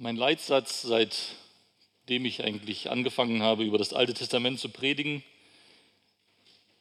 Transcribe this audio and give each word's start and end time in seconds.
Mein 0.00 0.14
Leitsatz, 0.14 0.82
seitdem 0.82 2.24
ich 2.24 2.44
eigentlich 2.44 2.88
angefangen 2.88 3.42
habe, 3.42 3.64
über 3.64 3.78
das 3.78 3.92
Alte 3.92 4.14
Testament 4.14 4.60
zu 4.60 4.68
predigen, 4.68 5.24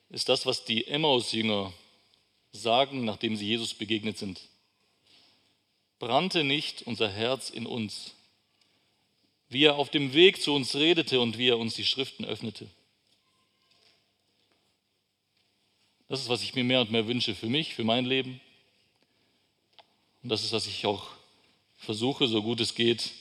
ist 0.10 0.30
das, 0.30 0.46
was 0.46 0.66
die 0.66 0.86
Emmaus-Jünger 0.86 1.74
sagen, 2.52 3.06
nachdem 3.06 3.36
sie 3.36 3.48
Jesus 3.48 3.74
begegnet 3.74 4.20
sind. 4.20 4.42
Brannte 5.98 6.44
nicht 6.44 6.84
unser 6.84 7.10
Herz 7.10 7.50
in 7.50 7.66
uns, 7.66 8.14
wie 9.50 9.64
er 9.64 9.78
auf 9.78 9.90
dem 9.90 10.14
Weg 10.14 10.40
zu 10.40 10.54
uns 10.54 10.76
redete 10.76 11.20
und 11.20 11.40
wie 11.40 11.50
er 11.50 11.58
uns 11.58 11.74
die 11.74 11.86
Schriften 11.86 12.24
öffnete. 12.24 12.68
Das 16.08 16.22
ist, 16.22 16.30
was 16.30 16.44
ich 16.44 16.54
mir 16.54 16.64
mehr 16.64 16.82
und 16.82 16.92
mehr 16.92 17.08
wünsche 17.08 17.34
für 17.34 17.48
mich, 17.48 17.74
für 17.74 17.84
mein 17.84 18.06
Leben. 18.06 18.40
Und 20.22 20.30
das 20.30 20.44
ist, 20.44 20.52
was 20.52 20.68
ich 20.68 20.86
auch 20.86 21.18
versuche, 21.78 22.28
so 22.28 22.42
gut 22.42 22.60
es 22.60 22.76
geht, 22.76 23.12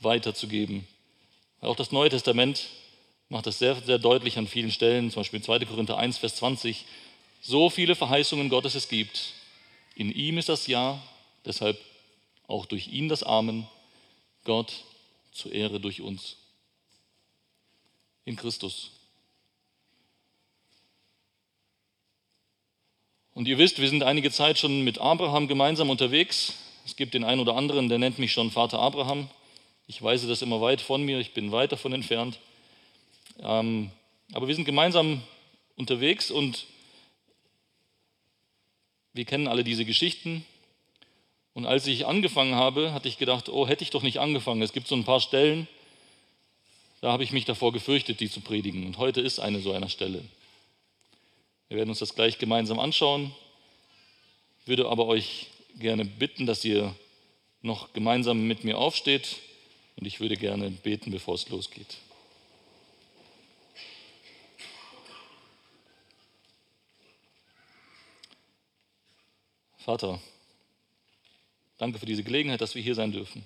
weiterzugeben. 0.00 0.86
Auch 1.60 1.76
das 1.76 1.92
Neue 1.92 2.10
Testament 2.10 2.68
macht 3.28 3.46
das 3.46 3.58
sehr, 3.58 3.74
sehr 3.76 3.98
deutlich 3.98 4.38
an 4.38 4.46
vielen 4.46 4.70
Stellen, 4.70 5.10
zum 5.10 5.20
Beispiel 5.20 5.42
2. 5.42 5.60
Korinther 5.60 5.96
1, 5.96 6.18
Vers 6.18 6.36
20. 6.36 6.84
So 7.40 7.70
viele 7.70 7.94
Verheißungen 7.94 8.48
Gottes 8.48 8.74
es 8.74 8.88
gibt. 8.88 9.32
In 9.94 10.10
ihm 10.10 10.38
ist 10.38 10.48
das 10.48 10.66
Ja, 10.66 11.02
deshalb 11.44 11.78
auch 12.46 12.66
durch 12.66 12.88
ihn 12.88 13.08
das 13.08 13.22
Amen. 13.22 13.66
Gott 14.44 14.84
zur 15.32 15.52
Ehre 15.52 15.80
durch 15.80 16.00
uns. 16.00 16.36
In 18.24 18.36
Christus. 18.36 18.90
Und 23.34 23.48
ihr 23.48 23.58
wisst, 23.58 23.80
wir 23.80 23.88
sind 23.88 24.02
einige 24.04 24.30
Zeit 24.30 24.58
schon 24.58 24.82
mit 24.82 24.98
Abraham 24.98 25.48
gemeinsam 25.48 25.90
unterwegs. 25.90 26.54
Es 26.84 26.96
gibt 26.96 27.14
den 27.14 27.24
einen 27.24 27.40
oder 27.40 27.56
anderen, 27.56 27.88
der 27.88 27.98
nennt 27.98 28.18
mich 28.18 28.32
schon 28.32 28.50
Vater 28.50 28.78
Abraham. 28.78 29.28
Ich 29.86 30.02
weise 30.02 30.28
das 30.28 30.42
immer 30.42 30.60
weit 30.60 30.80
von 30.80 31.02
mir, 31.02 31.18
ich 31.18 31.32
bin 31.32 31.52
weit 31.52 31.72
davon 31.72 31.92
entfernt. 31.92 32.38
Ähm, 33.40 33.90
aber 34.32 34.48
wir 34.48 34.54
sind 34.54 34.64
gemeinsam 34.64 35.22
unterwegs 35.76 36.30
und 36.30 36.66
wir 39.12 39.24
kennen 39.24 39.48
alle 39.48 39.64
diese 39.64 39.84
Geschichten. 39.84 40.44
Und 41.54 41.66
als 41.66 41.86
ich 41.86 42.06
angefangen 42.06 42.54
habe, 42.54 42.92
hatte 42.92 43.08
ich 43.08 43.16
gedacht, 43.16 43.48
oh, 43.48 43.66
hätte 43.66 43.84
ich 43.84 43.90
doch 43.90 44.02
nicht 44.02 44.18
angefangen. 44.18 44.60
Es 44.60 44.72
gibt 44.72 44.88
so 44.88 44.96
ein 44.96 45.04
paar 45.04 45.20
Stellen, 45.20 45.68
da 47.00 47.12
habe 47.12 47.22
ich 47.22 47.32
mich 47.32 47.44
davor 47.44 47.72
gefürchtet, 47.72 48.20
die 48.20 48.30
zu 48.30 48.40
predigen. 48.40 48.86
Und 48.86 48.98
heute 48.98 49.20
ist 49.20 49.38
eine 49.38 49.60
so 49.60 49.72
einer 49.72 49.88
Stelle. 49.88 50.24
Wir 51.68 51.78
werden 51.78 51.90
uns 51.90 52.00
das 52.00 52.14
gleich 52.14 52.38
gemeinsam 52.38 52.78
anschauen. 52.78 53.34
Würde 54.66 54.88
aber 54.88 55.06
euch 55.06 55.48
gerne 55.78 56.04
bitten, 56.04 56.46
dass 56.46 56.64
ihr 56.64 56.94
noch 57.62 57.92
gemeinsam 57.92 58.46
mit 58.46 58.64
mir 58.64 58.78
aufsteht 58.78 59.36
und 59.96 60.06
ich 60.06 60.20
würde 60.20 60.36
gerne 60.36 60.70
beten, 60.70 61.10
bevor 61.10 61.34
es 61.34 61.48
losgeht. 61.48 61.96
Vater, 69.78 70.18
danke 71.76 71.98
für 71.98 72.06
diese 72.06 72.24
Gelegenheit, 72.24 72.62
dass 72.62 72.74
wir 72.74 72.82
hier 72.82 72.94
sein 72.94 73.12
dürfen, 73.12 73.44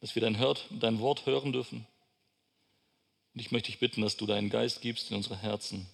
dass 0.00 0.14
wir 0.14 0.20
dein, 0.20 0.36
hört, 0.36 0.66
dein 0.70 1.00
Wort 1.00 1.24
hören 1.24 1.52
dürfen. 1.52 1.86
Und 3.32 3.40
ich 3.40 3.50
möchte 3.50 3.70
dich 3.70 3.78
bitten, 3.78 4.02
dass 4.02 4.18
du 4.18 4.26
deinen 4.26 4.50
Geist 4.50 4.82
gibst 4.82 5.10
in 5.10 5.16
unsere 5.16 5.38
Herzen, 5.38 5.86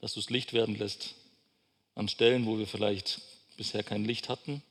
dass 0.00 0.14
du 0.14 0.20
es 0.20 0.30
Licht 0.30 0.54
werden 0.54 0.78
lässt 0.78 1.14
an 1.94 2.08
Stellen, 2.08 2.46
wo 2.46 2.58
wir 2.58 2.66
vielleicht 2.66 3.20
bisher 3.60 3.82
kein 3.82 4.06
Licht 4.06 4.30
hatten, 4.30 4.62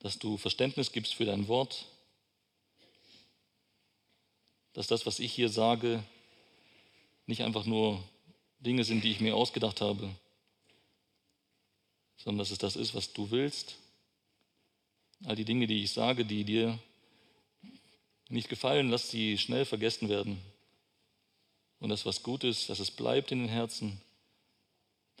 dass 0.00 0.18
du 0.18 0.36
Verständnis 0.38 0.90
gibst 0.90 1.14
für 1.14 1.24
dein 1.24 1.46
Wort, 1.46 1.86
dass 4.72 4.88
das, 4.88 5.06
was 5.06 5.20
ich 5.20 5.32
hier 5.32 5.50
sage, 5.50 6.02
nicht 7.26 7.44
einfach 7.44 7.64
nur 7.64 8.02
Dinge 8.58 8.82
sind, 8.82 9.04
die 9.04 9.12
ich 9.12 9.20
mir 9.20 9.36
ausgedacht 9.36 9.80
habe, 9.80 10.10
sondern 12.16 12.38
dass 12.38 12.50
es 12.50 12.58
das 12.58 12.74
ist, 12.74 12.92
was 12.92 13.12
du 13.12 13.30
willst. 13.30 13.76
All 15.26 15.36
die 15.36 15.44
Dinge, 15.44 15.68
die 15.68 15.84
ich 15.84 15.92
sage, 15.92 16.24
die 16.24 16.42
dir 16.42 16.76
nicht 18.28 18.48
gefallen, 18.48 18.90
lass 18.90 19.12
sie 19.12 19.38
schnell 19.38 19.64
vergessen 19.64 20.08
werden. 20.08 20.42
Und 21.78 21.90
das, 21.90 22.04
was 22.04 22.24
gut 22.24 22.42
ist, 22.42 22.68
dass 22.68 22.80
es 22.80 22.90
bleibt 22.90 23.30
in 23.30 23.38
den 23.42 23.48
Herzen 23.48 24.02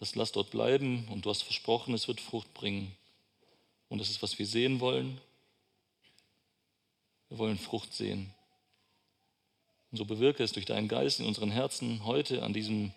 das 0.00 0.14
lass 0.14 0.32
dort 0.32 0.50
bleiben 0.50 1.06
und 1.10 1.26
du 1.26 1.30
hast 1.30 1.42
versprochen, 1.42 1.92
es 1.92 2.08
wird 2.08 2.22
Frucht 2.22 2.52
bringen. 2.54 2.96
Und 3.90 3.98
das 3.98 4.08
ist, 4.08 4.22
was 4.22 4.38
wir 4.38 4.46
sehen 4.46 4.80
wollen. 4.80 5.20
Wir 7.28 7.36
wollen 7.36 7.58
Frucht 7.58 7.92
sehen. 7.92 8.32
Und 9.90 9.98
so 9.98 10.06
bewirke 10.06 10.42
es 10.42 10.52
durch 10.52 10.64
deinen 10.64 10.88
Geist 10.88 11.20
in 11.20 11.26
unseren 11.26 11.50
Herzen 11.50 12.06
heute 12.06 12.42
an 12.42 12.54
diesem 12.54 12.92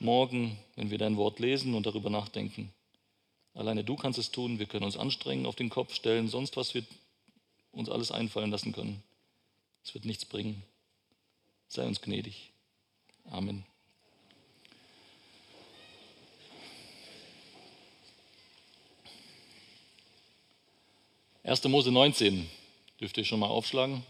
Morgen, 0.00 0.58
wenn 0.74 0.90
wir 0.90 0.96
dein 0.96 1.18
Wort 1.18 1.38
lesen 1.38 1.74
und 1.74 1.84
darüber 1.84 2.08
nachdenken. 2.08 2.72
Alleine 3.52 3.84
du 3.84 3.96
kannst 3.96 4.18
es 4.18 4.30
tun, 4.30 4.58
wir 4.58 4.66
können 4.66 4.84
uns 4.84 4.96
anstrengen, 4.96 5.44
auf 5.44 5.56
den 5.56 5.68
Kopf 5.68 5.92
stellen, 5.92 6.28
sonst 6.28 6.56
was 6.56 6.72
wir 6.72 6.82
uns 7.72 7.90
alles 7.90 8.10
einfallen 8.10 8.50
lassen 8.50 8.72
können. 8.72 9.02
Es 9.84 9.92
wird 9.92 10.06
nichts 10.06 10.24
bringen. 10.24 10.62
Sei 11.68 11.84
uns 11.84 12.00
gnädig. 12.00 12.52
Amen. 13.26 13.66
1. 21.48 21.64
Mose 21.64 21.90
19 21.90 22.46
dürft 23.00 23.16
ihr 23.16 23.24
schon 23.24 23.40
mal 23.40 23.46
aufschlagen. 23.46 24.04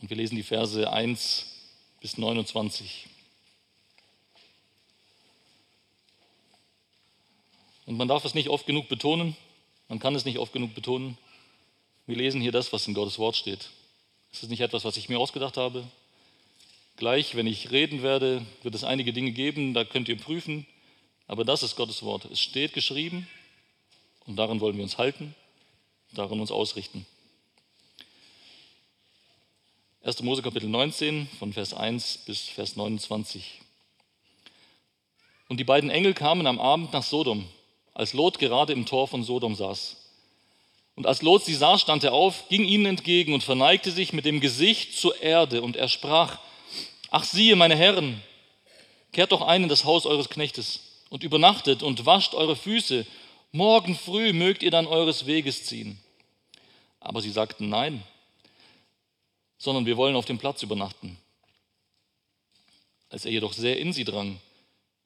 Und 0.00 0.08
wir 0.08 0.16
lesen 0.16 0.36
die 0.36 0.44
Verse 0.44 0.88
1 0.88 1.46
bis 2.00 2.16
29. 2.16 3.08
Und 7.86 7.96
man 7.96 8.06
darf 8.06 8.24
es 8.24 8.34
nicht 8.34 8.50
oft 8.50 8.66
genug 8.66 8.88
betonen, 8.88 9.36
man 9.88 9.98
kann 9.98 10.14
es 10.14 10.24
nicht 10.24 10.38
oft 10.38 10.52
genug 10.52 10.74
betonen. 10.74 11.18
Wir 12.06 12.16
lesen 12.16 12.40
hier 12.40 12.52
das, 12.52 12.72
was 12.72 12.86
in 12.86 12.94
Gottes 12.94 13.18
Wort 13.18 13.34
steht. 13.34 13.70
Es 14.32 14.44
ist 14.44 14.48
nicht 14.48 14.60
etwas, 14.60 14.84
was 14.84 14.96
ich 14.96 15.08
mir 15.08 15.18
ausgedacht 15.18 15.56
habe. 15.56 15.84
Gleich, 16.96 17.34
wenn 17.34 17.48
ich 17.48 17.72
reden 17.72 18.04
werde, 18.04 18.46
wird 18.62 18.76
es 18.76 18.84
einige 18.84 19.12
Dinge 19.12 19.32
geben, 19.32 19.74
da 19.74 19.84
könnt 19.84 20.08
ihr 20.08 20.16
prüfen, 20.16 20.66
aber 21.28 21.44
das 21.44 21.62
ist 21.62 21.76
Gottes 21.76 22.02
Wort. 22.02 22.24
Es 22.26 22.40
steht 22.40 22.72
geschrieben 22.72 23.28
und 24.26 24.36
daran 24.36 24.60
wollen 24.60 24.76
wir 24.76 24.84
uns 24.84 24.98
halten, 24.98 25.34
daran 26.12 26.40
uns 26.40 26.50
ausrichten. 26.50 27.06
1. 30.02 30.22
Mose 30.22 30.42
Kapitel 30.42 30.68
19 30.68 31.28
von 31.38 31.52
Vers 31.52 31.74
1 31.74 32.18
bis 32.26 32.42
Vers 32.42 32.76
29. 32.76 33.60
Und 35.48 35.58
die 35.58 35.64
beiden 35.64 35.90
Engel 35.90 36.14
kamen 36.14 36.46
am 36.46 36.60
Abend 36.60 36.92
nach 36.92 37.02
Sodom, 37.02 37.44
als 37.92 38.12
Lot 38.12 38.38
gerade 38.38 38.72
im 38.72 38.86
Tor 38.86 39.08
von 39.08 39.24
Sodom 39.24 39.56
saß. 39.56 39.96
Und 40.94 41.06
als 41.06 41.22
Lot 41.22 41.44
sie 41.44 41.54
sah, 41.54 41.76
stand 41.76 42.04
er 42.04 42.12
auf, 42.12 42.48
ging 42.48 42.64
ihnen 42.64 42.86
entgegen 42.86 43.34
und 43.34 43.42
verneigte 43.42 43.90
sich 43.90 44.12
mit 44.12 44.24
dem 44.24 44.40
Gesicht 44.40 44.96
zur 44.96 45.20
Erde 45.20 45.60
und 45.60 45.76
er 45.76 45.88
sprach, 45.88 46.38
ach 47.10 47.24
siehe, 47.24 47.56
meine 47.56 47.76
Herren, 47.76 48.22
kehrt 49.12 49.32
doch 49.32 49.42
ein 49.42 49.64
in 49.64 49.68
das 49.68 49.84
Haus 49.84 50.06
eures 50.06 50.30
Knechtes 50.30 50.85
und 51.08 51.22
übernachtet 51.22 51.82
und 51.82 52.06
wascht 52.06 52.34
eure 52.34 52.56
Füße. 52.56 53.06
Morgen 53.52 53.96
früh 53.96 54.32
mögt 54.32 54.62
ihr 54.62 54.70
dann 54.70 54.86
eures 54.86 55.26
Weges 55.26 55.64
ziehen. 55.64 55.98
Aber 57.00 57.22
sie 57.22 57.30
sagten 57.30 57.68
nein, 57.68 58.02
sondern 59.58 59.86
wir 59.86 59.96
wollen 59.96 60.16
auf 60.16 60.24
dem 60.24 60.38
Platz 60.38 60.62
übernachten. 60.62 61.16
Als 63.08 63.24
er 63.24 63.32
jedoch 63.32 63.52
sehr 63.52 63.78
in 63.78 63.92
sie 63.92 64.04
drang, 64.04 64.40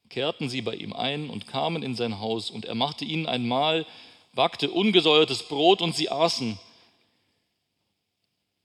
kehrten 0.09 0.49
sie 0.49 0.63
bei 0.63 0.75
ihm 0.75 0.93
ein 0.93 1.31
und 1.31 1.47
kamen 1.47 1.83
in 1.83 1.95
sein 1.95 2.19
Haus, 2.19 2.51
und 2.51 2.65
er 2.65 2.75
machte 2.75 3.05
ihnen 3.05 3.27
ein 3.27 3.47
Mahl, 3.47 3.87
backte 4.35 4.71
ungesäuertes 4.71 5.45
Brot, 5.45 5.83
und 5.83 5.95
sie 5.95 6.11
aßen. 6.11 6.59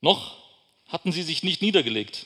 Noch 0.01 0.37
hatten 0.87 1.11
sie 1.11 1.23
sich 1.23 1.43
nicht 1.43 1.61
niedergelegt. 1.61 2.25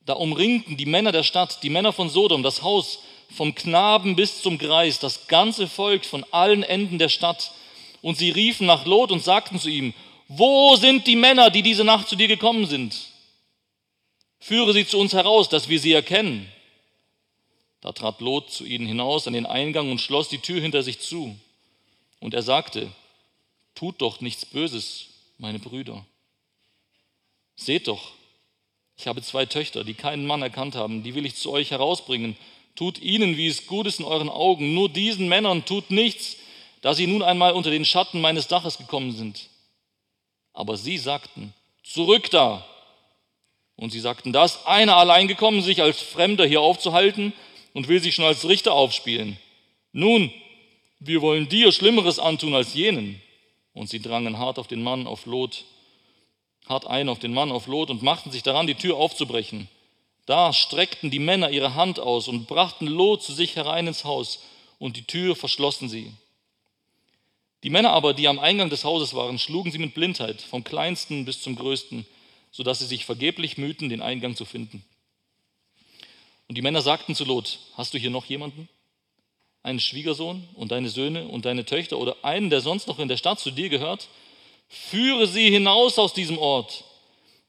Da 0.00 0.14
umringten 0.14 0.76
die 0.76 0.86
Männer 0.86 1.12
der 1.12 1.22
Stadt, 1.22 1.62
die 1.62 1.70
Männer 1.70 1.92
von 1.92 2.08
Sodom, 2.08 2.42
das 2.42 2.62
Haus, 2.62 3.00
vom 3.32 3.54
Knaben 3.54 4.16
bis 4.16 4.42
zum 4.42 4.58
Greis, 4.58 4.98
das 4.98 5.26
ganze 5.26 5.66
Volk 5.66 6.04
von 6.04 6.24
allen 6.30 6.62
Enden 6.62 6.98
der 6.98 7.08
Stadt. 7.08 7.52
Und 8.00 8.18
sie 8.18 8.30
riefen 8.30 8.66
nach 8.66 8.84
Lot 8.84 9.10
und 9.10 9.22
sagten 9.22 9.58
zu 9.58 9.68
ihm, 9.68 9.94
wo 10.28 10.76
sind 10.76 11.06
die 11.06 11.16
Männer, 11.16 11.50
die 11.50 11.62
diese 11.62 11.84
Nacht 11.84 12.08
zu 12.08 12.16
dir 12.16 12.28
gekommen 12.28 12.66
sind? 12.66 12.96
Führe 14.40 14.72
sie 14.72 14.86
zu 14.86 14.98
uns 14.98 15.12
heraus, 15.12 15.48
dass 15.48 15.68
wir 15.68 15.78
sie 15.78 15.92
erkennen. 15.92 16.50
Da 17.80 17.92
trat 17.92 18.20
Lot 18.20 18.50
zu 18.50 18.64
ihnen 18.64 18.86
hinaus 18.86 19.26
an 19.26 19.32
den 19.32 19.46
Eingang 19.46 19.90
und 19.90 20.00
schloss 20.00 20.28
die 20.28 20.38
Tür 20.38 20.60
hinter 20.60 20.82
sich 20.82 21.00
zu. 21.00 21.36
Und 22.20 22.34
er 22.34 22.42
sagte, 22.42 22.90
tut 23.74 24.00
doch 24.00 24.20
nichts 24.20 24.46
Böses, 24.46 25.08
meine 25.38 25.58
Brüder. 25.58 26.04
Seht 27.56 27.88
doch, 27.88 28.12
ich 28.96 29.06
habe 29.06 29.22
zwei 29.22 29.46
Töchter, 29.46 29.84
die 29.84 29.94
keinen 29.94 30.26
Mann 30.26 30.42
erkannt 30.42 30.74
haben, 30.74 31.02
die 31.02 31.14
will 31.14 31.26
ich 31.26 31.34
zu 31.34 31.50
euch 31.50 31.70
herausbringen 31.70 32.36
Tut 32.74 33.00
ihnen, 33.00 33.36
wie 33.36 33.46
es 33.46 33.66
gut 33.66 33.86
ist 33.86 34.00
in 34.00 34.06
euren 34.06 34.28
Augen. 34.28 34.74
Nur 34.74 34.88
diesen 34.88 35.28
Männern 35.28 35.64
tut 35.64 35.90
nichts, 35.90 36.36
da 36.80 36.94
sie 36.94 37.06
nun 37.06 37.22
einmal 37.22 37.52
unter 37.52 37.70
den 37.70 37.84
Schatten 37.84 38.20
meines 38.20 38.48
Daches 38.48 38.78
gekommen 38.78 39.12
sind. 39.12 39.48
Aber 40.52 40.76
sie 40.76 40.98
sagten, 40.98 41.54
zurück 41.84 42.30
da. 42.30 42.66
Und 43.76 43.90
sie 43.90 44.00
sagten, 44.00 44.32
da 44.32 44.44
ist 44.44 44.66
einer 44.66 44.96
allein 44.96 45.28
gekommen, 45.28 45.62
sich 45.62 45.82
als 45.82 46.00
Fremder 46.00 46.46
hier 46.46 46.60
aufzuhalten 46.60 47.32
und 47.72 47.88
will 47.88 48.00
sich 48.00 48.14
schon 48.14 48.24
als 48.24 48.48
Richter 48.48 48.72
aufspielen. 48.72 49.38
Nun, 49.92 50.32
wir 50.98 51.20
wollen 51.20 51.48
dir 51.48 51.72
Schlimmeres 51.72 52.18
antun 52.18 52.54
als 52.54 52.74
jenen. 52.74 53.20
Und 53.74 53.88
sie 53.88 54.00
drangen 54.00 54.38
hart 54.38 54.58
auf 54.58 54.68
den 54.68 54.82
Mann 54.82 55.06
auf 55.06 55.24
Lot, 55.26 55.64
hart 56.68 56.86
ein 56.86 57.08
auf 57.08 57.18
den 57.18 57.32
Mann 57.32 57.50
auf 57.50 57.66
Lot 57.66 57.90
und 57.90 58.02
machten 58.02 58.30
sich 58.30 58.42
daran, 58.42 58.66
die 58.66 58.74
Tür 58.74 58.96
aufzubrechen. 58.96 59.68
Da 60.26 60.52
streckten 60.52 61.10
die 61.10 61.18
Männer 61.18 61.50
ihre 61.50 61.74
Hand 61.74 61.98
aus 61.98 62.28
und 62.28 62.46
brachten 62.46 62.86
Lot 62.86 63.22
zu 63.22 63.32
sich 63.32 63.56
herein 63.56 63.86
ins 63.86 64.04
Haus, 64.04 64.40
und 64.78 64.96
die 64.96 65.04
Tür 65.04 65.36
verschlossen 65.36 65.88
sie. 65.88 66.12
Die 67.62 67.70
Männer 67.70 67.90
aber, 67.90 68.14
die 68.14 68.26
am 68.26 68.40
Eingang 68.40 68.70
des 68.70 68.84
Hauses 68.84 69.14
waren, 69.14 69.38
schlugen 69.38 69.70
sie 69.70 69.78
mit 69.78 69.94
Blindheit, 69.94 70.42
vom 70.42 70.64
kleinsten 70.64 71.24
bis 71.24 71.40
zum 71.40 71.54
größten, 71.54 72.06
sodass 72.50 72.80
sie 72.80 72.86
sich 72.86 73.04
vergeblich 73.04 73.56
mühten, 73.56 73.88
den 73.88 74.02
Eingang 74.02 74.34
zu 74.34 74.44
finden. 74.44 74.84
Und 76.48 76.58
die 76.58 76.62
Männer 76.62 76.82
sagten 76.82 77.14
zu 77.14 77.24
Lot, 77.24 77.60
hast 77.76 77.94
du 77.94 77.98
hier 77.98 78.10
noch 78.10 78.26
jemanden? 78.26 78.68
Einen 79.62 79.80
Schwiegersohn 79.80 80.48
und 80.54 80.72
deine 80.72 80.88
Söhne 80.88 81.28
und 81.28 81.44
deine 81.44 81.64
Töchter 81.64 81.98
oder 81.98 82.16
einen, 82.22 82.50
der 82.50 82.60
sonst 82.60 82.88
noch 82.88 82.98
in 82.98 83.08
der 83.08 83.16
Stadt 83.16 83.38
zu 83.38 83.52
dir 83.52 83.68
gehört? 83.68 84.08
Führe 84.68 85.28
sie 85.28 85.50
hinaus 85.50 85.98
aus 85.98 86.14
diesem 86.14 86.38
Ort, 86.38 86.84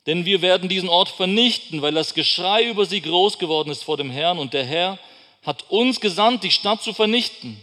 denn 0.06 0.26
wir 0.26 0.42
werden 0.42 0.70
diesen 0.70 0.90
Ort 0.90 1.10
vernichten, 1.10 1.82
weil 1.82 1.94
das 1.94 2.14
Geschrei 2.14 2.66
über 2.66 2.86
sie 2.86 3.02
groß 3.02 3.40
geworden 3.40 3.70
ist 3.70 3.84
vor 3.84 3.98
dem 3.98 4.10
Herrn 4.10 4.38
und 4.38 4.54
der 4.54 4.66
Herr 4.66 5.00
hat 5.44 5.70
uns 5.70 6.00
gesandt, 6.00 6.44
die 6.44 6.52
Stadt 6.52 6.82
zu 6.82 6.94
vernichten. 6.94 7.60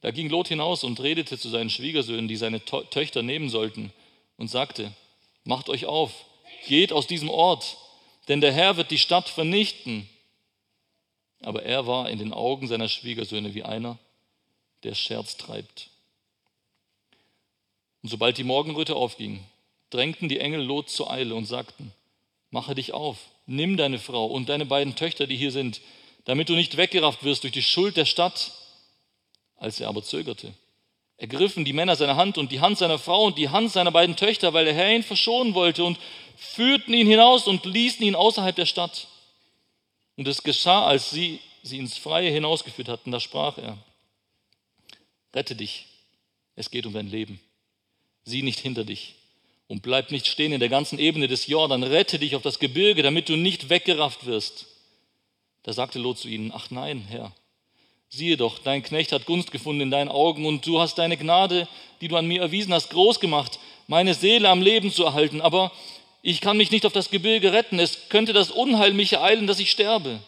Da 0.00 0.10
ging 0.10 0.28
Lot 0.28 0.48
hinaus 0.48 0.84
und 0.84 1.00
redete 1.00 1.38
zu 1.38 1.48
seinen 1.48 1.70
Schwiegersöhnen, 1.70 2.28
die 2.28 2.36
seine 2.36 2.62
Töchter 2.64 3.22
nehmen 3.22 3.48
sollten, 3.48 3.92
und 4.36 4.48
sagte, 4.48 4.92
macht 5.44 5.68
euch 5.68 5.86
auf, 5.86 6.12
geht 6.66 6.92
aus 6.92 7.06
diesem 7.06 7.30
Ort, 7.30 7.78
denn 8.28 8.40
der 8.40 8.52
Herr 8.52 8.76
wird 8.76 8.90
die 8.90 8.98
Stadt 8.98 9.28
vernichten. 9.28 10.08
Aber 11.40 11.62
er 11.62 11.86
war 11.86 12.10
in 12.10 12.18
den 12.18 12.32
Augen 12.32 12.66
seiner 12.68 12.88
Schwiegersöhne 12.88 13.54
wie 13.54 13.62
einer, 13.62 13.98
der 14.82 14.94
Scherz 14.94 15.36
treibt. 15.36 15.90
Und 18.04 18.10
sobald 18.10 18.36
die 18.36 18.44
Morgenröte 18.44 18.96
aufging, 18.96 19.42
drängten 19.88 20.28
die 20.28 20.38
Engel 20.38 20.60
Lot 20.60 20.90
zur 20.90 21.10
Eile 21.10 21.34
und 21.34 21.46
sagten, 21.46 21.90
mache 22.50 22.74
dich 22.74 22.92
auf, 22.92 23.16
nimm 23.46 23.78
deine 23.78 23.98
Frau 23.98 24.26
und 24.26 24.50
deine 24.50 24.66
beiden 24.66 24.94
Töchter, 24.94 25.26
die 25.26 25.38
hier 25.38 25.50
sind, 25.50 25.80
damit 26.26 26.50
du 26.50 26.52
nicht 26.52 26.76
weggerafft 26.76 27.24
wirst 27.24 27.44
durch 27.44 27.54
die 27.54 27.62
Schuld 27.62 27.96
der 27.96 28.04
Stadt. 28.04 28.52
Als 29.56 29.80
er 29.80 29.88
aber 29.88 30.02
zögerte, 30.02 30.52
ergriffen 31.16 31.64
die 31.64 31.72
Männer 31.72 31.96
seine 31.96 32.16
Hand 32.16 32.36
und 32.36 32.52
die 32.52 32.60
Hand 32.60 32.76
seiner 32.76 32.98
Frau 32.98 33.24
und 33.24 33.38
die 33.38 33.48
Hand 33.48 33.72
seiner 33.72 33.90
beiden 33.90 34.16
Töchter, 34.16 34.52
weil 34.52 34.66
der 34.66 34.74
Herr 34.74 34.94
ihn 34.94 35.02
verschonen 35.02 35.54
wollte, 35.54 35.82
und 35.82 35.98
führten 36.36 36.92
ihn 36.92 37.06
hinaus 37.06 37.46
und 37.46 37.64
ließen 37.64 38.04
ihn 38.04 38.16
außerhalb 38.16 38.54
der 38.54 38.66
Stadt. 38.66 39.08
Und 40.16 40.28
es 40.28 40.42
geschah, 40.42 40.84
als 40.84 41.08
sie 41.08 41.40
sie 41.62 41.78
ins 41.78 41.96
Freie 41.96 42.30
hinausgeführt 42.30 42.90
hatten, 42.90 43.12
da 43.12 43.18
sprach 43.18 43.56
er, 43.56 43.78
rette 45.34 45.56
dich, 45.56 45.86
es 46.54 46.70
geht 46.70 46.84
um 46.84 46.92
dein 46.92 47.08
Leben 47.08 47.40
sieh 48.24 48.42
nicht 48.42 48.60
hinter 48.60 48.84
dich. 48.84 49.14
Und 49.66 49.82
bleib 49.82 50.10
nicht 50.10 50.26
stehen 50.26 50.52
in 50.52 50.60
der 50.60 50.68
ganzen 50.68 50.98
Ebene 50.98 51.26
des 51.26 51.46
Jordan, 51.46 51.82
rette 51.82 52.18
dich 52.18 52.36
auf 52.36 52.42
das 52.42 52.58
Gebirge, 52.58 53.02
damit 53.02 53.28
du 53.28 53.36
nicht 53.36 53.70
weggerafft 53.70 54.26
wirst. 54.26 54.66
Da 55.62 55.72
sagte 55.72 55.98
Lot 55.98 56.18
zu 56.18 56.28
ihnen, 56.28 56.52
ach 56.54 56.70
nein, 56.70 57.06
Herr, 57.08 57.32
siehe 58.10 58.36
doch, 58.36 58.58
dein 58.58 58.82
Knecht 58.82 59.12
hat 59.12 59.24
Gunst 59.24 59.50
gefunden 59.50 59.80
in 59.80 59.90
deinen 59.90 60.10
Augen 60.10 60.44
und 60.44 60.66
du 60.66 60.80
hast 60.80 60.98
deine 60.98 61.16
Gnade, 61.16 61.66
die 62.00 62.08
du 62.08 62.16
an 62.16 62.26
mir 62.26 62.42
erwiesen 62.42 62.74
hast, 62.74 62.90
groß 62.90 63.20
gemacht, 63.20 63.58
meine 63.86 64.12
Seele 64.12 64.50
am 64.50 64.60
Leben 64.60 64.92
zu 64.92 65.04
erhalten, 65.04 65.40
aber 65.40 65.72
ich 66.20 66.40
kann 66.40 66.58
mich 66.58 66.70
nicht 66.70 66.84
auf 66.84 66.92
das 66.92 67.10
Gebirge 67.10 67.52
retten, 67.52 67.78
es 67.78 68.08
könnte 68.10 68.34
das 68.34 68.50
Unheil 68.50 68.92
mich 68.92 69.14
ereilen, 69.14 69.46
dass 69.46 69.58
ich 69.58 69.70
sterbe. 69.70 70.20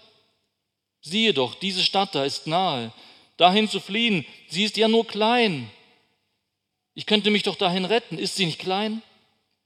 Siehe 1.02 1.34
doch, 1.34 1.54
diese 1.54 1.82
Stadt 1.82 2.14
da 2.14 2.24
ist 2.24 2.46
nahe, 2.46 2.92
dahin 3.36 3.68
zu 3.68 3.80
fliehen, 3.80 4.24
sie 4.48 4.64
ist 4.64 4.78
ja 4.78 4.88
nur 4.88 5.06
klein 5.06 5.70
ich 6.96 7.04
könnte 7.04 7.30
mich 7.30 7.42
doch 7.42 7.56
dahin 7.56 7.84
retten. 7.84 8.18
Ist 8.18 8.36
sie 8.36 8.46
nicht 8.46 8.58
klein? 8.58 9.02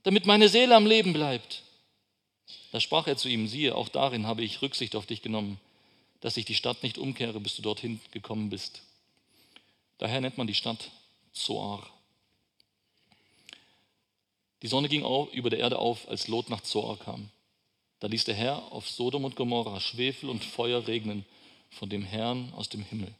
Damit 0.02 0.26
meine 0.26 0.48
Seele 0.48 0.74
am 0.74 0.84
Leben 0.84 1.12
bleibt. 1.12 1.62
Da 2.72 2.80
sprach 2.80 3.06
er 3.06 3.16
zu 3.16 3.28
ihm, 3.28 3.46
siehe, 3.46 3.76
auch 3.76 3.88
darin 3.88 4.26
habe 4.26 4.42
ich 4.42 4.62
Rücksicht 4.62 4.96
auf 4.96 5.06
dich 5.06 5.22
genommen, 5.22 5.60
dass 6.20 6.36
ich 6.36 6.44
die 6.44 6.56
Stadt 6.56 6.82
nicht 6.82 6.98
umkehre, 6.98 7.38
bis 7.38 7.54
du 7.54 7.62
dorthin 7.62 8.00
gekommen 8.10 8.50
bist. 8.50 8.82
Daher 9.98 10.20
nennt 10.20 10.38
man 10.38 10.48
die 10.48 10.54
Stadt 10.54 10.90
Zoar. 11.32 11.88
Die 14.62 14.68
Sonne 14.68 14.88
ging 14.88 15.04
über 15.32 15.50
der 15.50 15.60
Erde 15.60 15.78
auf, 15.78 16.08
als 16.08 16.26
Lot 16.26 16.50
nach 16.50 16.62
Zoar 16.62 16.96
kam. 16.98 17.30
Da 18.00 18.08
ließ 18.08 18.24
der 18.24 18.34
Herr 18.34 18.72
auf 18.72 18.88
Sodom 18.88 19.24
und 19.24 19.36
Gomorra 19.36 19.78
Schwefel 19.78 20.28
und 20.30 20.44
Feuer 20.44 20.88
regnen 20.88 21.24
von 21.70 21.88
dem 21.88 22.02
Herrn 22.02 22.52
aus 22.54 22.68
dem 22.68 22.82
Himmel 22.82 23.14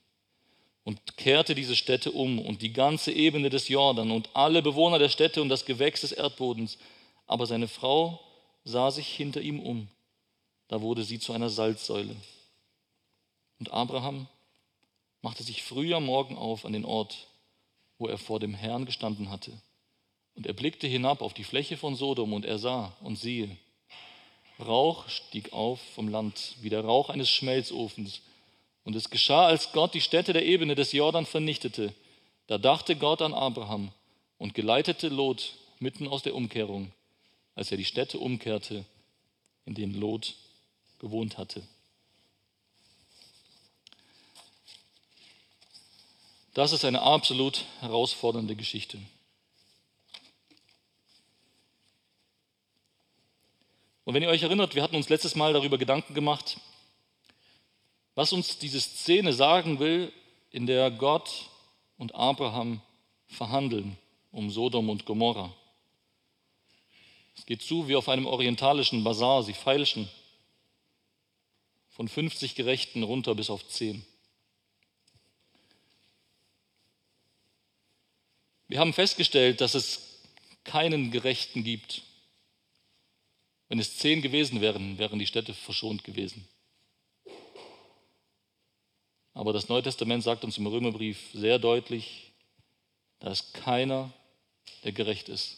und 0.84 1.16
kehrte 1.16 1.54
diese 1.54 1.76
Städte 1.76 2.12
um 2.12 2.38
und 2.38 2.62
die 2.62 2.72
ganze 2.72 3.12
Ebene 3.12 3.50
des 3.50 3.68
Jordan 3.68 4.10
und 4.10 4.30
alle 4.34 4.62
Bewohner 4.62 4.98
der 4.98 5.08
Städte 5.08 5.42
und 5.42 5.48
das 5.48 5.64
Gewächs 5.64 6.00
des 6.00 6.12
Erdbodens. 6.12 6.78
Aber 7.26 7.46
seine 7.46 7.68
Frau 7.68 8.20
sah 8.64 8.90
sich 8.90 9.08
hinter 9.08 9.40
ihm 9.40 9.60
um. 9.60 9.88
Da 10.68 10.80
wurde 10.80 11.04
sie 11.04 11.18
zu 11.18 11.32
einer 11.32 11.50
Salzsäule. 11.50 12.16
Und 13.58 13.72
Abraham 13.72 14.26
machte 15.22 15.42
sich 15.42 15.62
früh 15.62 15.92
am 15.94 16.06
Morgen 16.06 16.36
auf 16.36 16.64
an 16.64 16.72
den 16.72 16.84
Ort, 16.84 17.26
wo 17.98 18.06
er 18.06 18.18
vor 18.18 18.40
dem 18.40 18.54
Herrn 18.54 18.86
gestanden 18.86 19.30
hatte. 19.30 19.52
Und 20.34 20.46
er 20.46 20.54
blickte 20.54 20.86
hinab 20.86 21.20
auf 21.20 21.34
die 21.34 21.44
Fläche 21.44 21.76
von 21.76 21.94
Sodom 21.94 22.32
und 22.32 22.46
er 22.46 22.58
sah 22.58 22.96
und 23.02 23.16
siehe, 23.16 23.56
Rauch 24.58 25.08
stieg 25.08 25.52
auf 25.52 25.80
vom 25.94 26.08
Land, 26.08 26.54
wie 26.60 26.68
der 26.68 26.84
Rauch 26.84 27.08
eines 27.08 27.30
Schmelzofens 27.30 28.22
und 28.84 28.96
es 28.96 29.10
geschah, 29.10 29.46
als 29.46 29.72
Gott 29.72 29.94
die 29.94 30.00
Städte 30.00 30.32
der 30.32 30.44
Ebene 30.44 30.74
des 30.74 30.92
Jordan 30.92 31.26
vernichtete. 31.26 31.94
Da 32.46 32.58
dachte 32.58 32.96
Gott 32.96 33.22
an 33.22 33.34
Abraham 33.34 33.92
und 34.38 34.54
geleitete 34.54 35.08
Lot 35.08 35.54
mitten 35.78 36.08
aus 36.08 36.22
der 36.22 36.34
Umkehrung, 36.34 36.92
als 37.54 37.70
er 37.70 37.76
die 37.76 37.84
Städte 37.84 38.18
umkehrte, 38.18 38.84
in 39.66 39.74
denen 39.74 39.94
Lot 39.94 40.34
gewohnt 40.98 41.38
hatte. 41.38 41.62
Das 46.54 46.72
ist 46.72 46.84
eine 46.84 47.02
absolut 47.02 47.64
herausfordernde 47.80 48.56
Geschichte. 48.56 48.98
Und 54.04 54.14
wenn 54.14 54.22
ihr 54.22 54.28
euch 54.28 54.42
erinnert, 54.42 54.74
wir 54.74 54.82
hatten 54.82 54.96
uns 54.96 55.08
letztes 55.08 55.36
Mal 55.36 55.52
darüber 55.52 55.78
Gedanken 55.78 56.14
gemacht, 56.14 56.58
was 58.20 58.34
uns 58.34 58.58
diese 58.58 58.82
Szene 58.82 59.32
sagen 59.32 59.78
will, 59.78 60.12
in 60.50 60.66
der 60.66 60.90
Gott 60.90 61.48
und 61.96 62.14
Abraham 62.14 62.82
verhandeln 63.28 63.96
um 64.30 64.50
Sodom 64.50 64.90
und 64.90 65.06
Gomorra. 65.06 65.56
Es 67.34 67.46
geht 67.46 67.62
zu 67.62 67.88
wie 67.88 67.96
auf 67.96 68.10
einem 68.10 68.26
orientalischen 68.26 69.04
Bazar. 69.04 69.42
Sie 69.42 69.54
feilschen 69.54 70.06
von 71.88 72.08
50 72.08 72.56
Gerechten 72.56 73.04
runter 73.04 73.34
bis 73.34 73.48
auf 73.48 73.66
10. 73.66 74.04
Wir 78.68 78.80
haben 78.80 78.92
festgestellt, 78.92 79.62
dass 79.62 79.72
es 79.72 80.20
keinen 80.64 81.10
Gerechten 81.10 81.64
gibt. 81.64 82.02
Wenn 83.70 83.78
es 83.78 83.96
zehn 83.96 84.20
gewesen 84.20 84.60
wären, 84.60 84.98
wären 84.98 85.18
die 85.18 85.26
Städte 85.26 85.54
verschont 85.54 86.04
gewesen. 86.04 86.46
Aber 89.40 89.54
das 89.54 89.70
Neue 89.70 89.82
Testament 89.82 90.22
sagt 90.22 90.44
uns 90.44 90.58
im 90.58 90.66
Römerbrief 90.66 91.30
sehr 91.32 91.58
deutlich, 91.58 92.30
da 93.20 93.30
ist 93.30 93.54
keiner, 93.54 94.12
der 94.84 94.92
gerecht 94.92 95.30
ist. 95.30 95.56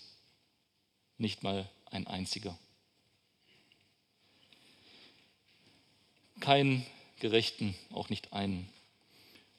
Nicht 1.18 1.42
mal 1.42 1.68
ein 1.86 2.06
einziger. 2.06 2.56
Kein 6.38 6.86
Gerechten, 7.18 7.74
auch 7.92 8.08
nicht 8.08 8.32
einen. 8.32 8.68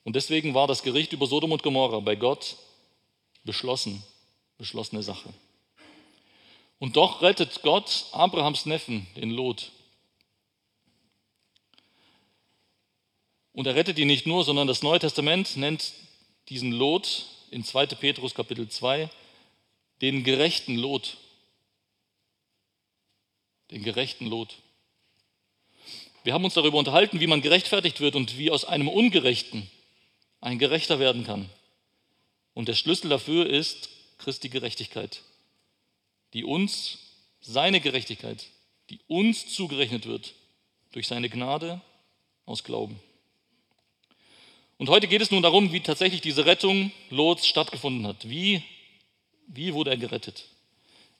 Und 0.05 0.15
deswegen 0.15 0.53
war 0.53 0.67
das 0.67 0.83
Gericht 0.83 1.11
über 1.11 1.27
Sodom 1.27 1.51
und 1.51 1.61
Gomorra 1.61 1.99
bei 1.99 2.15
Gott 2.15 2.55
beschlossen, 3.43 4.01
beschlossene 4.57 5.03
Sache. 5.03 5.33
Und 6.79 6.95
doch 6.95 7.21
rettet 7.21 7.61
Gott 7.61 8.05
Abrahams 8.13 8.65
Neffen, 8.67 9.05
den 9.17 9.31
Lot, 9.31 9.73
Und 13.53 13.67
er 13.67 13.75
rettet 13.75 13.99
ihn 13.99 14.07
nicht 14.07 14.25
nur, 14.25 14.43
sondern 14.43 14.67
das 14.67 14.81
Neue 14.81 14.99
Testament 14.99 15.55
nennt 15.57 15.93
diesen 16.49 16.71
Lot 16.71 17.27
in 17.51 17.63
2. 17.63 17.87
Petrus 17.87 18.33
Kapitel 18.33 18.67
2 18.67 19.09
den 20.01 20.23
gerechten 20.23 20.75
Lot. 20.75 21.17
Den 23.71 23.83
gerechten 23.83 24.25
Lot. 24.25 24.57
Wir 26.23 26.33
haben 26.33 26.43
uns 26.43 26.55
darüber 26.55 26.77
unterhalten, 26.77 27.19
wie 27.19 27.27
man 27.27 27.41
gerechtfertigt 27.41 28.01
wird 28.01 28.15
und 28.15 28.37
wie 28.37 28.51
aus 28.51 28.65
einem 28.65 28.87
Ungerechten 28.87 29.69
ein 30.41 30.59
Gerechter 30.59 30.99
werden 30.99 31.23
kann. 31.23 31.49
Und 32.53 32.67
der 32.67 32.75
Schlüssel 32.75 33.09
dafür 33.09 33.47
ist 33.49 33.89
Christi 34.17 34.49
Gerechtigkeit, 34.49 35.21
die 36.33 36.43
uns, 36.43 36.99
seine 37.41 37.81
Gerechtigkeit, 37.81 38.45
die 38.89 38.99
uns 39.07 39.53
zugerechnet 39.53 40.05
wird 40.05 40.33
durch 40.91 41.07
seine 41.07 41.29
Gnade 41.29 41.81
aus 42.45 42.63
Glauben. 42.63 42.99
Und 44.83 44.89
heute 44.89 45.07
geht 45.07 45.21
es 45.21 45.31
nun 45.31 45.41
darum, 45.41 45.71
wie 45.71 45.79
tatsächlich 45.79 46.19
diese 46.19 46.45
Rettung 46.45 46.91
Lots 47.09 47.47
stattgefunden 47.47 48.05
hat. 48.05 48.27
Wie, 48.27 48.61
wie 49.47 49.73
wurde 49.73 49.91
er 49.91 49.95
gerettet? 49.95 50.49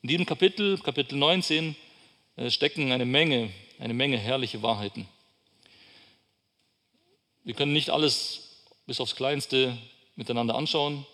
In 0.01 0.09
diesem 0.09 0.25
Kapitel, 0.25 0.77
Kapitel 0.79 1.15
19, 1.15 1.73
äh, 2.35 2.51
stecken 2.51 2.91
eine 2.91 3.05
Menge, 3.05 3.51
eine 3.79 3.93
Menge 3.93 4.17
herrliche 4.17 4.61
Wahrheiten. 4.63 5.07
Wir 7.45 7.53
können 7.53 7.71
nicht 7.71 7.89
alles 7.89 8.65
bis 8.85 8.99
aufs 8.99 9.15
Kleinste 9.15 9.77
miteinander 10.17 10.55
anschauen, 10.55 11.05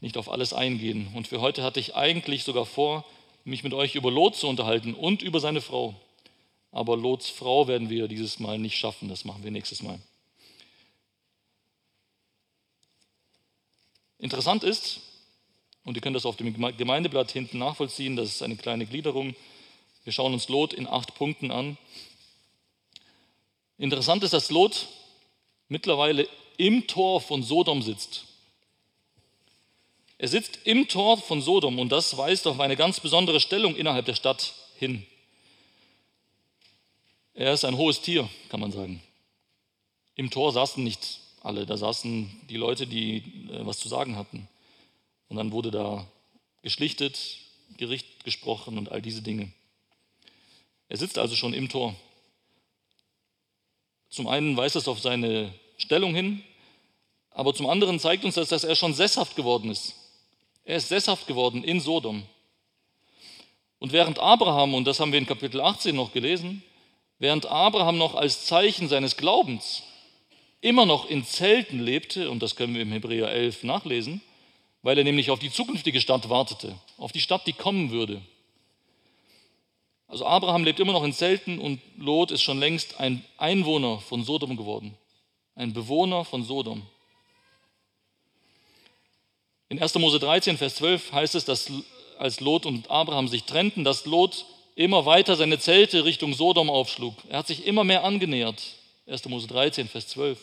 nicht 0.00 0.16
auf 0.16 0.30
alles 0.30 0.52
eingehen. 0.52 1.08
Und 1.16 1.26
für 1.26 1.40
heute 1.40 1.64
hatte 1.64 1.80
ich 1.80 1.96
eigentlich 1.96 2.44
sogar 2.44 2.66
vor, 2.66 3.04
mich 3.42 3.64
mit 3.64 3.74
euch 3.74 3.96
über 3.96 4.12
Lot 4.12 4.36
zu 4.36 4.46
unterhalten 4.46 4.94
und 4.94 5.22
über 5.22 5.40
seine 5.40 5.60
Frau. 5.60 6.00
Aber 6.70 6.96
Lots 6.96 7.28
Frau 7.28 7.66
werden 7.66 7.90
wir 7.90 8.06
dieses 8.06 8.38
Mal 8.38 8.60
nicht 8.60 8.78
schaffen, 8.78 9.08
das 9.08 9.24
machen 9.24 9.42
wir 9.42 9.50
nächstes 9.50 9.82
Mal. 9.82 9.98
Interessant 14.20 14.64
ist, 14.64 15.00
und 15.84 15.96
ihr 15.96 16.02
könnt 16.02 16.14
das 16.14 16.26
auf 16.26 16.36
dem 16.36 16.54
Gemeindeblatt 16.76 17.32
hinten 17.32 17.58
nachvollziehen, 17.58 18.16
das 18.16 18.28
ist 18.28 18.42
eine 18.42 18.56
kleine 18.56 18.84
Gliederung. 18.84 19.34
Wir 20.04 20.12
schauen 20.12 20.34
uns 20.34 20.48
Lot 20.48 20.74
in 20.74 20.86
acht 20.86 21.14
Punkten 21.14 21.50
an. 21.50 21.78
Interessant 23.78 24.22
ist, 24.22 24.34
dass 24.34 24.50
Lot 24.50 24.88
mittlerweile 25.68 26.28
im 26.58 26.86
Tor 26.86 27.22
von 27.22 27.42
Sodom 27.42 27.82
sitzt. 27.82 28.26
Er 30.18 30.28
sitzt 30.28 30.58
im 30.64 30.86
Tor 30.86 31.16
von 31.16 31.40
Sodom 31.40 31.78
und 31.78 31.88
das 31.90 32.14
weist 32.18 32.46
auf 32.46 32.60
eine 32.60 32.76
ganz 32.76 33.00
besondere 33.00 33.40
Stellung 33.40 33.74
innerhalb 33.74 34.04
der 34.04 34.14
Stadt 34.14 34.52
hin. 34.78 35.06
Er 37.32 37.54
ist 37.54 37.64
ein 37.64 37.78
hohes 37.78 38.02
Tier, 38.02 38.28
kann 38.50 38.60
man 38.60 38.70
sagen. 38.70 39.02
Im 40.14 40.30
Tor 40.30 40.52
saßen 40.52 40.84
nicht 40.84 41.20
alle, 41.40 41.66
da 41.66 41.76
saßen 41.76 42.30
die 42.48 42.56
Leute, 42.56 42.86
die 42.86 43.18
äh, 43.50 43.66
was 43.66 43.78
zu 43.78 43.88
sagen 43.88 44.16
hatten. 44.16 44.48
Und 45.28 45.36
dann 45.36 45.52
wurde 45.52 45.70
da 45.70 46.06
geschlichtet, 46.62 47.38
Gericht 47.76 48.24
gesprochen 48.24 48.78
und 48.78 48.92
all 48.92 49.00
diese 49.00 49.22
Dinge. 49.22 49.50
Er 50.88 50.96
sitzt 50.96 51.18
also 51.18 51.36
schon 51.36 51.54
im 51.54 51.68
Tor. 51.68 51.94
Zum 54.10 54.26
einen 54.26 54.56
weist 54.56 54.76
es 54.76 54.88
auf 54.88 55.00
seine 55.00 55.54
Stellung 55.78 56.14
hin, 56.14 56.42
aber 57.30 57.54
zum 57.54 57.68
anderen 57.68 58.00
zeigt 58.00 58.24
uns 58.24 58.34
das, 58.34 58.48
dass 58.48 58.64
er 58.64 58.74
schon 58.74 58.92
sesshaft 58.92 59.36
geworden 59.36 59.70
ist. 59.70 59.94
Er 60.64 60.76
ist 60.76 60.88
sesshaft 60.88 61.26
geworden 61.26 61.64
in 61.64 61.80
Sodom. 61.80 62.24
Und 63.78 63.92
während 63.92 64.18
Abraham, 64.18 64.74
und 64.74 64.84
das 64.84 65.00
haben 65.00 65.12
wir 65.12 65.18
in 65.18 65.26
Kapitel 65.26 65.60
18 65.60 65.94
noch 65.94 66.12
gelesen, 66.12 66.62
während 67.18 67.46
Abraham 67.46 67.96
noch 67.96 68.14
als 68.14 68.44
Zeichen 68.46 68.88
seines 68.88 69.16
Glaubens 69.16 69.84
immer 70.60 70.86
noch 70.86 71.08
in 71.08 71.24
Zelten 71.24 71.80
lebte, 71.80 72.30
und 72.30 72.42
das 72.42 72.56
können 72.56 72.74
wir 72.74 72.82
im 72.82 72.92
Hebräer 72.92 73.30
11 73.30 73.64
nachlesen, 73.64 74.20
weil 74.82 74.98
er 74.98 75.04
nämlich 75.04 75.30
auf 75.30 75.38
die 75.38 75.50
zukünftige 75.50 76.00
Stadt 76.00 76.28
wartete, 76.28 76.74
auf 76.96 77.12
die 77.12 77.20
Stadt, 77.20 77.46
die 77.46 77.52
kommen 77.52 77.90
würde. 77.90 78.22
Also 80.08 80.26
Abraham 80.26 80.64
lebt 80.64 80.80
immer 80.80 80.92
noch 80.92 81.04
in 81.04 81.12
Zelten 81.12 81.58
und 81.58 81.80
Lot 81.96 82.30
ist 82.32 82.42
schon 82.42 82.58
längst 82.58 82.98
ein 82.98 83.24
Einwohner 83.36 83.98
von 83.98 84.24
Sodom 84.24 84.56
geworden, 84.56 84.96
ein 85.54 85.72
Bewohner 85.72 86.24
von 86.24 86.42
Sodom. 86.42 86.82
In 89.68 89.80
1. 89.80 89.94
Mose 89.96 90.18
13, 90.18 90.58
Vers 90.58 90.74
12 90.76 91.12
heißt 91.12 91.36
es, 91.36 91.44
dass 91.44 91.70
als 92.18 92.40
Lot 92.40 92.66
und 92.66 92.90
Abraham 92.90 93.28
sich 93.28 93.44
trennten, 93.44 93.84
dass 93.84 94.04
Lot 94.04 94.44
immer 94.74 95.06
weiter 95.06 95.36
seine 95.36 95.60
Zelte 95.60 96.04
Richtung 96.04 96.34
Sodom 96.34 96.68
aufschlug. 96.68 97.14
Er 97.28 97.38
hat 97.38 97.46
sich 97.46 97.66
immer 97.66 97.84
mehr 97.84 98.02
angenähert. 98.02 98.79
1. 99.10 99.24
Mose 99.26 99.46
13, 99.48 99.88
Vers 99.88 100.08
12. 100.08 100.38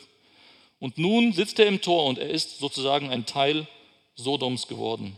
Und 0.79 0.97
nun 0.97 1.33
sitzt 1.33 1.57
er 1.59 1.67
im 1.67 1.81
Tor 1.81 2.05
und 2.05 2.19
er 2.19 2.29
ist 2.29 2.59
sozusagen 2.59 3.09
ein 3.09 3.25
Teil 3.25 3.67
Sodoms 4.15 4.67
geworden. 4.67 5.17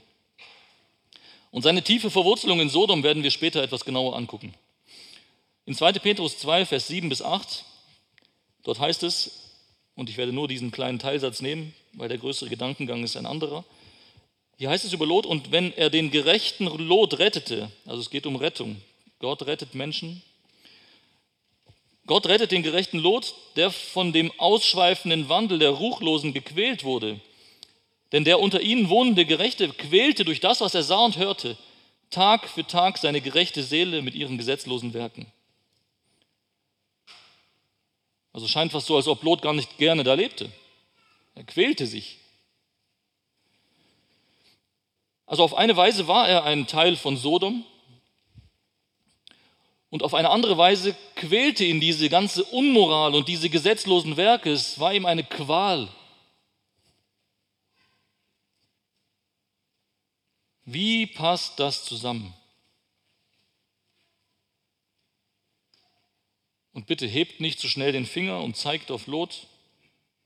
Und 1.51 1.63
seine 1.63 1.82
tiefe 1.82 2.12
Verwurzelung 2.12 2.60
in 2.60 2.70
Sodom 2.70 3.03
werden 3.03 3.24
wir 3.24 3.32
später 3.32 3.63
etwas 3.63 3.84
genauer 3.84 4.15
angucken. 4.15 4.53
In 5.65 5.75
2. 5.75 5.94
Petrus 5.94 6.38
2, 6.39 6.65
Vers 6.65 6.88
7 6.88 7.10
bis 7.10 7.22
8, 7.22 7.65
dort 8.63 8.79
heißt 8.79 9.03
es, 9.03 9.32
und 9.96 10.10
ich 10.10 10.18
werde 10.18 10.32
nur 10.32 10.48
diesen 10.48 10.72
kleinen 10.72 11.00
Teilsatz 11.00 11.41
nehmen, 11.41 11.74
weil 11.94 12.08
der 12.08 12.18
größere 12.18 12.50
Gedankengang 12.50 13.03
ist 13.03 13.18
ein 13.18 13.25
anderer. 13.25 13.65
Hier 14.58 14.70
heißt 14.70 14.86
es 14.86 14.94
über 14.94 15.06
Lot, 15.06 15.25
und 15.25 15.51
wenn 15.51 15.74
er 15.74 15.89
den 15.89 16.12
gerechten 16.12 16.65
Lot 16.65 17.20
rettete, 17.20 17.72
also 17.86 18.01
es 18.01 18.10
geht 18.10 18.25
um 18.25 18.36
Rettung, 18.36 18.82
Gott 19.20 19.41
rettet 19.46 19.75
Menschen, 19.75 20.22
Gott 22.10 22.28
rettet 22.28 22.51
den 22.51 22.63
gerechten 22.63 23.00
Lot, 23.00 23.34
der 23.56 23.72
von 23.72 24.12
dem 24.12 24.34
ausschweifenden 24.38 25.30
Wandel 25.30 25.60
der 25.60 25.70
Ruchlosen 25.70 26.34
gequält 26.34 26.84
wurde 26.84 27.22
denn 28.12 28.24
der 28.24 28.39
unter 28.39 28.62
ihnen 28.62 28.89
wohnende 28.89 29.25
Gerechte 29.25 29.70
quälte 29.70 30.25
durch 30.25 30.39
das, 30.39 30.62
was 30.62 30.74
er 30.74 30.84
sah 30.84 31.06
und 31.06 31.18
hörte, 31.18 31.58
Tag 32.10 32.48
für 32.48 32.66
Tag 32.66 32.98
seine 32.98 33.22
gerechte 33.22 33.63
Seele 33.63 34.01
mit 34.01 34.16
ihren 34.16 34.38
gesetzlosen 34.38 34.94
Werken. 34.94 35.32
Also 38.34 38.48
scheint 38.48 38.72
fast 38.72 38.88
so, 38.88 38.96
als 38.96 39.08
ob 39.08 39.22
Lot 39.24 39.42
gar 39.42 39.54
nicht 39.54 39.78
gerne 39.78 40.04
da 40.04 40.16
lebte. 40.16 40.51
Er 41.36 41.44
quälte 41.44 41.86
sich. 41.86 42.18
Also 45.28 45.44
auf 45.44 45.54
eine 45.54 45.78
Weise 45.78 46.08
war 46.08 46.28
er 46.28 46.44
ein 46.46 46.66
Teil 46.66 46.96
von 46.96 47.16
Sodom 47.16 47.63
und 49.92 50.01
auf 50.01 50.16
eine 50.16 50.32
andere 50.32 50.58
Weise 50.58 50.96
quälte 51.20 51.66
ihn 51.66 51.80
diese 51.80 52.10
ganze 52.10 52.44
Unmoral 52.46 53.14
und 53.14 53.28
diese 53.28 53.50
gesetzlosen 53.50 54.18
Werke. 54.18 54.52
Es 54.52 54.80
war 54.80 54.94
ihm 54.94 55.06
eine 55.06 55.24
Qual. 55.24 55.90
Wie 60.66 61.06
passt 61.08 61.60
das 61.60 61.84
zusammen? 61.84 62.34
Und 66.74 66.88
bitte 66.88 67.08
hebt 67.08 67.42
nicht 67.42 67.60
zu 67.60 67.68
so 67.68 67.72
schnell 67.72 67.92
den 67.92 68.06
Finger 68.06 68.42
und 68.42 68.56
zeigt 68.56 68.90
auf 68.92 69.08
Lot, 69.08 69.48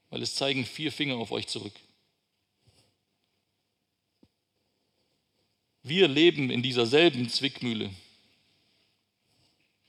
weil 0.10 0.22
es 0.22 0.36
zeigen 0.36 0.66
vier 0.66 0.92
Finger 0.92 1.16
auf 1.16 1.32
euch 1.32 1.48
zurück. 1.48 1.74
Wir 5.82 6.08
leben 6.08 6.50
in 6.50 6.62
dieser 6.62 6.86
selben 6.86 7.30
Zwickmühle. 7.30 7.90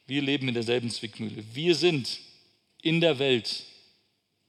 Wir 0.07 0.23
leben 0.23 0.49
in 0.49 0.55
derselben 0.55 0.91
Zwickmühle. 0.91 1.45
Wir 1.53 1.75
sind 1.75 2.21
in 2.83 3.01
der 3.01 3.19
Welt, 3.19 3.65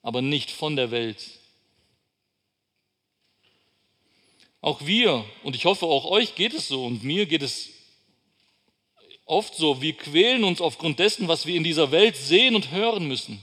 aber 0.01 0.21
nicht 0.21 0.51
von 0.51 0.75
der 0.75 0.91
Welt. 0.91 1.39
Auch 4.61 4.85
wir, 4.85 5.23
und 5.43 5.55
ich 5.55 5.65
hoffe, 5.65 5.85
auch 5.85 6.05
euch 6.05 6.35
geht 6.35 6.53
es 6.53 6.67
so 6.67 6.85
und 6.85 7.03
mir 7.03 7.25
geht 7.25 7.43
es 7.43 7.69
oft 9.25 9.55
so, 9.55 9.81
wir 9.81 9.93
quälen 9.93 10.43
uns 10.43 10.61
aufgrund 10.61 10.99
dessen, 10.99 11.27
was 11.27 11.45
wir 11.45 11.55
in 11.55 11.63
dieser 11.63 11.91
Welt 11.91 12.17
sehen 12.17 12.55
und 12.55 12.71
hören 12.71 13.07
müssen. 13.07 13.41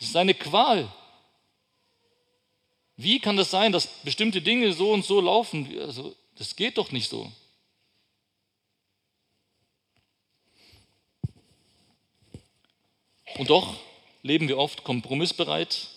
Es 0.00 0.08
ist 0.08 0.16
eine 0.16 0.34
Qual. 0.34 0.92
Wie 2.96 3.18
kann 3.18 3.36
das 3.36 3.50
sein, 3.50 3.72
dass 3.72 3.86
bestimmte 4.02 4.42
Dinge 4.42 4.72
so 4.72 4.92
und 4.92 5.04
so 5.04 5.20
laufen? 5.20 5.66
Also, 5.80 6.14
das 6.36 6.54
geht 6.56 6.78
doch 6.78 6.92
nicht 6.92 7.08
so. 7.08 7.30
Und 13.40 13.48
doch 13.48 13.74
leben 14.22 14.48
wir 14.48 14.58
oft 14.58 14.84
kompromissbereit 14.84 15.88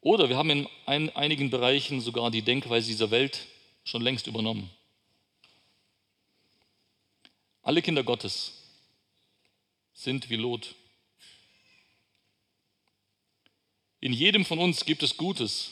oder 0.00 0.28
wir 0.28 0.36
haben 0.36 0.50
in 0.50 0.68
ein, 0.84 1.14
einigen 1.14 1.48
Bereichen 1.48 2.00
sogar 2.00 2.32
die 2.32 2.42
Denkweise 2.42 2.88
dieser 2.88 3.12
Welt 3.12 3.46
schon 3.84 4.02
längst 4.02 4.26
übernommen. 4.26 4.68
Alle 7.62 7.82
Kinder 7.82 8.02
Gottes 8.02 8.64
sind 9.94 10.28
wie 10.28 10.34
Lot. 10.34 10.74
In 14.00 14.12
jedem 14.12 14.44
von 14.44 14.58
uns 14.58 14.84
gibt 14.84 15.04
es 15.04 15.16
Gutes. 15.16 15.70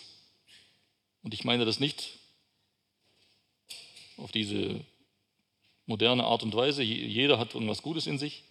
Und 1.25 1.35
ich 1.35 1.42
meine 1.42 1.64
das 1.64 1.80
nicht 1.80 2.21
auf 4.16 4.30
diese 4.30 4.85
moderne 5.87 6.23
Art 6.23 6.45
und 6.45 6.54
Weise, 6.54 6.85
jeder 6.85 7.40
hat 7.40 7.54
irgendwas 7.54 7.83
Gutes 7.83 8.07
in 8.07 8.16
sich, 8.16 8.45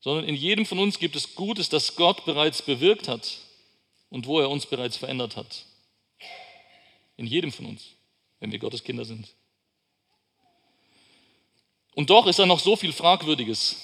sondern 0.00 0.24
in 0.24 0.34
jedem 0.34 0.66
von 0.66 0.78
uns 0.78 0.98
gibt 0.98 1.16
es 1.16 1.34
Gutes, 1.34 1.68
das 1.68 1.96
Gott 1.96 2.24
bereits 2.24 2.62
bewirkt 2.62 3.08
hat 3.08 3.38
und 4.08 4.26
wo 4.26 4.40
er 4.40 4.50
uns 4.50 4.66
bereits 4.66 4.96
verändert 4.96 5.36
hat. 5.36 5.64
In 7.16 7.26
jedem 7.26 7.52
von 7.52 7.66
uns, 7.66 7.84
wenn 8.38 8.50
wir 8.50 8.58
Gottes 8.58 8.82
Kinder 8.82 9.04
sind. 9.04 9.28
Und 11.94 12.08
doch 12.08 12.26
ist 12.26 12.38
da 12.38 12.46
noch 12.46 12.60
so 12.60 12.76
viel 12.76 12.92
Fragwürdiges. 12.92 13.76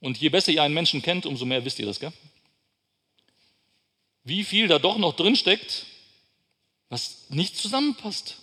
Und 0.00 0.18
je 0.18 0.28
besser 0.28 0.52
ihr 0.52 0.62
einen 0.62 0.74
Menschen 0.74 1.00
kennt, 1.00 1.24
umso 1.24 1.46
mehr 1.46 1.64
wisst 1.64 1.78
ihr 1.78 1.86
das, 1.86 2.00
gell? 2.00 2.12
wie 4.24 4.44
viel 4.44 4.68
da 4.68 4.78
doch 4.78 4.98
noch 4.98 5.14
drin 5.14 5.36
steckt, 5.36 5.86
was 6.88 7.28
nicht 7.30 7.56
zusammenpasst. 7.56 8.36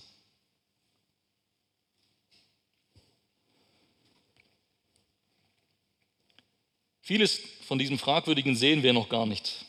Vieles 7.10 7.42
von 7.62 7.80
diesem 7.80 7.98
Fragwürdigen 7.98 8.56
sehen 8.56 8.84
wir 8.84 8.94
noch 8.94 9.10
gar 9.10 9.26
nicht. 9.26 9.66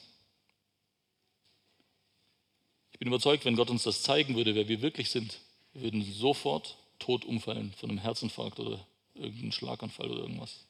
Ich 2.92 2.98
bin 2.98 3.08
überzeugt, 3.08 3.46
wenn 3.46 3.56
Gott 3.56 3.70
uns 3.70 3.82
das 3.82 4.02
zeigen 4.02 4.36
würde, 4.36 4.54
wer 4.54 4.68
wir 4.68 4.82
wirklich 4.82 5.08
sind, 5.08 5.40
wir 5.72 5.84
würden 5.84 6.02
sofort 6.02 6.76
tot 6.98 7.24
umfallen 7.24 7.72
von 7.78 7.88
einem 7.88 7.98
Herzinfarkt 7.98 8.60
oder 8.60 8.86
irgendeinem 9.14 9.52
Schlaganfall 9.52 10.10
oder 10.10 10.20
irgendwas. 10.20 10.66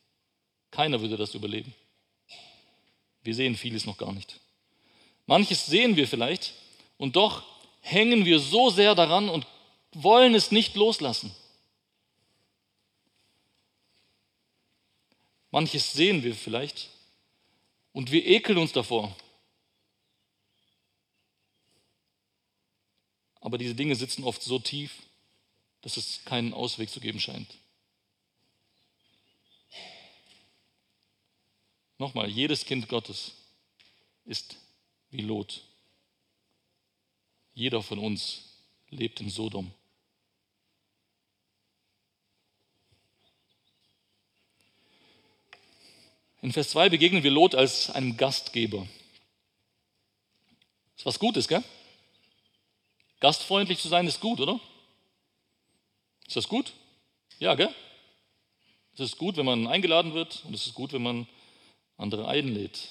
Keiner 0.71 1.01
würde 1.01 1.17
das 1.17 1.35
überleben. 1.35 1.75
Wir 3.25 3.35
sehen 3.35 3.57
vieles 3.57 3.85
noch 3.85 3.99
gar 3.99 4.13
nicht. 4.13 4.39
Manches 5.27 5.67
sehen 5.67 5.97
wir 5.97 6.07
vielleicht 6.07 6.53
und 6.99 7.17
doch 7.17 7.43
hängen 7.81 8.25
wir 8.25 8.39
so 8.39 8.71
sehr 8.71 8.95
daran 8.95 9.29
und 9.29 9.45
wollen 9.93 10.37
es 10.37 10.53
nicht 10.53 10.77
loslassen. 10.77 11.35
Manches 15.51 15.93
sehen 15.93 16.23
wir 16.23 16.35
vielleicht 16.35 16.91
und 17.93 18.11
wir 18.11 18.25
ekeln 18.25 18.59
uns 18.59 18.73
davor. 18.73 19.15
Aber 23.41 23.59
diese 23.59 23.75
Dinge 23.75 23.97
sitzen 23.97 24.25
oft 24.25 24.43
so 24.43 24.59
tief, 24.59 24.93
dass 25.81 25.97
es 25.97 26.25
keinen 26.25 26.53
Ausweg 26.53 26.91
zu 26.91 27.01
geben 27.01 27.21
scheint. 27.21 27.49
Nochmal, 31.99 32.29
jedes 32.29 32.65
Kind 32.65 32.89
Gottes 32.89 33.33
ist 34.25 34.57
wie 35.11 35.21
Lot. 35.23 35.63
Jeder 37.53 37.83
von 37.83 37.99
uns 37.99 38.55
lebt 38.89 39.21
in 39.21 39.29
Sodom. 39.29 39.73
In 46.43 46.53
Vers 46.53 46.71
2 46.71 46.89
begegnen 46.89 47.23
wir 47.23 47.31
Lot 47.31 47.55
als 47.55 47.91
einem 47.91 48.17
Gastgeber. 48.17 48.87
Das 50.93 51.03
ist 51.03 51.07
was 51.07 51.19
Gutes, 51.19 51.49
gell? 51.49 51.63
Gastfreundlich 53.21 53.79
zu 53.79 53.89
sein 53.89 54.07
ist 54.07 54.21
gut, 54.21 54.41
oder? 54.41 54.59
Ist 56.27 56.37
das 56.37 56.49
gut? 56.49 56.73
Ja, 57.39 57.55
gell? 57.55 57.75
Es 58.95 59.01
ist 59.01 59.19
gut, 59.19 59.37
wenn 59.37 59.45
man 59.45 59.67
eingeladen 59.67 60.15
wird 60.15 60.43
und 60.45 60.55
es 60.55 60.67
ist 60.67 60.75
gut, 60.75 60.93
wenn 60.93 61.03
man 61.03 61.27
andere 61.99 62.27
einlädt. 62.29 62.89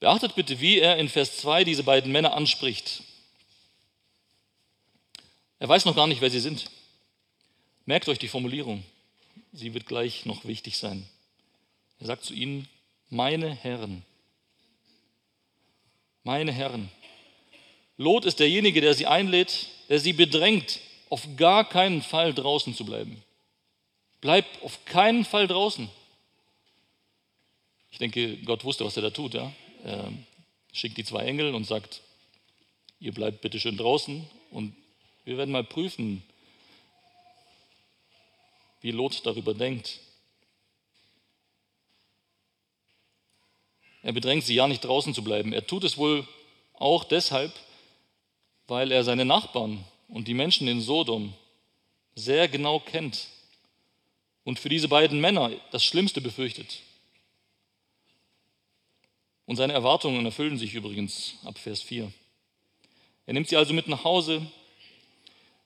Beachtet 0.00 0.34
bitte, 0.34 0.60
wie 0.60 0.78
er 0.78 0.98
in 0.98 1.08
Vers 1.08 1.38
2 1.38 1.64
diese 1.64 1.82
beiden 1.82 2.12
Männer 2.12 2.34
anspricht. 2.34 3.02
Er 5.58 5.68
weiß 5.68 5.86
noch 5.86 5.96
gar 5.96 6.06
nicht, 6.06 6.20
wer 6.20 6.30
sie 6.30 6.40
sind. 6.40 6.70
Merkt 7.86 8.08
euch 8.08 8.18
die 8.18 8.28
Formulierung. 8.28 8.84
Sie 9.52 9.74
wird 9.74 9.86
gleich 9.86 10.26
noch 10.26 10.44
wichtig 10.44 10.76
sein. 10.76 11.08
Er 12.00 12.06
sagt 12.06 12.24
zu 12.24 12.34
ihnen, 12.34 12.68
meine 13.10 13.54
Herren, 13.54 14.04
meine 16.22 16.52
Herren. 16.52 16.90
Lot 17.96 18.24
ist 18.24 18.38
derjenige, 18.38 18.80
der 18.80 18.94
sie 18.94 19.06
einlädt, 19.06 19.68
der 19.88 19.98
sie 19.98 20.12
bedrängt, 20.12 20.78
auf 21.08 21.26
gar 21.36 21.68
keinen 21.68 22.02
Fall 22.02 22.34
draußen 22.34 22.74
zu 22.74 22.84
bleiben. 22.84 23.22
Bleibt 24.20 24.62
auf 24.62 24.84
keinen 24.84 25.24
Fall 25.24 25.46
draußen. 25.46 25.88
Ich 27.90 27.98
denke, 27.98 28.36
Gott 28.38 28.64
wusste, 28.64 28.84
was 28.84 28.96
er 28.96 29.02
da 29.02 29.10
tut. 29.10 29.34
Ja? 29.34 29.52
Er 29.84 30.12
schickt 30.72 30.98
die 30.98 31.04
zwei 31.04 31.24
Engel 31.24 31.54
und 31.54 31.64
sagt, 31.64 32.02
ihr 33.00 33.12
bleibt 33.12 33.40
bitte 33.40 33.58
schön 33.58 33.76
draußen 33.76 34.28
und 34.50 34.76
wir 35.24 35.38
werden 35.38 35.50
mal 35.50 35.64
prüfen, 35.64 36.22
wie 38.80 38.90
Lot 38.90 39.24
darüber 39.24 39.54
denkt. 39.54 40.00
Er 44.02 44.12
bedrängt 44.12 44.44
sie 44.44 44.54
ja 44.54 44.68
nicht 44.68 44.84
draußen 44.84 45.14
zu 45.14 45.24
bleiben. 45.24 45.52
Er 45.52 45.66
tut 45.66 45.84
es 45.84 45.96
wohl 45.96 46.26
auch 46.74 47.04
deshalb, 47.04 47.52
weil 48.66 48.92
er 48.92 49.04
seine 49.04 49.24
Nachbarn 49.24 49.84
und 50.08 50.28
die 50.28 50.34
Menschen 50.34 50.68
in 50.68 50.80
Sodom 50.80 51.34
sehr 52.14 52.48
genau 52.48 52.80
kennt 52.80 53.28
und 54.44 54.58
für 54.58 54.68
diese 54.68 54.88
beiden 54.88 55.20
Männer 55.20 55.50
das 55.70 55.84
Schlimmste 55.84 56.20
befürchtet. 56.20 56.80
Und 59.46 59.56
seine 59.56 59.72
Erwartungen 59.72 60.24
erfüllen 60.26 60.58
sich 60.58 60.74
übrigens 60.74 61.34
ab 61.44 61.58
Vers 61.58 61.82
4. 61.82 62.12
Er 63.26 63.34
nimmt 63.34 63.48
sie 63.48 63.56
also 63.56 63.72
mit 63.72 63.88
nach 63.88 64.04
Hause, 64.04 64.46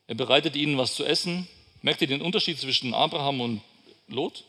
er 0.06 0.14
bereitet 0.14 0.56
ihnen 0.56 0.78
was 0.78 0.94
zu 0.94 1.04
essen. 1.04 1.48
Merkt 1.80 2.02
ihr 2.02 2.08
den 2.08 2.22
Unterschied 2.22 2.58
zwischen 2.58 2.92
Abraham 2.92 3.40
und 3.40 3.62
Lot? 4.08 4.44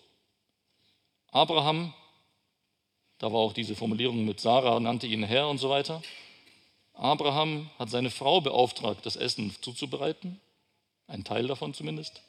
Abraham 1.32 1.93
da 3.19 3.32
war 3.32 3.39
auch 3.39 3.54
diese 3.54 3.76
Formulierung 3.76 4.26
mit 4.26 4.39
Sarah 4.39 4.80
nannte 4.80 5.08
ihn 5.08 5.23
Herr 5.23 5.47
und 5.47 5.58
so 5.58 5.69
weiter. 5.69 6.02
Abraham 6.93 7.69
hat 7.80 7.89
seine 7.89 8.12
Frau 8.12 8.41
beauftragt, 8.41 9.06
das 9.06 9.15
Essen 9.15 9.56
zuzubereiten, 9.62 10.39
ein 11.08 11.23
Teil 11.23 11.47
davon 11.47 11.73
zumindest. 11.73 12.21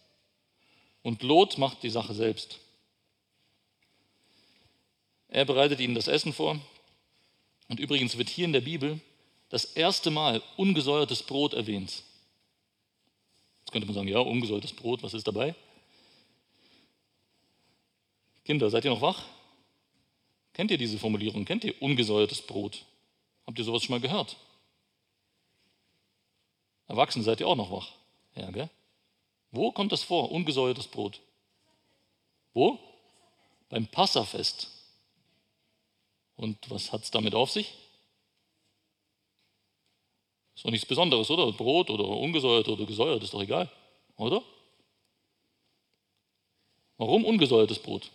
Und 1.03 1.23
Lot 1.23 1.59
macht 1.59 1.83
die 1.83 1.91
Sache 1.91 2.15
selbst. 2.15 2.59
Er 5.29 5.45
bereitet 5.45 5.81
ihnen 5.81 5.95
das 5.95 6.09
Essen 6.09 6.33
vor. 6.33 6.59
Und 7.69 7.81
übrigens 7.81 8.17
wird 8.17 8.29
hier 8.29 8.45
in 8.45 8.53
der 8.53 8.61
Bibel 8.61 9.01
das 9.49 9.65
erste 9.65 10.11
Mal 10.11 10.43
ungesäuertes 10.57 11.23
Brot 11.23 11.55
erwähnt. 11.55 12.03
Jetzt 13.61 13.73
könnte 13.73 13.87
man 13.87 13.95
sagen, 13.95 14.09
ja, 14.09 14.19
ungesäuertes 14.19 14.73
Brot, 14.73 15.03
was 15.03 15.15
ist 15.15 15.27
dabei? 15.27 15.55
Kinder, 18.45 18.71
seid 18.71 18.85
ihr 18.85 18.91
noch 18.91 19.01
wach? 19.01 19.25
Kennt 20.55 20.71
ihr 20.71 20.79
diese 20.79 20.99
Formulierung? 20.99 21.45
Kennt 21.45 21.65
ihr 21.65 21.81
ungesäuertes 21.83 22.43
Brot? 22.43 22.85
Habt 23.47 23.59
ihr 23.59 23.65
sowas 23.65 23.83
schon 23.83 23.95
mal 23.95 24.01
gehört? 24.01 24.37
Erwachsene 26.87 27.25
seid 27.25 27.41
ihr 27.41 27.49
auch 27.49 27.57
noch 27.57 27.71
wach. 27.71 27.93
Ja, 28.37 28.51
gell? 28.51 28.71
Wo 29.51 29.73
kommt 29.73 29.93
das 29.93 30.03
vor? 30.03 30.31
Ungesäuertes 30.31 30.87
Brot. 30.87 31.21
Wo? 32.55 32.79
Beim 33.69 33.87
Passafest. 33.87 34.71
Und 36.37 36.71
was 36.71 36.93
hat 36.93 37.03
es 37.03 37.11
damit 37.11 37.35
auf 37.35 37.51
sich? 37.51 37.75
Ist 40.55 40.65
doch 40.65 40.71
nichts 40.71 40.87
Besonderes, 40.87 41.31
oder? 41.31 41.51
Brot 41.53 41.91
oder 41.91 42.07
ungesäuert 42.07 42.69
oder 42.69 42.87
gesäuert, 42.87 43.23
ist 43.23 43.35
doch 43.35 43.43
egal, 43.43 43.71
oder? 44.17 44.43
Warum 46.97 47.25
ungesäuertes 47.25 47.81
Brot? 47.81 48.11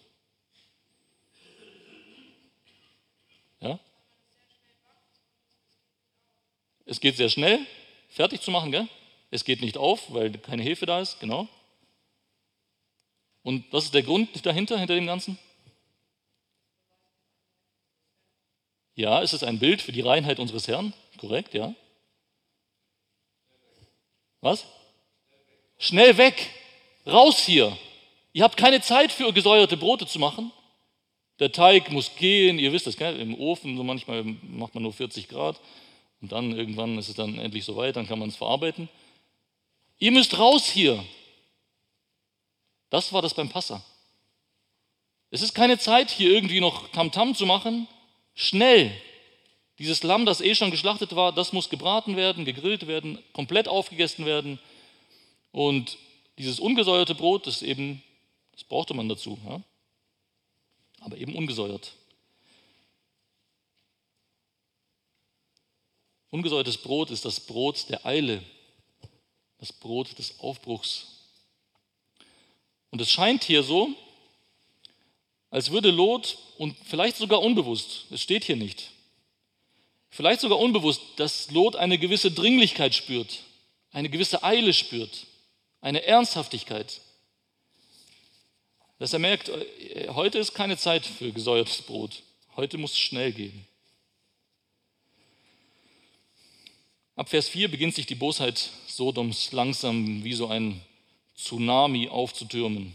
Ja? 3.61 3.79
Es 6.85 6.99
geht 6.99 7.17
sehr 7.17 7.29
schnell, 7.29 7.59
fertig 8.09 8.41
zu 8.41 8.51
machen, 8.51 8.71
gell? 8.71 8.87
Es 9.31 9.45
geht 9.45 9.61
nicht 9.61 9.77
auf, 9.77 10.11
weil 10.13 10.31
keine 10.31 10.63
Hefe 10.63 10.85
da 10.85 10.99
ist, 10.99 11.19
genau. 11.19 11.47
Und 13.43 13.71
was 13.71 13.85
ist 13.85 13.93
der 13.93 14.03
Grund 14.03 14.45
dahinter, 14.45 14.77
hinter 14.77 14.95
dem 14.95 15.05
Ganzen? 15.05 15.37
Ja, 18.95 19.19
ist 19.19 19.33
es 19.33 19.43
ein 19.43 19.59
Bild 19.59 19.81
für 19.81 19.91
die 19.91 20.01
Reinheit 20.01 20.39
unseres 20.39 20.67
Herrn? 20.67 20.93
Korrekt, 21.17 21.53
ja. 21.53 21.73
Was? 24.41 24.65
Schnell 25.77 26.17
weg! 26.17 26.49
Raus 27.05 27.39
hier! 27.39 27.77
Ihr 28.33 28.43
habt 28.43 28.57
keine 28.57 28.81
Zeit 28.81 29.11
für 29.11 29.31
gesäuerte 29.31 29.77
Brote 29.77 30.05
zu 30.05 30.19
machen. 30.19 30.51
Der 31.39 31.51
Teig 31.51 31.91
muss 31.91 32.15
gehen, 32.15 32.59
ihr 32.59 32.73
wisst 32.73 32.87
das, 32.87 32.97
gell? 32.97 33.19
im 33.19 33.33
Ofen, 33.33 33.77
so 33.77 33.83
manchmal 33.83 34.23
macht 34.23 34.73
man 34.73 34.83
nur 34.83 34.93
40 34.93 35.27
Grad 35.29 35.59
und 36.21 36.31
dann 36.31 36.51
irgendwann 36.51 36.97
ist 36.97 37.09
es 37.09 37.15
dann 37.15 37.37
endlich 37.37 37.63
soweit, 37.63 37.95
dann 37.95 38.07
kann 38.07 38.19
man 38.19 38.29
es 38.29 38.35
verarbeiten. 38.35 38.89
Ihr 39.99 40.11
müsst 40.11 40.37
raus 40.37 40.69
hier. 40.69 41.03
Das 42.89 43.13
war 43.13 43.21
das 43.21 43.33
beim 43.33 43.49
Passa. 43.49 43.83
Es 45.31 45.41
ist 45.41 45.53
keine 45.53 45.77
Zeit, 45.77 46.09
hier 46.09 46.31
irgendwie 46.31 46.59
noch 46.59 46.89
Tamtam 46.89 47.29
-Tam 47.29 47.35
zu 47.35 47.45
machen. 47.45 47.87
Schnell. 48.33 48.91
Dieses 49.77 50.03
Lamm, 50.03 50.25
das 50.25 50.41
eh 50.41 50.55
schon 50.55 50.71
geschlachtet 50.71 51.15
war, 51.15 51.31
das 51.31 51.53
muss 51.53 51.69
gebraten 51.69 52.17
werden, 52.17 52.43
gegrillt 52.43 52.87
werden, 52.87 53.19
komplett 53.31 53.67
aufgegessen 53.67 54.25
werden. 54.25 54.59
Und 55.51 55.97
dieses 56.37 56.59
ungesäuerte 56.59 57.15
Brot, 57.15 57.47
das 57.47 57.61
eben, 57.61 58.03
das 58.51 58.63
brauchte 58.63 58.93
man 58.93 59.07
dazu. 59.07 59.37
Ja? 59.47 59.61
Aber 61.01 61.17
eben 61.17 61.35
ungesäuert. 61.35 61.93
Ungesäuertes 66.31 66.77
Brot 66.77 67.09
ist 67.09 67.25
das 67.25 67.39
Brot 67.39 67.89
der 67.89 68.05
Eile, 68.05 68.43
das 69.57 69.73
Brot 69.73 70.17
des 70.17 70.39
Aufbruchs. 70.39 71.07
Und 72.91 73.01
es 73.01 73.11
scheint 73.11 73.43
hier 73.43 73.63
so, 73.63 73.89
als 75.49 75.71
würde 75.71 75.89
Lot, 75.89 76.37
und 76.57 76.75
vielleicht 76.85 77.17
sogar 77.17 77.41
unbewusst, 77.41 78.05
es 78.11 78.21
steht 78.21 78.43
hier 78.43 78.55
nicht, 78.55 78.91
vielleicht 80.09 80.41
sogar 80.41 80.59
unbewusst, 80.59 81.01
dass 81.15 81.49
Lot 81.51 81.75
eine 81.75 81.97
gewisse 81.97 82.31
Dringlichkeit 82.31 82.93
spürt, 82.93 83.39
eine 83.91 84.09
gewisse 84.09 84.43
Eile 84.43 84.73
spürt, 84.73 85.25
eine 85.81 86.03
Ernsthaftigkeit. 86.03 87.01
Dass 88.99 89.13
er 89.13 89.19
merkt, 89.19 89.49
äh, 89.49 90.09
heute 90.09 90.37
ist 90.37 90.53
keine 90.53 90.77
Zeit 90.77 91.05
für 91.05 91.31
gesäuertes 91.31 91.81
Brot, 91.81 92.21
heute 92.57 92.77
muss 92.77 92.91
es 92.91 92.99
schnell 92.99 93.31
gehen. 93.31 93.65
Ab 97.15 97.29
Vers 97.29 97.49
4 97.49 97.69
beginnt 97.69 97.95
sich 97.95 98.05
die 98.05 98.15
Bosheit 98.15 98.69
Sodoms 98.87 99.51
langsam 99.51 100.23
wie 100.23 100.33
so 100.33 100.47
ein 100.47 100.81
Tsunami 101.35 102.09
aufzutürmen 102.09 102.93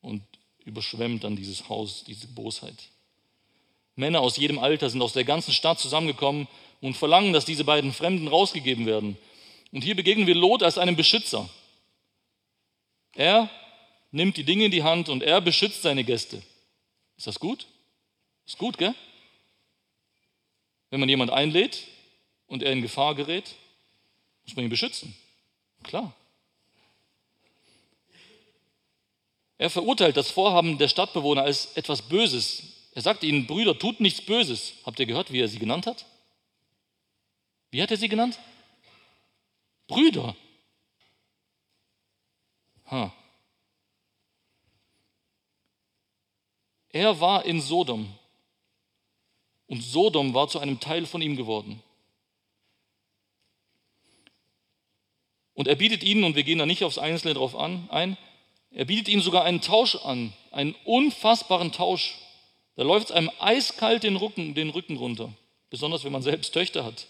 und 0.00 0.22
überschwemmt 0.64 1.24
dann 1.24 1.36
dieses 1.36 1.68
Haus, 1.68 2.04
diese 2.04 2.26
Bosheit. 2.28 2.76
Männer 3.94 4.20
aus 4.20 4.36
jedem 4.36 4.58
Alter 4.58 4.90
sind 4.90 5.02
aus 5.02 5.12
der 5.12 5.24
ganzen 5.24 5.52
Stadt 5.52 5.80
zusammengekommen 5.80 6.48
und 6.80 6.96
verlangen, 6.96 7.32
dass 7.32 7.44
diese 7.44 7.64
beiden 7.64 7.92
Fremden 7.92 8.28
rausgegeben 8.28 8.86
werden. 8.86 9.16
Und 9.72 9.82
hier 9.82 9.96
begegnen 9.96 10.26
wir 10.26 10.34
Lot 10.34 10.62
als 10.62 10.78
einem 10.78 10.96
Beschützer. 10.96 11.48
Er 13.14 13.50
nimmt 14.10 14.36
die 14.36 14.44
Dinge 14.44 14.66
in 14.66 14.70
die 14.70 14.82
Hand 14.82 15.08
und 15.08 15.22
er 15.22 15.40
beschützt 15.40 15.82
seine 15.82 16.04
Gäste. 16.04 16.42
Ist 17.16 17.26
das 17.26 17.40
gut? 17.40 17.66
Ist 18.46 18.58
gut, 18.58 18.78
gell? 18.78 18.94
Wenn 20.90 21.00
man 21.00 21.08
jemand 21.08 21.30
einlädt, 21.30 21.82
und 22.46 22.62
er 22.62 22.72
in 22.72 22.82
Gefahr 22.82 23.14
gerät, 23.14 23.54
muss 24.44 24.56
man 24.56 24.64
ihn 24.64 24.70
beschützen. 24.70 25.14
Klar. 25.82 26.14
Er 29.58 29.70
verurteilt 29.70 30.16
das 30.16 30.30
Vorhaben 30.30 30.78
der 30.78 30.88
Stadtbewohner 30.88 31.42
als 31.42 31.76
etwas 31.76 32.02
Böses. 32.02 32.62
Er 32.92 33.02
sagt 33.02 33.22
ihnen, 33.22 33.46
Brüder, 33.46 33.78
tut 33.78 34.00
nichts 34.00 34.20
Böses. 34.20 34.74
Habt 34.84 35.00
ihr 35.00 35.06
gehört, 35.06 35.32
wie 35.32 35.40
er 35.40 35.48
sie 35.48 35.58
genannt 35.58 35.86
hat? 35.86 36.04
Wie 37.70 37.82
hat 37.82 37.90
er 37.90 37.96
sie 37.96 38.08
genannt? 38.08 38.38
Brüder. 39.86 40.36
Ha. 42.90 43.12
Er 46.90 47.20
war 47.20 47.44
in 47.44 47.60
Sodom 47.60 48.08
und 49.66 49.82
Sodom 49.82 50.34
war 50.34 50.48
zu 50.48 50.58
einem 50.58 50.80
Teil 50.80 51.06
von 51.06 51.22
ihm 51.22 51.36
geworden. 51.36 51.82
Und 55.54 55.68
er 55.68 55.74
bietet 55.74 56.04
ihnen, 56.04 56.24
und 56.24 56.36
wir 56.36 56.42
gehen 56.42 56.58
da 56.58 56.66
nicht 56.66 56.84
aufs 56.84 56.98
Einzelne 56.98 57.34
drauf 57.34 57.56
an, 57.56 57.88
ein, 57.90 58.16
er 58.70 58.84
bietet 58.84 59.08
ihnen 59.08 59.22
sogar 59.22 59.44
einen 59.44 59.62
Tausch 59.62 59.96
an, 59.96 60.32
einen 60.52 60.74
unfassbaren 60.84 61.72
Tausch. 61.72 62.14
Da 62.76 62.82
läuft 62.82 63.06
es 63.06 63.12
einem 63.12 63.30
eiskalt 63.40 64.02
den 64.02 64.16
Rücken, 64.16 64.54
den 64.54 64.68
Rücken 64.68 64.98
runter, 64.98 65.32
besonders 65.70 66.04
wenn 66.04 66.12
man 66.12 66.22
selbst 66.22 66.52
Töchter 66.52 66.84
hat. 66.84 67.06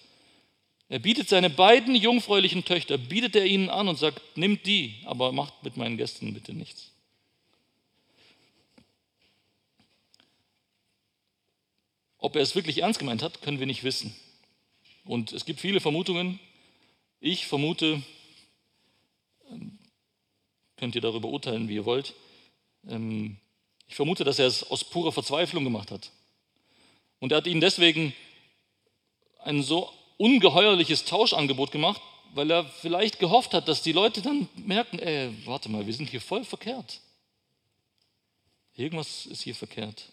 Er 0.89 1.01
bietet 1.01 1.29
seine 1.29 1.51
beiden 1.51 1.97
jungfräulichen 1.97 2.65
Töchter, 2.65 2.97
bietet 2.97 3.35
er 3.35 3.47
ihnen 3.47 3.69
an 3.69 3.89
und 3.89 3.99
sagt, 3.99 4.23
nimmt 4.37 4.65
die, 4.67 4.95
aber 5.05 5.33
macht 5.33 5.65
mit 5.65 5.77
meinen 5.77 5.97
Gästen 5.97 6.33
bitte 6.33 6.53
nichts. 6.53 6.93
Ob 12.27 12.35
er 12.35 12.43
es 12.43 12.57
wirklich 12.57 12.79
ernst 12.79 12.99
gemeint 12.99 13.23
hat, 13.23 13.41
können 13.41 13.61
wir 13.61 13.69
nicht 13.69 13.85
wissen. 13.85 14.13
Und 15.05 15.33
es 15.33 15.45
gibt 15.45 15.61
viele 15.61 15.79
Vermutungen. 15.79 16.41
Ich 17.21 17.47
vermute, 17.47 18.03
ähm, 19.49 19.79
könnt 20.77 20.97
ihr 20.97 21.01
darüber 21.01 21.29
urteilen, 21.29 21.69
wie 21.69 21.77
ihr 21.77 21.85
wollt. 21.85 22.15
Ähm, 22.89 23.37
ich 23.87 23.95
vermute, 23.95 24.25
dass 24.25 24.41
er 24.41 24.49
es 24.49 24.69
aus 24.69 24.83
purer 24.83 25.13
Verzweiflung 25.13 25.63
gemacht 25.63 25.93
hat. 25.93 26.11
Und 27.21 27.31
er 27.31 27.39
hat 27.39 27.47
ihnen 27.47 27.61
deswegen 27.61 28.13
ein 29.45 29.63
so 29.63 29.89
ungeheuerliches 30.17 31.05
Tauschangebot 31.05 31.71
gemacht, 31.71 32.03
weil 32.35 32.51
er 32.51 32.65
vielleicht 32.65 33.21
gehofft 33.21 33.55
hat, 33.55 33.69
dass 33.69 33.83
die 33.83 33.93
Leute 33.93 34.21
dann 34.21 34.49
merken, 34.57 34.99
ey, 34.99 35.33
warte 35.45 35.69
mal, 35.69 35.87
wir 35.87 35.95
sind 35.95 36.11
hier 36.11 36.21
voll 36.21 36.45
verkehrt. 36.45 37.01
Irgendwas 38.75 39.27
ist 39.27 39.43
hier 39.43 39.55
verkehrt. 39.55 40.11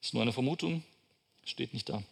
Ist 0.00 0.14
nur 0.14 0.22
eine 0.22 0.32
Vermutung, 0.32 0.82
steht 1.44 1.74
nicht 1.74 1.88
da. 1.88 2.02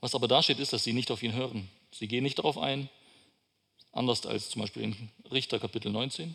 Was 0.00 0.14
aber 0.14 0.28
da 0.28 0.42
steht, 0.42 0.58
ist, 0.58 0.72
dass 0.72 0.84
sie 0.84 0.92
nicht 0.92 1.10
auf 1.10 1.22
ihn 1.22 1.32
hören. 1.32 1.68
Sie 1.92 2.08
gehen 2.08 2.22
nicht 2.22 2.38
darauf 2.38 2.58
ein, 2.58 2.88
anders 3.92 4.26
als 4.26 4.50
zum 4.50 4.62
Beispiel 4.62 4.82
in 4.82 5.10
Richter 5.30 5.58
Kapitel 5.58 5.90
19. 5.90 6.34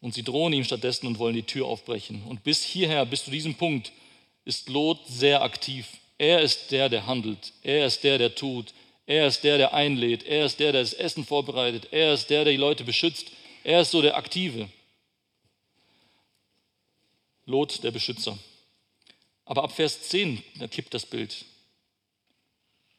Und 0.00 0.14
sie 0.14 0.24
drohen 0.24 0.52
ihm 0.52 0.64
stattdessen 0.64 1.06
und 1.06 1.18
wollen 1.18 1.36
die 1.36 1.44
Tür 1.44 1.66
aufbrechen. 1.66 2.24
Und 2.24 2.42
bis 2.42 2.64
hierher, 2.64 3.06
bis 3.06 3.24
zu 3.24 3.30
diesem 3.30 3.54
Punkt, 3.54 3.92
ist 4.44 4.68
Lot 4.68 4.98
sehr 5.06 5.42
aktiv. 5.42 5.86
Er 6.18 6.40
ist 6.40 6.72
der, 6.72 6.88
der 6.88 7.06
handelt. 7.06 7.52
Er 7.62 7.86
ist 7.86 8.02
der, 8.02 8.18
der 8.18 8.34
tut. 8.34 8.74
Er 9.06 9.28
ist 9.28 9.44
der, 9.44 9.58
der 9.58 9.74
einlädt. 9.74 10.24
Er 10.24 10.44
ist 10.44 10.58
der, 10.58 10.72
der 10.72 10.82
das 10.82 10.92
Essen 10.92 11.24
vorbereitet. 11.24 11.88
Er 11.92 12.14
ist 12.14 12.30
der, 12.30 12.44
der 12.44 12.52
die 12.52 12.58
Leute 12.58 12.82
beschützt. 12.82 13.30
Er 13.62 13.82
ist 13.82 13.92
so 13.92 14.02
der 14.02 14.16
Aktive. 14.16 14.68
Lot, 17.44 17.82
der 17.82 17.90
Beschützer. 17.90 18.38
Aber 19.44 19.64
ab 19.64 19.72
Vers 19.72 20.08
10, 20.08 20.42
da 20.58 20.68
kippt 20.68 20.94
das 20.94 21.06
Bild. 21.06 21.44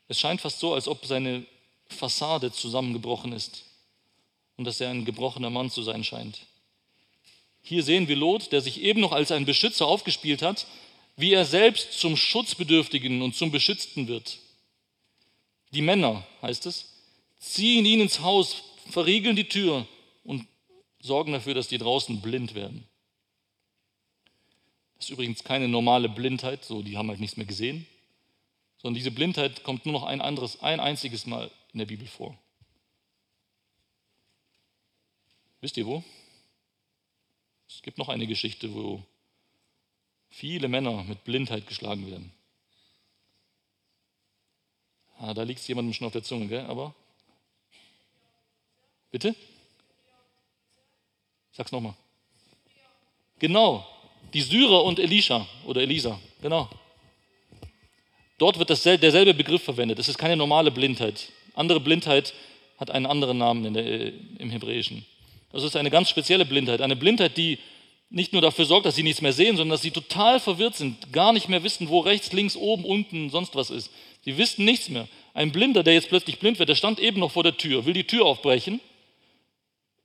Es 0.07 0.19
scheint 0.19 0.41
fast 0.41 0.59
so, 0.59 0.73
als 0.73 0.87
ob 0.87 1.05
seine 1.05 1.45
Fassade 1.87 2.51
zusammengebrochen 2.51 3.33
ist 3.33 3.65
und 4.57 4.65
dass 4.65 4.81
er 4.81 4.89
ein 4.89 5.05
gebrochener 5.05 5.49
Mann 5.49 5.69
zu 5.69 5.81
sein 5.83 6.03
scheint. 6.03 6.45
Hier 7.61 7.83
sehen 7.83 8.07
wir 8.07 8.15
Lot, 8.15 8.51
der 8.51 8.61
sich 8.61 8.81
eben 8.81 8.99
noch 8.99 9.13
als 9.13 9.31
ein 9.31 9.45
Beschützer 9.45 9.87
aufgespielt 9.87 10.41
hat, 10.41 10.67
wie 11.15 11.33
er 11.33 11.45
selbst 11.45 11.99
zum 11.99 12.17
Schutzbedürftigen 12.17 13.21
und 13.21 13.35
zum 13.35 13.51
Beschützten 13.51 14.07
wird. 14.07 14.39
Die 15.71 15.81
Männer, 15.81 16.25
heißt 16.41 16.65
es, 16.65 16.89
ziehen 17.39 17.85
ihn 17.85 18.01
ins 18.01 18.19
Haus, 18.19 18.63
verriegeln 18.89 19.35
die 19.35 19.47
Tür 19.47 19.87
und 20.23 20.45
sorgen 20.99 21.31
dafür, 21.31 21.53
dass 21.53 21.67
die 21.67 21.77
draußen 21.77 22.21
blind 22.21 22.53
werden. 22.53 22.87
Ist 25.03 25.09
übrigens 25.09 25.43
keine 25.43 25.67
normale 25.67 26.07
Blindheit, 26.07 26.63
so 26.63 26.81
die 26.81 26.95
haben 26.95 27.09
halt 27.09 27.19
nichts 27.19 27.35
mehr 27.35 27.45
gesehen, 27.45 27.85
sondern 28.77 28.95
diese 28.95 29.11
Blindheit 29.11 29.65
kommt 29.65 29.85
nur 29.85 29.91
noch 29.91 30.03
ein 30.03 30.21
anderes, 30.21 30.61
ein 30.61 30.79
einziges 30.79 31.25
Mal 31.25 31.51
in 31.73 31.79
der 31.79 31.85
Bibel 31.85 32.07
vor. 32.07 32.37
Wisst 35.59 35.75
ihr 35.75 35.85
wo? 35.85 36.05
Es 37.67 37.81
gibt 37.81 37.97
noch 37.97 38.07
eine 38.07 38.27
Geschichte, 38.27 38.73
wo 38.73 39.03
viele 40.29 40.69
Männer 40.69 41.03
mit 41.03 41.25
Blindheit 41.25 41.67
geschlagen 41.67 42.09
werden. 42.09 42.31
Ah, 45.19 45.33
da 45.33 45.43
liegt 45.43 45.59
es 45.59 45.67
jemandem 45.67 45.93
schon 45.93 46.07
auf 46.07 46.13
der 46.13 46.23
Zunge, 46.23 46.47
gell? 46.47 46.65
Aber. 46.67 46.95
Bitte? 49.11 49.35
Sag's 51.51 51.73
nochmal. 51.73 51.93
Genau, 53.39 53.85
die 54.33 54.41
Syrer 54.41 54.83
und 54.83 54.99
Elisha 54.99 55.47
oder 55.65 55.81
Elisa, 55.81 56.19
genau. 56.41 56.69
Dort 58.37 58.59
wird 58.59 58.69
derselbe 58.69 59.33
Begriff 59.33 59.63
verwendet. 59.63 59.99
Es 59.99 60.09
ist 60.09 60.17
keine 60.17 60.35
normale 60.35 60.71
Blindheit. 60.71 61.31
Andere 61.53 61.79
Blindheit 61.79 62.33
hat 62.77 62.91
einen 62.91 63.05
anderen 63.05 63.37
Namen 63.37 63.73
der, 63.73 63.85
äh, 63.85 64.13
im 64.39 64.49
Hebräischen. 64.49 65.05
Das 65.51 65.63
ist 65.63 65.75
eine 65.75 65.91
ganz 65.91 66.09
spezielle 66.09 66.45
Blindheit. 66.45 66.81
Eine 66.81 66.95
Blindheit, 66.95 67.37
die 67.37 67.59
nicht 68.09 68.33
nur 68.33 68.41
dafür 68.41 68.65
sorgt, 68.65 68.85
dass 68.85 68.95
sie 68.95 69.03
nichts 69.03 69.21
mehr 69.21 69.33
sehen, 69.33 69.55
sondern 69.55 69.75
dass 69.75 69.81
sie 69.81 69.91
total 69.91 70.39
verwirrt 70.39 70.75
sind, 70.75 71.13
gar 71.13 71.31
nicht 71.33 71.49
mehr 71.49 71.63
wissen, 71.63 71.89
wo 71.89 71.99
rechts, 71.99 72.31
links, 72.31 72.55
oben, 72.55 72.85
unten, 72.85 73.29
sonst 73.29 73.55
was 73.55 73.69
ist. 73.69 73.91
Sie 74.25 74.37
wissen 74.37 74.65
nichts 74.65 74.89
mehr. 74.89 75.07
Ein 75.33 75.51
Blinder, 75.51 75.83
der 75.83 75.93
jetzt 75.93 76.09
plötzlich 76.09 76.39
blind 76.39 76.59
wird, 76.59 76.69
der 76.69 76.75
stand 76.75 76.99
eben 76.99 77.19
noch 77.19 77.31
vor 77.31 77.43
der 77.43 77.57
Tür, 77.57 77.85
will 77.85 77.93
die 77.93 78.03
Tür 78.03 78.25
aufbrechen 78.25 78.79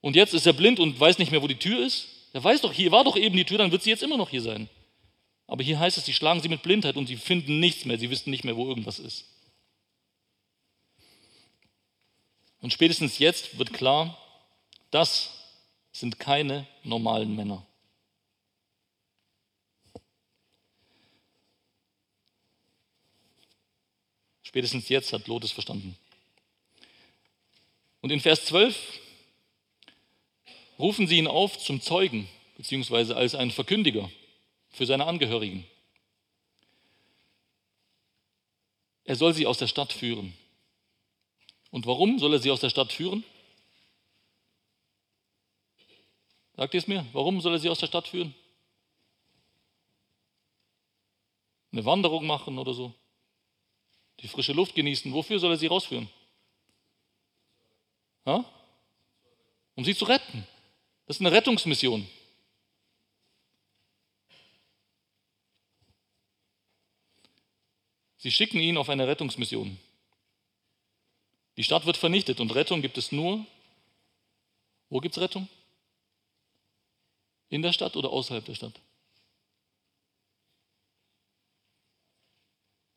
und 0.00 0.16
jetzt 0.16 0.34
ist 0.34 0.46
er 0.46 0.52
blind 0.52 0.80
und 0.80 0.98
weiß 0.98 1.18
nicht 1.18 1.32
mehr, 1.32 1.42
wo 1.42 1.48
die 1.48 1.58
Tür 1.58 1.84
ist. 1.84 2.08
Er 2.32 2.44
weiß 2.44 2.60
doch, 2.60 2.72
hier 2.72 2.92
war 2.92 3.04
doch 3.04 3.16
eben 3.16 3.36
die 3.36 3.44
Tür, 3.44 3.58
dann 3.58 3.72
wird 3.72 3.82
sie 3.82 3.90
jetzt 3.90 4.02
immer 4.02 4.16
noch 4.16 4.30
hier 4.30 4.42
sein. 4.42 4.68
Aber 5.46 5.62
hier 5.62 5.78
heißt 5.78 5.96
es, 5.96 6.04
sie 6.04 6.12
schlagen 6.12 6.42
sie 6.42 6.48
mit 6.48 6.62
Blindheit 6.62 6.96
und 6.96 7.06
sie 7.06 7.16
finden 7.16 7.58
nichts 7.58 7.84
mehr, 7.84 7.98
sie 7.98 8.10
wissen 8.10 8.30
nicht 8.30 8.44
mehr, 8.44 8.56
wo 8.56 8.66
irgendwas 8.68 8.98
ist. 8.98 9.24
Und 12.60 12.72
spätestens 12.72 13.18
jetzt 13.18 13.58
wird 13.58 13.72
klar, 13.72 14.18
das 14.90 15.30
sind 15.92 16.18
keine 16.18 16.66
normalen 16.82 17.34
Männer. 17.34 17.64
Spätestens 24.42 24.88
jetzt 24.88 25.12
hat 25.12 25.28
Lot 25.28 25.44
es 25.44 25.52
verstanden. 25.52 25.96
Und 28.00 28.10
in 28.10 28.20
Vers 28.20 28.46
12 28.46 28.76
rufen 30.78 31.06
sie 31.06 31.18
ihn 31.18 31.26
auf 31.26 31.58
zum 31.58 31.80
Zeugen, 31.80 32.28
beziehungsweise 32.56 33.16
als 33.16 33.34
einen 33.34 33.50
Verkündiger 33.50 34.10
für 34.70 34.86
seine 34.86 35.06
Angehörigen. 35.06 35.66
Er 39.04 39.16
soll 39.16 39.34
sie 39.34 39.46
aus 39.46 39.58
der 39.58 39.66
Stadt 39.66 39.92
führen. 39.92 40.34
Und 41.70 41.86
warum 41.86 42.18
soll 42.18 42.32
er 42.34 42.38
sie 42.38 42.50
aus 42.50 42.60
der 42.60 42.70
Stadt 42.70 42.92
führen? 42.92 43.24
Sagt 46.56 46.74
ihr 46.74 46.78
es 46.78 46.86
mir? 46.86 47.06
Warum 47.12 47.40
soll 47.40 47.54
er 47.54 47.58
sie 47.58 47.68
aus 47.68 47.78
der 47.78 47.86
Stadt 47.86 48.08
führen? 48.08 48.34
eine 51.72 51.84
Wanderung 51.84 52.26
machen 52.26 52.58
oder 52.58 52.72
so, 52.72 52.92
die 54.20 54.28
frische 54.28 54.52
Luft 54.52 54.74
genießen. 54.74 55.12
Wofür 55.12 55.38
soll 55.38 55.52
er 55.52 55.56
sie 55.56 55.66
rausführen? 55.66 56.08
Ja? 58.26 58.44
Um 59.74 59.84
sie 59.84 59.94
zu 59.94 60.04
retten. 60.04 60.46
Das 61.08 61.16
ist 61.16 61.22
eine 61.22 61.32
Rettungsmission. 61.32 62.06
Sie 68.18 68.30
schicken 68.30 68.60
ihn 68.60 68.76
auf 68.76 68.90
eine 68.90 69.08
Rettungsmission. 69.08 69.78
Die 71.56 71.64
Stadt 71.64 71.86
wird 71.86 71.96
vernichtet 71.96 72.40
und 72.40 72.54
Rettung 72.54 72.82
gibt 72.82 72.98
es 72.98 73.10
nur. 73.10 73.46
Wo 74.90 75.00
gibt 75.00 75.16
es 75.16 75.22
Rettung? 75.22 75.48
In 77.48 77.62
der 77.62 77.72
Stadt 77.72 77.96
oder 77.96 78.10
außerhalb 78.10 78.44
der 78.44 78.54
Stadt? 78.54 78.78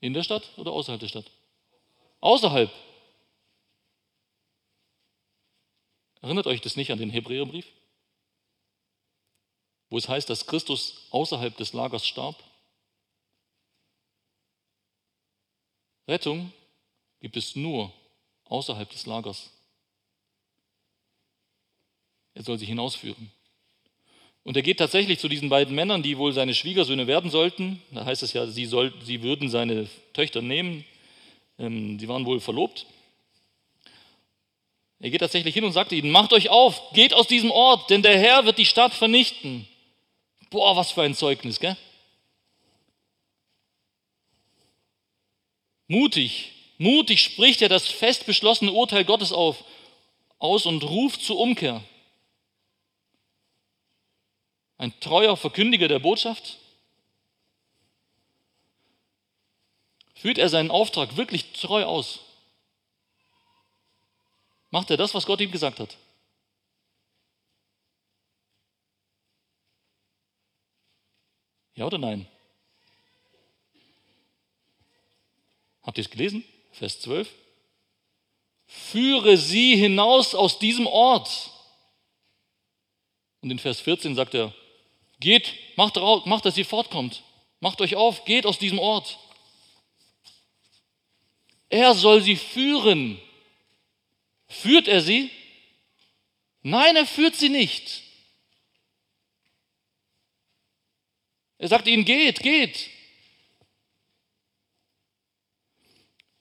In 0.02 0.13
der 0.13 0.24
Stadt 0.24 0.52
oder 0.58 0.74
außerhalb 0.74 1.00
der 1.00 1.08
Stadt? 1.08 1.32
Außerhalb. 2.19 2.69
Erinnert 6.21 6.47
euch 6.47 6.60
das 6.60 6.76
nicht 6.76 6.91
an 6.91 6.97
den 6.97 7.10
Hebräerbrief? 7.10 7.67
Wo 9.91 9.97
es 9.97 10.08
heißt, 10.08 10.30
dass 10.30 10.47
Christus 10.47 11.06
außerhalb 11.10 11.56
des 11.58 11.73
Lagers 11.73 12.08
starb? 12.08 12.41
Rettung 16.08 16.54
gibt 17.19 17.36
es 17.36 17.58
nur 17.58 17.91
außerhalb 18.45 18.89
des 18.89 19.06
Lagers. 19.06 19.51
Er 22.34 22.43
soll 22.43 22.58
sie 22.58 22.65
hinausführen. 22.65 23.32
Und 24.45 24.56
er 24.56 24.63
geht 24.63 24.80
tatsächlich 24.80 25.19
zu 25.19 25.27
diesen 25.27 25.49
beiden 25.49 25.75
Männern, 25.75 26.01
die 26.01 26.17
wohl 26.17 26.32
seine 26.32 26.56
Schwiegersöhne 26.56 27.06
werden 27.06 27.30
sollten. 27.30 27.82
Da 27.91 28.06
heißt 28.06 28.23
es 28.23 28.32
ja, 28.32 28.47
sie, 28.47 28.65
soll, 28.65 28.93
sie 29.04 29.21
würden 29.21 29.49
seine 29.49 29.89
Töchter 30.13 30.41
nehmen. 30.41 30.86
Ähm, 31.60 31.99
sie 31.99 32.08
waren 32.08 32.25
wohl 32.25 32.39
verlobt. 32.39 32.86
Er 34.99 35.10
geht 35.10 35.19
tatsächlich 35.19 35.54
hin 35.54 35.65
und 35.65 35.73
sagt 35.73 35.91
ihnen, 35.91 36.12
macht 36.12 36.32
euch 36.32 36.49
auf, 36.49 36.93
geht 36.93 37.13
aus 37.13 37.27
diesem 37.27 37.51
Ort, 37.51 37.89
denn 37.89 38.04
der 38.04 38.17
Herr 38.17 38.45
wird 38.45 38.58
die 38.58 38.65
Stadt 38.65 38.93
vernichten. 38.93 39.67
Boah, 40.51 40.75
was 40.75 40.91
für 40.91 41.01
ein 41.01 41.15
Zeugnis, 41.15 41.59
gell? 41.59 41.77
Mutig, 45.87 46.51
mutig 46.77 47.23
spricht 47.23 47.61
er 47.61 47.69
das 47.69 47.87
fest 47.87 48.25
beschlossene 48.25 48.71
Urteil 48.71 49.05
Gottes 49.05 49.31
auf, 49.31 49.63
aus 50.39 50.65
und 50.65 50.83
ruft 50.83 51.23
zur 51.23 51.39
Umkehr 51.39 51.83
ein 54.77 54.99
treuer 54.99 55.37
Verkündiger 55.37 55.87
der 55.87 55.99
Botschaft? 55.99 56.57
Führt 60.15 60.37
er 60.37 60.49
seinen 60.49 60.71
Auftrag 60.71 61.17
wirklich 61.17 61.53
treu 61.53 61.85
aus? 61.85 62.19
Macht 64.69 64.89
er 64.89 64.97
das, 64.97 65.13
was 65.13 65.25
Gott 65.25 65.39
ihm 65.39 65.51
gesagt 65.51 65.79
hat? 65.79 65.97
Ja 71.82 71.88
oder 71.88 71.98
nein? 71.98 72.28
Habt 75.82 75.98
ihr 75.98 76.04
es 76.04 76.12
gelesen? 76.12 76.44
Vers 76.74 77.00
12. 77.00 77.28
Führe 78.67 79.36
sie 79.36 79.78
hinaus 79.78 80.36
aus 80.36 80.60
diesem 80.60 80.86
Ort. 80.86 81.50
Und 83.41 83.50
in 83.50 83.58
Vers 83.58 83.82
14 83.82 84.13
sagt 84.13 84.36
er, 84.36 84.54
Geht, 85.20 85.56
macht, 85.76 85.96
macht, 86.28 86.46
dass 86.46 86.56
ihr 86.56 86.67
fortkommt. 86.67 87.24
Macht 87.62 87.82
euch 87.82 87.96
auf, 87.96 88.26
geht 88.26 88.46
aus 88.46 88.60
diesem 88.60 88.78
Ort. 88.78 89.17
Er 91.70 91.96
soll 91.96 92.22
sie 92.22 92.36
führen. 92.36 93.20
Führt 94.48 94.88
er 94.88 95.02
sie? 95.02 95.32
Nein, 96.62 96.96
er 96.96 97.08
führt 97.08 97.36
sie 97.36 97.50
nicht. 97.50 98.04
Er 101.62 101.67
sagt 101.67 101.88
ihnen, 101.88 102.06
geht, 102.06 102.39
geht. 102.39 102.89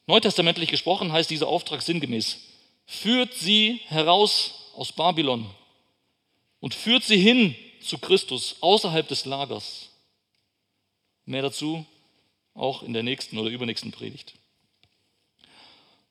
Neutestamentlich 0.06 0.70
gesprochen 0.70 1.12
heißt 1.12 1.28
dieser 1.28 1.46
Auftrag 1.46 1.82
sinngemäß, 1.82 2.38
führt 2.86 3.34
sie 3.34 3.82
heraus 3.88 4.72
aus 4.74 4.92
Babylon 4.92 5.44
und 6.60 6.74
führt 6.74 7.04
sie 7.04 7.18
hin 7.18 7.54
zu 7.82 7.98
Christus 7.98 8.56
außerhalb 8.62 9.06
des 9.08 9.26
Lagers. 9.26 9.90
Mehr 11.26 11.42
dazu 11.42 11.84
auch 12.54 12.82
in 12.82 12.94
der 12.94 13.02
nächsten 13.02 13.36
oder 13.36 13.50
übernächsten 13.50 13.92
Predigt. 13.92 14.32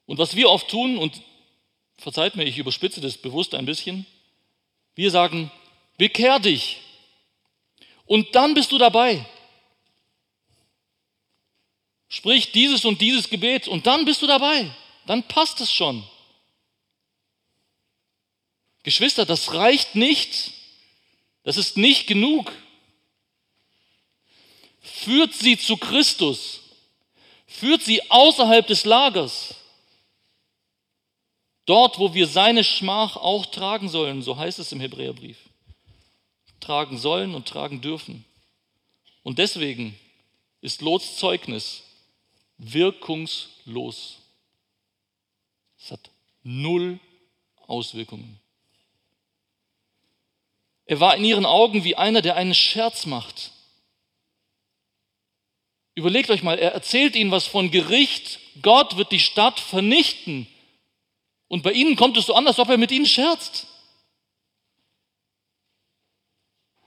Und 0.05 0.19
was 0.19 0.35
wir 0.35 0.51
oft 0.51 0.69
tun, 0.69 0.99
und 0.99 1.19
verzeiht 1.97 2.35
mir, 2.35 2.43
ich 2.43 2.59
überspitze 2.59 3.01
das 3.01 3.17
bewusst 3.17 3.55
ein 3.55 3.65
bisschen, 3.65 4.05
wir 4.93 5.09
sagen, 5.09 5.51
bekehr 5.97 6.37
dich 6.37 6.81
und 8.09 8.33
dann 8.33 8.55
bist 8.55 8.71
du 8.71 8.79
dabei. 8.79 9.23
Sprich 12.07 12.51
dieses 12.51 12.83
und 12.83 12.99
dieses 12.99 13.29
Gebet 13.29 13.67
und 13.67 13.85
dann 13.85 14.03
bist 14.03 14.23
du 14.23 14.27
dabei. 14.27 14.67
Dann 15.05 15.21
passt 15.21 15.61
es 15.61 15.71
schon. 15.71 16.03
Geschwister, 18.81 19.27
das 19.27 19.53
reicht 19.53 19.93
nicht, 19.93 20.53
das 21.43 21.57
ist 21.57 21.77
nicht 21.77 22.07
genug. 22.07 22.51
Führt 24.81 25.35
sie 25.35 25.59
zu 25.59 25.77
Christus. 25.77 26.61
Führt 27.45 27.83
sie 27.83 28.09
außerhalb 28.09 28.65
des 28.65 28.85
Lagers. 28.85 29.53
Dort, 31.67 31.99
wo 31.99 32.15
wir 32.15 32.25
seine 32.25 32.63
Schmach 32.63 33.17
auch 33.17 33.45
tragen 33.45 33.87
sollen, 33.87 34.23
so 34.23 34.35
heißt 34.35 34.57
es 34.57 34.71
im 34.71 34.79
Hebräerbrief. 34.79 35.37
Tragen 36.59 36.97
sollen 36.97 37.35
und 37.35 37.47
tragen 37.47 37.81
dürfen. 37.81 38.25
Und 39.23 39.39
deswegen 39.39 39.97
ist 40.61 40.81
Lots 40.81 41.17
Zeugnis 41.17 41.83
wirkungslos. 42.57 44.19
Es 45.79 45.91
hat 45.91 46.11
null 46.43 46.99
Auswirkungen. 47.67 48.39
Er 50.85 50.99
war 50.99 51.15
in 51.15 51.23
ihren 51.23 51.45
Augen 51.45 51.83
wie 51.83 51.95
einer, 51.95 52.21
der 52.21 52.35
einen 52.35 52.55
Scherz 52.55 53.05
macht. 53.05 53.51
Überlegt 55.93 56.29
euch 56.29 56.43
mal, 56.43 56.57
er 56.57 56.71
erzählt 56.71 57.15
ihnen 57.15 57.29
was 57.31 57.45
von 57.45 57.71
Gericht. 57.71 58.39
Gott 58.61 58.97
wird 58.97 59.11
die 59.11 59.19
Stadt 59.19 59.59
vernichten. 59.59 60.47
Und 61.47 61.61
bei 61.61 61.73
ihnen 61.73 61.95
kommt 61.95 62.17
es 62.17 62.25
so 62.25 62.33
an, 62.33 62.47
als 62.47 62.57
ob 62.57 62.69
er 62.69 62.77
mit 62.77 62.91
ihnen 62.91 63.05
scherzt. 63.05 63.67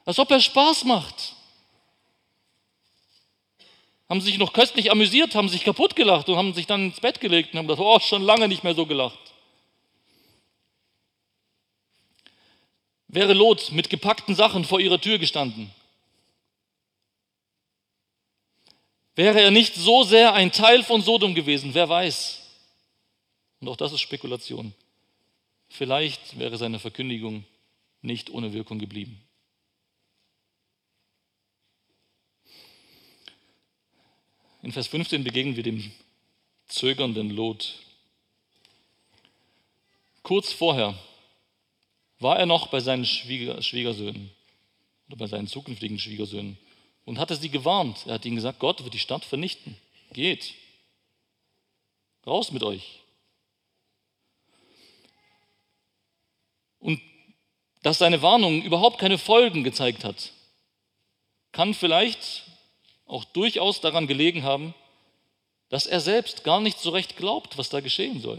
Als 0.05 0.19
ob 0.19 0.31
er 0.31 0.41
Spaß 0.41 0.85
macht. 0.85 1.35
Haben 4.09 4.21
sich 4.21 4.39
noch 4.39 4.53
köstlich 4.53 4.91
amüsiert, 4.91 5.35
haben 5.35 5.49
sich 5.49 5.65
kaputt 5.65 5.97
gelacht 5.97 6.29
und 6.29 6.37
haben 6.37 6.55
sich 6.55 6.67
dann 6.67 6.87
ins 6.87 7.01
Bett 7.01 7.21
gelegt 7.21 7.53
und 7.53 7.59
haben 7.59 7.67
gedacht, 7.67 7.85
oh, 7.85 7.99
schon 8.01 8.23
lange 8.23 8.49
nicht 8.49 8.65
mehr 8.65 8.75
so 8.75 8.85
gelacht. 8.85 9.33
wäre 13.13 13.35
Lot 13.35 13.71
mit 13.73 13.91
gepackten 13.91 14.35
Sachen 14.35 14.65
vor 14.65 14.81
ihrer 14.81 15.01
Tür 15.01 15.19
gestanden. 15.19 15.71
Wäre 19.15 19.41
er 19.41 19.51
nicht 19.51 19.75
so 19.75 20.03
sehr 20.03 20.33
ein 20.33 20.51
Teil 20.51 20.83
von 20.83 21.03
Sodom 21.03 21.35
gewesen, 21.35 21.75
wer 21.75 21.89
weiß. 21.89 22.41
Und 23.61 23.69
auch 23.69 23.77
das 23.77 23.93
ist 23.93 24.01
Spekulation. 24.01 24.73
Vielleicht 25.69 26.39
wäre 26.39 26.57
seine 26.57 26.79
Verkündigung 26.79 27.45
nicht 28.01 28.31
ohne 28.31 28.55
Wirkung 28.55 28.79
geblieben. 28.79 29.23
In 34.63 34.71
Vers 34.71 34.87
15 34.87 35.25
begegnen 35.25 35.57
wir 35.57 35.65
dem 35.65 35.91
zögernden 36.69 37.31
Lot. 37.31 37.81
Kurz 40.23 40.53
vorher 40.53 40.97
war 42.21 42.39
er 42.39 42.47
noch 42.47 42.69
bei 42.69 42.79
seinen 42.79 43.05
Schwieger, 43.05 43.61
Schwiegersöhnen 43.61 44.31
oder 45.09 45.17
bei 45.17 45.27
seinen 45.27 45.49
zukünftigen 45.49 45.99
Schwiegersöhnen 45.99 46.57
und 47.05 47.19
hatte 47.19 47.35
sie 47.35 47.49
gewarnt. 47.49 48.07
Er 48.07 48.15
hat 48.15 48.25
ihnen 48.25 48.37
gesagt, 48.37 48.61
Gott 48.61 48.85
wird 48.85 48.95
die 48.95 49.01
Stadt 49.01 49.25
vernichten. 49.25 49.77
Geht. 50.13 50.55
Raus 52.25 52.53
mit 52.53 52.63
euch. 52.63 53.01
Und 56.79 57.01
dass 57.83 57.99
seine 57.99 58.23
Warnung 58.23 58.63
überhaupt 58.63 59.01
keine 59.01 59.19
Folgen 59.19 59.65
gezeigt 59.65 60.05
hat, 60.05 60.33
kann 61.51 61.75
vielleicht 61.75 62.45
auch 63.13 63.25
durchaus 63.27 63.83
daran 63.83 64.07
gelegen 64.07 64.43
haben, 64.43 64.75
dass 65.69 65.87
er 65.87 66.01
selbst 66.01 66.45
gar 66.45 66.61
nicht 66.61 66.79
so 66.79 66.91
recht 66.91 67.17
glaubt, 67.19 67.59
was 67.59 67.69
da 67.69 67.81
geschehen 67.81 68.21
soll. 68.21 68.39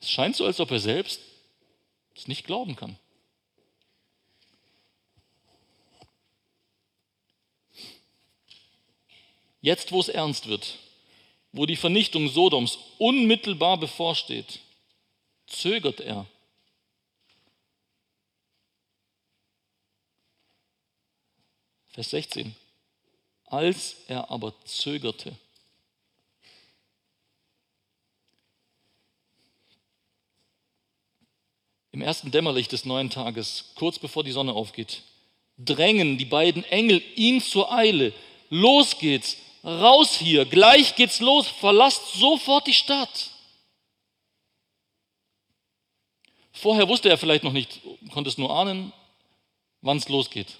Es 0.00 0.08
scheint 0.08 0.36
so, 0.36 0.46
als 0.46 0.60
ob 0.60 0.70
er 0.70 0.78
selbst 0.78 1.20
es 2.14 2.28
nicht 2.28 2.46
glauben 2.46 2.76
kann. 2.76 2.96
Jetzt, 9.60 9.90
wo 9.90 9.98
es 9.98 10.08
ernst 10.08 10.46
wird, 10.46 10.78
wo 11.50 11.66
die 11.66 11.76
Vernichtung 11.76 12.28
Sodoms 12.28 12.78
unmittelbar 12.98 13.78
bevorsteht, 13.78 14.60
zögert 15.48 15.98
er. 15.98 16.24
Vers 21.98 22.10
16. 22.10 22.54
Als 23.46 23.96
er 24.06 24.30
aber 24.30 24.54
zögerte, 24.64 25.36
im 31.90 32.00
ersten 32.00 32.30
Dämmerlicht 32.30 32.70
des 32.70 32.84
neuen 32.84 33.10
Tages, 33.10 33.72
kurz 33.74 33.98
bevor 33.98 34.22
die 34.22 34.30
Sonne 34.30 34.52
aufgeht, 34.52 35.02
drängen 35.56 36.18
die 36.18 36.24
beiden 36.24 36.62
Engel 36.66 37.02
ihn 37.16 37.40
zur 37.40 37.72
Eile. 37.72 38.12
Los 38.48 38.96
geht's, 38.98 39.36
raus 39.64 40.18
hier, 40.18 40.44
gleich 40.44 40.94
geht's 40.94 41.18
los, 41.18 41.48
verlasst 41.48 42.12
sofort 42.12 42.68
die 42.68 42.74
Stadt. 42.74 43.32
Vorher 46.52 46.88
wusste 46.88 47.08
er 47.08 47.18
vielleicht 47.18 47.42
noch 47.42 47.52
nicht, 47.52 47.80
konnte 48.12 48.30
es 48.30 48.38
nur 48.38 48.56
ahnen, 48.56 48.92
wann 49.80 49.96
es 49.96 50.08
losgeht. 50.08 50.58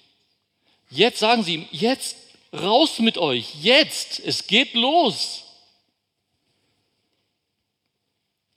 Jetzt 0.90 1.18
sagen 1.18 1.42
sie 1.42 1.54
ihm, 1.54 1.68
jetzt 1.70 2.16
raus 2.52 2.98
mit 2.98 3.18
euch, 3.18 3.54
jetzt, 3.62 4.20
es 4.20 4.46
geht 4.46 4.74
los. 4.74 5.44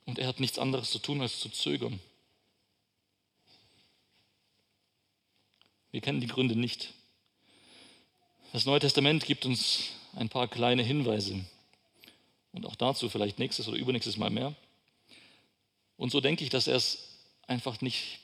Und 0.06 0.18
er 0.18 0.26
hat 0.26 0.40
nichts 0.40 0.58
anderes 0.58 0.90
zu 0.90 0.98
tun, 0.98 1.20
als 1.20 1.38
zu 1.38 1.48
zögern. 1.48 2.00
Wir 5.90 6.00
kennen 6.00 6.20
die 6.20 6.26
Gründe 6.26 6.56
nicht. 6.56 6.92
Das 8.52 8.64
Neue 8.64 8.80
Testament 8.80 9.24
gibt 9.24 9.44
uns 9.44 9.90
ein 10.14 10.28
paar 10.28 10.48
kleine 10.48 10.82
Hinweise. 10.82 11.44
Und 12.52 12.66
auch 12.66 12.76
dazu 12.76 13.08
vielleicht 13.08 13.38
nächstes 13.38 13.68
oder 13.68 13.78
übernächstes 13.78 14.16
Mal 14.16 14.30
mehr. 14.30 14.54
Und 15.96 16.10
so 16.10 16.20
denke 16.20 16.44
ich, 16.44 16.50
dass 16.50 16.66
er 16.66 16.76
es 16.76 17.08
einfach 17.46 17.80
nicht 17.80 18.18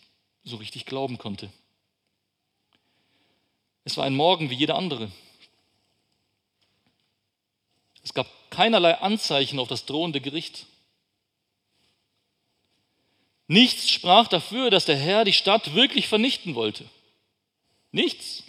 so 0.45 0.57
richtig 0.57 0.87
glauben 0.87 1.19
konnte. 1.19 1.51
Es 3.89 3.97
war 3.97 4.05
ein 4.05 4.17
Morgen 4.17 4.51
wie 4.51 4.55
jeder 4.55 4.75
andere. 4.75 5.11
Es 8.05 8.13
gab 8.13 8.27
keinerlei 8.51 8.99
Anzeichen 8.99 9.59
auf 9.59 9.67
das 9.67 9.87
drohende 9.87 10.21
Gericht. 10.21 10.67
Nichts 13.47 13.89
sprach 13.89 14.29
dafür, 14.29 14.69
dass 14.69 14.85
der 14.85 14.99
Herr 14.99 15.25
die 15.25 15.33
Stadt 15.33 15.75
wirklich 15.75 16.07
vernichten 16.07 16.55
wollte. 16.55 16.85
Nichts. 17.91 18.43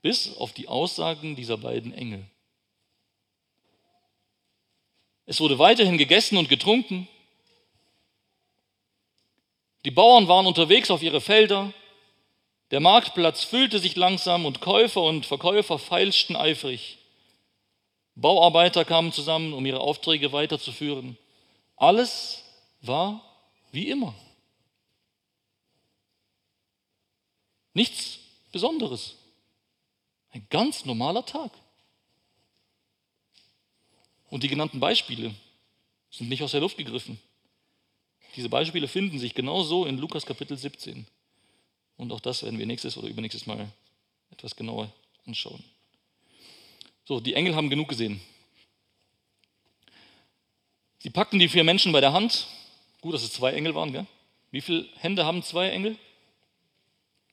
Bis 0.00 0.34
auf 0.38 0.54
die 0.54 0.66
Aussagen 0.66 1.36
dieser 1.36 1.58
beiden 1.58 1.92
Engel. 1.92 2.24
Es 5.26 5.40
wurde 5.40 5.58
weiterhin 5.58 5.98
gegessen 5.98 6.38
und 6.38 6.48
getrunken. 6.48 7.06
Die 9.84 9.90
Bauern 9.90 10.26
waren 10.26 10.46
unterwegs 10.46 10.90
auf 10.90 11.02
ihre 11.02 11.20
Felder. 11.20 11.74
Der 12.70 12.80
Marktplatz 12.80 13.42
füllte 13.42 13.80
sich 13.80 13.96
langsam 13.96 14.46
und 14.46 14.60
Käufer 14.60 15.02
und 15.02 15.26
Verkäufer 15.26 15.78
feilschten 15.78 16.36
eifrig. 16.36 16.98
Bauarbeiter 18.14 18.84
kamen 18.84 19.12
zusammen, 19.12 19.52
um 19.52 19.66
ihre 19.66 19.80
Aufträge 19.80 20.32
weiterzuführen. 20.32 21.16
Alles 21.76 22.44
war 22.82 23.24
wie 23.72 23.88
immer. 23.88 24.14
Nichts 27.72 28.18
Besonderes. 28.52 29.16
Ein 30.32 30.46
ganz 30.50 30.84
normaler 30.84 31.24
Tag. 31.24 31.50
Und 34.28 34.44
die 34.44 34.48
genannten 34.48 34.78
Beispiele 34.78 35.34
sind 36.10 36.28
nicht 36.28 36.42
aus 36.42 36.52
der 36.52 36.60
Luft 36.60 36.76
gegriffen. 36.76 37.20
Diese 38.36 38.48
Beispiele 38.48 38.86
finden 38.86 39.18
sich 39.18 39.34
genauso 39.34 39.86
in 39.86 39.98
Lukas 39.98 40.24
Kapitel 40.24 40.56
17. 40.56 41.06
Und 42.00 42.12
auch 42.12 42.20
das 42.20 42.42
werden 42.42 42.58
wir 42.58 42.64
nächstes 42.64 42.96
oder 42.96 43.08
übernächstes 43.08 43.44
Mal 43.44 43.70
etwas 44.30 44.56
genauer 44.56 44.90
anschauen. 45.26 45.62
So, 47.04 47.20
die 47.20 47.34
Engel 47.34 47.54
haben 47.54 47.68
genug 47.68 47.88
gesehen. 47.88 48.22
Sie 51.00 51.10
packten 51.10 51.38
die 51.38 51.50
vier 51.50 51.62
Menschen 51.62 51.92
bei 51.92 52.00
der 52.00 52.14
Hand. 52.14 52.46
Gut, 53.02 53.12
dass 53.12 53.22
es 53.22 53.34
zwei 53.34 53.52
Engel 53.52 53.74
waren, 53.74 53.92
gell? 53.92 54.06
Wie 54.50 54.62
viele 54.62 54.88
Hände 54.96 55.26
haben 55.26 55.42
zwei 55.42 55.68
Engel? 55.68 55.98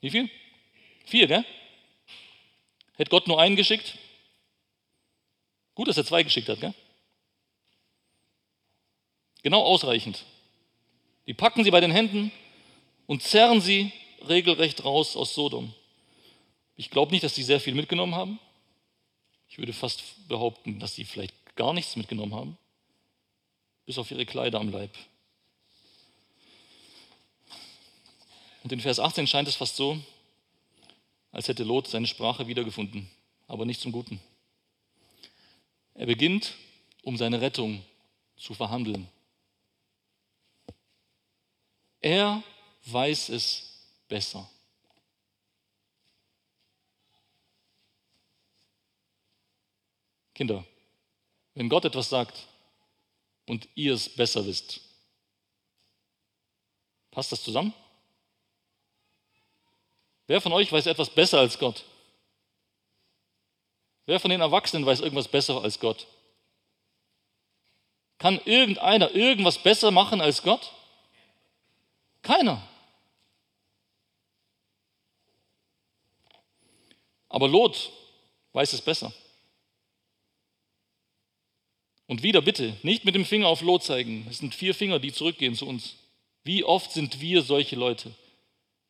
Wie 0.01 0.10
viel? 0.10 0.30
Vier, 1.06 1.27
gell? 1.27 1.45
Hätte 2.97 3.10
Gott 3.10 3.30
nur 3.30 3.39
einen 3.39 3.56
geschickt? 3.56 3.97
Gut, 5.75 5.88
dass 5.88 5.95
er 5.95 6.06
zwei 6.06 6.23
geschickt 6.23 6.49
hat, 6.49 6.60
gell? 6.60 6.73
Genau 9.43 9.63
ausreichend. 9.63 10.25
Die 11.25 11.34
packen 11.34 11.63
sie 11.63 11.71
bei 11.71 11.80
den 11.80 11.91
Händen 11.91 12.34
und 13.06 13.23
zerren 13.23 13.62
sie 13.62 13.93
regelrecht 14.27 14.84
raus 14.84 15.15
aus 15.15 15.34
Sodom. 15.34 15.73
Ich 16.75 16.89
glaube 16.89 17.12
nicht, 17.12 17.23
dass 17.23 17.36
sie 17.36 17.43
sehr 17.43 17.60
viel 17.60 17.73
mitgenommen 17.73 18.15
haben. 18.15 18.39
Ich 19.49 19.58
würde 19.58 19.73
fast 19.73 20.27
behaupten, 20.27 20.80
dass 20.80 20.95
sie 20.95 21.06
vielleicht 21.06 21.34
gar 21.56 21.73
nichts 21.73 21.95
mitgenommen 21.95 22.36
haben, 22.36 22.58
bis 23.86 23.97
auf 23.97 24.12
ihre 24.12 24.25
Kleider 24.25 24.60
am 24.60 24.71
Leib. 24.71 24.91
Und 28.63 28.71
in 28.71 28.82
Vers 28.82 28.99
18 28.99 29.27
scheint 29.27 29.47
es 29.47 29.56
fast 29.56 29.75
so, 29.75 29.97
als 31.32 31.47
hätte 31.47 31.63
Lot 31.63 31.88
seine 31.88 32.08
Sprache 32.08 32.47
wiedergefunden, 32.47 33.10
aber 33.47 33.65
nicht 33.65 33.82
zum 33.82 33.91
Guten. 33.91 34.19
Er 35.93 36.06
beginnt, 36.06 36.53
um 37.01 37.17
seine 37.17 37.41
Rettung 37.41 37.84
zu 38.36 38.53
verhandeln. 38.53 39.08
Er 42.01 42.43
weiß 42.86 43.30
es 43.30 43.66
besser. 44.08 44.50
Kinder, 50.34 50.63
wenn 51.56 51.70
Gott 51.70 51.86
etwas 51.86 52.10
sagt 52.10 52.48
und 53.48 53.67
ihr 53.74 53.96
es 53.96 54.08
besser 54.08 54.46
wisst, 54.46 54.82
passt 57.10 57.32
das 57.32 57.43
zusammen? 57.43 57.74
Wer 60.28 60.41
von 60.41 60.54
euch 60.54 60.72
weiß 60.72 60.86
etwas 60.86 61.10
besser 61.10 61.39
als 61.39 61.58
Gott? 61.58 61.86
Wer 64.06 64.20
von 64.20 64.30
den 64.30 64.41
Erwachsenen 64.41 64.86
weiß 64.86 65.00
irgendwas 65.00 65.28
besser 65.28 65.62
als 65.63 65.80
Gott? 65.80 66.06
Kann 68.20 68.39
irgendeiner 68.46 69.12
irgendwas 69.12 69.58
besser 69.58 69.91
machen 69.91 70.22
als 70.22 70.43
Gott? 70.43 70.72
Keiner. 72.22 72.62
Aber 77.30 77.48
Lot 77.48 77.92
weiß 78.54 78.74
es 78.74 78.82
besser. 78.82 79.13
Und 82.08 82.24
wieder 82.24 82.42
bitte, 82.42 82.76
nicht 82.84 83.04
mit 83.04 83.16
dem 83.16 83.26
Finger 83.26 83.48
auf 83.48 83.62
Lot 83.62 83.84
zeigen. 83.84 84.26
Es 84.30 84.38
sind 84.38 84.56
vier 84.56 84.74
Finger, 84.74 85.00
die 85.00 85.12
zurückgehen 85.12 85.56
zu 85.56 85.68
uns. 85.68 85.98
Wie 86.44 86.63
oft 86.63 86.92
sind 86.92 87.20
wir 87.20 87.42
solche 87.42 87.76
Leute? 87.76 88.16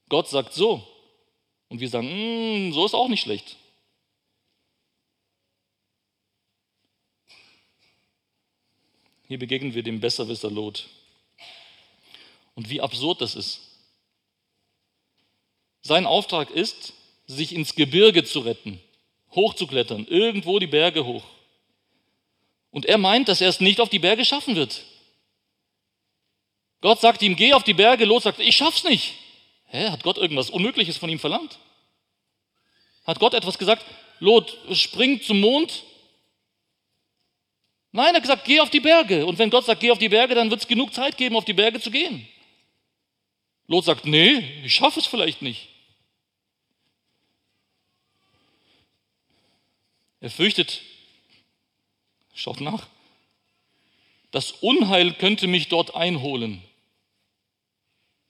Gott 0.09 0.29
sagt 0.29 0.53
so. 0.53 0.87
Und 1.69 1.79
wir 1.79 1.89
sagen, 1.89 2.07
mm, 2.67 2.73
so 2.73 2.85
ist 2.85 2.93
auch 2.93 3.09
nicht 3.09 3.21
schlecht. 3.21 3.57
Hier 9.27 9.39
begegnen 9.39 9.73
wir 9.73 9.83
dem 9.83 9.99
Besserwisser 9.99 10.49
Lot. 10.49 10.87
Und 12.55 12.69
wie 12.69 12.79
absurd 12.79 13.21
das 13.21 13.35
ist. 13.35 13.61
Sein 15.81 16.05
Auftrag 16.05 16.49
ist, 16.49 16.93
sich 17.27 17.53
ins 17.53 17.75
Gebirge 17.75 18.23
zu 18.23 18.39
retten, 18.39 18.79
hochzuklettern, 19.35 20.07
irgendwo 20.09 20.59
die 20.59 20.67
Berge 20.67 21.05
hoch. 21.05 21.23
Und 22.71 22.85
er 22.85 22.97
meint, 22.97 23.27
dass 23.27 23.41
er 23.41 23.49
es 23.49 23.59
nicht 23.59 23.79
auf 23.79 23.89
die 23.89 23.99
Berge 23.99 24.25
schaffen 24.25 24.55
wird. 24.55 24.83
Gott 26.81 27.01
sagt 27.01 27.21
ihm, 27.21 27.35
geh 27.35 27.53
auf 27.53 27.63
die 27.63 27.73
Berge, 27.73 28.05
Lot 28.05 28.23
sagt, 28.23 28.39
ich 28.39 28.55
schaff's 28.55 28.83
nicht. 28.83 29.13
Hä, 29.65 29.89
hat 29.89 30.03
Gott 30.03 30.17
irgendwas 30.17 30.49
Unmögliches 30.49 30.97
von 30.97 31.09
ihm 31.09 31.19
verlangt? 31.19 31.59
Hat 33.05 33.19
Gott 33.19 33.33
etwas 33.33 33.57
gesagt, 33.57 33.85
Lot, 34.19 34.57
spring 34.73 35.21
zum 35.21 35.39
Mond? 35.39 35.83
Nein, 37.91 38.09
er 38.09 38.15
hat 38.15 38.21
gesagt, 38.21 38.45
geh 38.45 38.59
auf 38.59 38.69
die 38.69 38.79
Berge. 38.79 39.25
Und 39.25 39.39
wenn 39.39 39.49
Gott 39.49 39.65
sagt, 39.65 39.81
geh 39.81 39.91
auf 39.91 39.97
die 39.97 40.09
Berge, 40.09 40.35
dann 40.35 40.49
wird 40.49 40.61
es 40.61 40.67
genug 40.67 40.93
Zeit 40.93 41.17
geben, 41.17 41.35
auf 41.35 41.45
die 41.45 41.53
Berge 41.53 41.79
zu 41.79 41.89
gehen. 41.89 42.27
Lot 43.67 43.85
sagt, 43.85 44.05
nee, 44.05 44.43
ich 44.63 44.75
schaffe 44.75 44.99
es 44.99 45.07
vielleicht 45.07 45.41
nicht. 45.41 45.67
Er 50.19 50.31
fürchtet, 50.31 50.81
schaut 52.33 52.61
nach, 52.61 52.87
das 54.31 54.51
Unheil 54.51 55.13
könnte 55.13 55.47
mich 55.47 55.67
dort 55.69 55.95
einholen. 55.95 56.61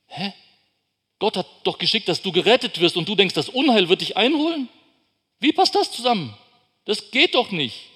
Hä? 0.06 0.32
Gott 1.18 1.36
hat 1.36 1.46
doch 1.64 1.78
geschickt, 1.78 2.08
dass 2.08 2.22
du 2.22 2.30
gerettet 2.30 2.80
wirst 2.80 2.96
und 2.96 3.08
du 3.08 3.14
denkst, 3.14 3.34
das 3.34 3.48
Unheil 3.48 3.88
wird 3.88 4.00
dich 4.00 4.16
einholen? 4.16 4.68
Wie 5.40 5.52
passt 5.52 5.74
das 5.74 5.90
zusammen? 5.92 6.36
Das 6.84 7.10
geht 7.10 7.34
doch 7.34 7.50
nicht. 7.50 7.86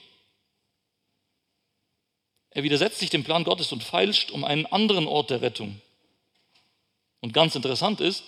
Er 2.50 2.62
widersetzt 2.62 2.98
sich 2.98 3.10
dem 3.10 3.24
Plan 3.24 3.44
Gottes 3.44 3.72
und 3.72 3.82
feilscht 3.82 4.30
um 4.30 4.44
einen 4.44 4.66
anderen 4.66 5.06
Ort 5.06 5.30
der 5.30 5.40
Rettung. 5.40 5.80
Und 7.20 7.32
ganz 7.32 7.54
interessant 7.54 8.00
ist, 8.00 8.24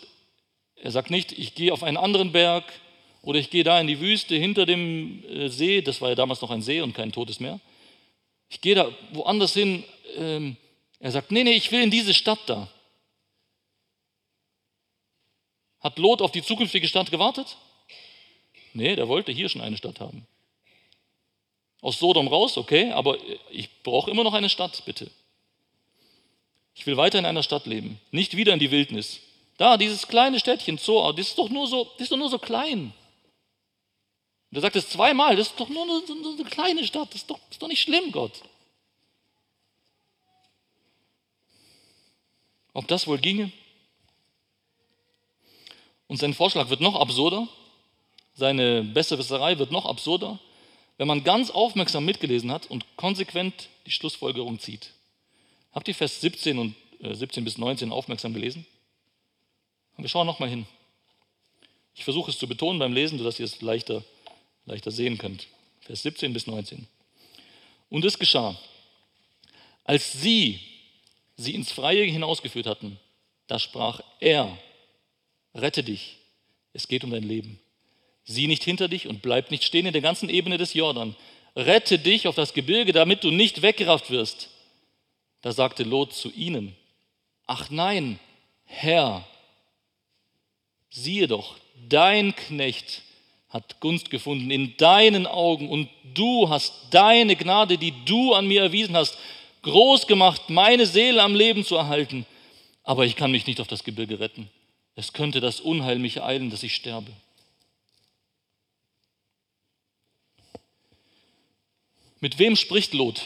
er 0.76 0.90
sagt 0.90 1.10
nicht, 1.10 1.32
ich 1.32 1.54
gehe 1.54 1.72
auf 1.72 1.82
einen 1.82 1.96
anderen 1.96 2.32
Berg 2.32 2.64
oder 3.24 3.38
ich 3.38 3.50
gehe 3.50 3.64
da 3.64 3.80
in 3.80 3.86
die 3.86 4.00
Wüste 4.00 4.36
hinter 4.36 4.66
dem 4.66 5.24
äh, 5.24 5.48
See, 5.48 5.80
das 5.80 6.00
war 6.00 6.10
ja 6.10 6.14
damals 6.14 6.42
noch 6.42 6.50
ein 6.50 6.62
See 6.62 6.80
und 6.80 6.94
kein 6.94 7.10
totes 7.10 7.40
Meer. 7.40 7.58
Ich 8.50 8.60
gehe 8.60 8.74
da 8.74 8.90
woanders 9.12 9.54
hin. 9.54 9.82
Ähm, 10.16 10.56
er 11.00 11.10
sagt, 11.10 11.32
nee, 11.32 11.42
nee, 11.42 11.54
ich 11.54 11.72
will 11.72 11.82
in 11.82 11.90
diese 11.90 12.14
Stadt 12.14 12.40
da. 12.46 12.68
Hat 15.80 15.98
Lot 15.98 16.22
auf 16.22 16.32
die 16.32 16.42
zukünftige 16.42 16.86
Stadt 16.86 17.10
gewartet? 17.10 17.56
Nee, 18.74 18.94
der 18.96 19.08
wollte 19.08 19.32
hier 19.32 19.48
schon 19.48 19.60
eine 19.60 19.76
Stadt 19.76 20.00
haben. 20.00 20.26
Aus 21.80 21.98
Sodom 21.98 22.28
raus, 22.28 22.56
okay, 22.56 22.92
aber 22.92 23.18
ich 23.50 23.68
brauche 23.82 24.10
immer 24.10 24.24
noch 24.24 24.32
eine 24.32 24.48
Stadt, 24.48 24.82
bitte. 24.86 25.10
Ich 26.74 26.86
will 26.86 26.96
weiter 26.96 27.18
in 27.18 27.26
einer 27.26 27.42
Stadt 27.42 27.66
leben, 27.66 28.00
nicht 28.10 28.36
wieder 28.36 28.52
in 28.52 28.58
die 28.58 28.70
Wildnis. 28.70 29.20
Da, 29.58 29.76
dieses 29.76 30.08
kleine 30.08 30.40
Städtchen, 30.40 30.78
Zoar, 30.78 31.14
das 31.14 31.28
ist 31.28 31.38
doch 31.38 31.48
nur 31.48 31.66
so, 31.66 31.84
das 31.94 32.02
ist 32.02 32.12
doch 32.12 32.16
nur 32.16 32.30
so 32.30 32.38
klein. 32.38 32.92
Und 34.54 34.58
er 34.58 34.62
sagt 34.62 34.76
es 34.76 34.88
zweimal, 34.88 35.34
das 35.34 35.48
ist 35.48 35.58
doch 35.58 35.68
nur 35.68 35.82
eine, 35.82 36.00
eine 36.06 36.44
kleine 36.48 36.86
Stadt, 36.86 37.08
das 37.08 37.22
ist, 37.22 37.28
doch, 37.28 37.40
das 37.40 37.56
ist 37.56 37.62
doch 37.62 37.66
nicht 37.66 37.80
schlimm, 37.80 38.12
Gott. 38.12 38.40
Ob 42.72 42.86
das 42.86 43.08
wohl 43.08 43.18
ginge? 43.18 43.50
Und 46.06 46.18
sein 46.18 46.34
Vorschlag 46.34 46.70
wird 46.70 46.80
noch 46.80 46.94
absurder, 46.94 47.48
seine 48.34 48.84
Besserwisserei 48.84 49.58
wird 49.58 49.72
noch 49.72 49.86
absurder, 49.86 50.38
wenn 50.98 51.08
man 51.08 51.24
ganz 51.24 51.50
aufmerksam 51.50 52.04
mitgelesen 52.04 52.52
hat 52.52 52.70
und 52.70 52.84
konsequent 52.96 53.70
die 53.86 53.90
Schlussfolgerung 53.90 54.60
zieht. 54.60 54.92
Habt 55.72 55.88
ihr 55.88 55.96
Vers 55.96 56.20
17 56.20 56.60
und 56.60 56.76
äh, 57.00 57.12
17 57.12 57.42
bis 57.42 57.58
19 57.58 57.90
aufmerksam 57.90 58.32
gelesen? 58.32 58.64
Und 59.96 60.04
wir 60.04 60.08
schauen 60.08 60.28
nochmal 60.28 60.48
hin. 60.48 60.64
Ich 61.96 62.04
versuche 62.04 62.30
es 62.30 62.38
zu 62.38 62.46
betonen 62.46 62.78
beim 62.78 62.92
Lesen, 62.92 63.18
sodass 63.18 63.40
ihr 63.40 63.46
es 63.46 63.60
leichter, 63.60 64.04
leichter 64.66 64.90
sehen 64.90 65.18
könnt. 65.18 65.46
Vers 65.80 66.02
17 66.02 66.32
bis 66.32 66.46
19. 66.46 66.86
Und 67.90 68.04
es 68.04 68.18
geschah, 68.18 68.58
als 69.84 70.12
sie 70.12 70.60
sie 71.36 71.54
ins 71.54 71.72
Freie 71.72 72.04
hinausgeführt 72.04 72.66
hatten, 72.66 72.98
da 73.46 73.58
sprach 73.58 74.00
er, 74.20 74.56
rette 75.54 75.82
dich, 75.82 76.16
es 76.72 76.88
geht 76.88 77.04
um 77.04 77.10
dein 77.10 77.22
Leben. 77.22 77.60
Sieh 78.24 78.46
nicht 78.46 78.64
hinter 78.64 78.88
dich 78.88 79.06
und 79.06 79.20
bleib 79.20 79.50
nicht 79.50 79.64
stehen 79.64 79.86
in 79.86 79.92
der 79.92 80.00
ganzen 80.02 80.30
Ebene 80.30 80.56
des 80.56 80.72
Jordan. 80.72 81.14
Rette 81.54 81.98
dich 81.98 82.26
auf 82.26 82.34
das 82.34 82.54
Gebirge, 82.54 82.92
damit 82.92 83.22
du 83.22 83.30
nicht 83.30 83.62
weggerafft 83.62 84.10
wirst. 84.10 84.48
Da 85.42 85.52
sagte 85.52 85.82
Lot 85.82 86.14
zu 86.14 86.32
ihnen, 86.32 86.74
ach 87.46 87.68
nein, 87.68 88.18
Herr, 88.64 89.28
siehe 90.88 91.28
doch, 91.28 91.56
dein 91.88 92.34
Knecht 92.34 93.02
hat 93.54 93.78
Gunst 93.78 94.10
gefunden 94.10 94.50
in 94.50 94.76
deinen 94.78 95.28
Augen 95.28 95.68
und 95.68 95.88
du 96.12 96.48
hast 96.48 96.74
deine 96.90 97.36
Gnade, 97.36 97.78
die 97.78 97.94
du 98.04 98.34
an 98.34 98.48
mir 98.48 98.62
erwiesen 98.62 98.96
hast, 98.96 99.16
groß 99.62 100.08
gemacht, 100.08 100.50
meine 100.50 100.86
Seele 100.86 101.22
am 101.22 101.36
Leben 101.36 101.64
zu 101.64 101.76
erhalten. 101.76 102.26
Aber 102.82 103.06
ich 103.06 103.14
kann 103.14 103.30
mich 103.30 103.46
nicht 103.46 103.60
auf 103.60 103.68
das 103.68 103.84
Gebirge 103.84 104.18
retten. 104.18 104.50
Es 104.96 105.12
könnte 105.12 105.40
das 105.40 105.60
Unheil 105.60 106.00
mich 106.00 106.16
ereilen, 106.16 106.50
dass 106.50 106.64
ich 106.64 106.74
sterbe. 106.74 107.12
Mit 112.18 112.40
wem 112.40 112.56
spricht 112.56 112.92
Lot? 112.92 113.22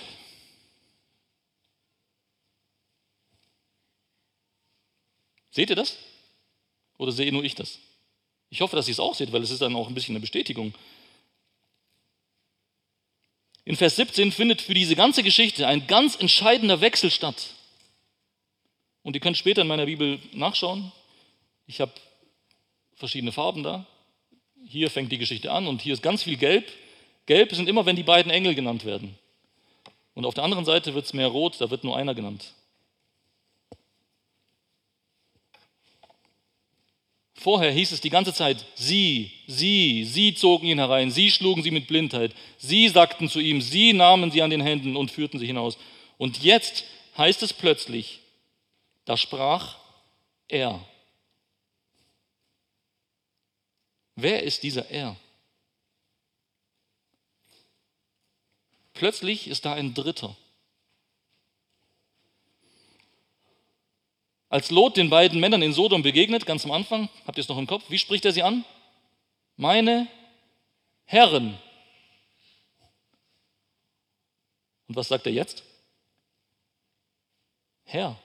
Seht 5.51 5.70
ihr 5.70 5.76
das? 5.76 5.97
Oder 6.99 7.12
sehe 7.12 7.33
nur 7.33 7.45
ich 7.45 7.55
das? 7.55 7.79
Ich 8.51 8.61
hoffe, 8.61 8.76
dass 8.76 8.88
ihr 8.88 8.92
es 8.92 9.01
auch 9.01 9.14
seht, 9.14 9.32
weil 9.32 9.42
es 9.42 9.51
ist 9.51 9.62
dann 9.62 9.76
auch 9.76 9.88
ein 9.88 9.94
bisschen 9.94 10.14
eine 10.14 10.20
Bestätigung. 10.20 10.74
In 13.64 13.76
Vers 13.76 13.96
17 13.96 14.32
findet 14.32 14.62
für 14.62 14.72
diese 14.72 14.96
ganze 14.96 15.22
Geschichte 15.22 15.66
ein 15.66 15.86
ganz 15.86 16.16
entscheidender 16.16 16.80
Wechsel 16.80 17.11
statt. 17.11 17.51
Und 19.03 19.14
ihr 19.14 19.20
könnt 19.20 19.36
später 19.36 19.62
in 19.62 19.68
meiner 19.68 19.86
Bibel 19.86 20.18
nachschauen. 20.32 20.90
Ich 21.66 21.80
habe 21.80 21.92
verschiedene 22.94 23.32
Farben 23.32 23.62
da. 23.62 23.86
Hier 24.66 24.90
fängt 24.90 25.12
die 25.12 25.18
Geschichte 25.18 25.53
an 25.53 25.66
und 25.66 25.82
hier 25.82 25.92
ist 25.92 26.03
ganz 26.03 26.22
viel 26.22 26.36
Gelb. 26.36 26.66
Gelb 27.26 27.55
sind 27.55 27.68
immer, 27.68 27.84
wenn 27.84 27.96
die 27.96 28.03
beiden 28.03 28.32
Engel 28.32 28.55
genannt 28.55 28.84
werden. 28.86 29.18
Und 30.14 30.24
auf 30.24 30.34
der 30.34 30.44
anderen 30.44 30.64
Seite 30.64 30.94
wird 30.94 31.05
es 31.05 31.12
mehr 31.12 31.28
rot, 31.28 31.61
da 31.61 31.70
wird 31.70 31.84
nur 31.84 31.96
einer 31.96 32.14
genannt. 32.14 32.55
Vorher 37.39 37.70
hieß 37.70 37.93
es 37.93 38.01
die 38.01 38.11
ganze 38.11 38.34
Zeit, 38.34 38.66
sie, 38.74 39.30
sie, 39.47 40.05
sie 40.05 40.34
zogen 40.34 40.66
ihn 40.66 40.80
herein, 40.80 41.12
sie 41.12 41.30
schlugen 41.30 41.62
sie 41.62 41.70
mit 41.70 41.86
Blindheit, 41.86 42.34
sie 42.59 42.89
sagten 42.89 43.28
zu 43.28 43.39
ihm, 43.39 43.61
sie 43.62 43.93
nahmen 43.93 44.32
sie 44.32 44.43
an 44.43 44.51
den 44.51 44.61
Händen 44.61 44.97
und 44.97 45.12
führten 45.12 45.39
sie 45.39 45.47
hinaus. 45.47 45.78
Und 46.16 46.43
jetzt 46.43 46.82
heißt 47.16 47.45
es 47.45 47.53
plötzlich, 47.53 48.18
da 49.05 49.16
sprach 49.16 49.76
er. 50.49 50.84
Wer 54.16 54.43
ist 54.43 54.64
dieser 54.64 54.91
er? 54.91 55.14
Plötzlich 58.95 59.47
ist 59.47 59.64
da 59.64 59.74
ein 59.74 59.95
Dritter. 59.95 60.36
Als 64.49 64.70
Lot 64.70 64.96
den 64.96 65.11
beiden 65.11 65.40
Männern 65.40 65.62
in 65.62 65.72
Sodom 65.72 66.03
begegnet, 66.03 66.46
ganz 66.46 66.64
am 66.64 66.70
Anfang, 66.70 67.09
habt 67.26 67.36
ihr 67.36 67.42
es 67.42 67.49
noch 67.49 67.59
im 67.59 67.66
Kopf, 67.66 67.84
wie 67.90 67.99
spricht 67.99 68.24
er 68.24 68.32
sie 68.32 68.42
an? 68.42 68.64
Meine 69.57 70.09
Herren. 71.05 71.59
Und 74.88 74.96
was 74.96 75.09
sagt 75.09 75.26
er 75.26 75.32
jetzt? 75.32 75.64
Herr. 77.84 78.18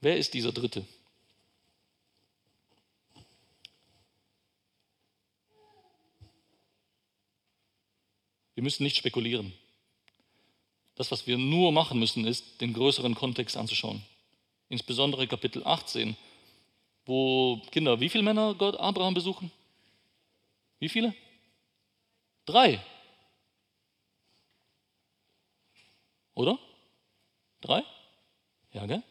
Wer 0.00 0.16
ist 0.16 0.34
dieser 0.34 0.50
Dritte? 0.50 0.84
Wir 8.60 8.64
müssen 8.64 8.82
nicht 8.82 8.98
spekulieren. 8.98 9.54
Das, 10.94 11.10
was 11.10 11.26
wir 11.26 11.38
nur 11.38 11.72
machen 11.72 11.98
müssen, 11.98 12.26
ist, 12.26 12.60
den 12.60 12.74
größeren 12.74 13.14
Kontext 13.14 13.56
anzuschauen. 13.56 14.02
Insbesondere 14.68 15.26
Kapitel 15.26 15.64
18, 15.64 16.14
wo 17.06 17.62
Kinder, 17.70 18.00
wie 18.00 18.10
viele 18.10 18.22
Männer 18.22 18.54
Gott 18.54 18.76
Abraham 18.76 19.14
besuchen? 19.14 19.50
Wie 20.78 20.90
viele? 20.90 21.14
Drei. 22.44 22.84
Oder? 26.34 26.58
Drei? 27.62 27.82
Ja, 28.74 28.84
gell? 28.84 29.02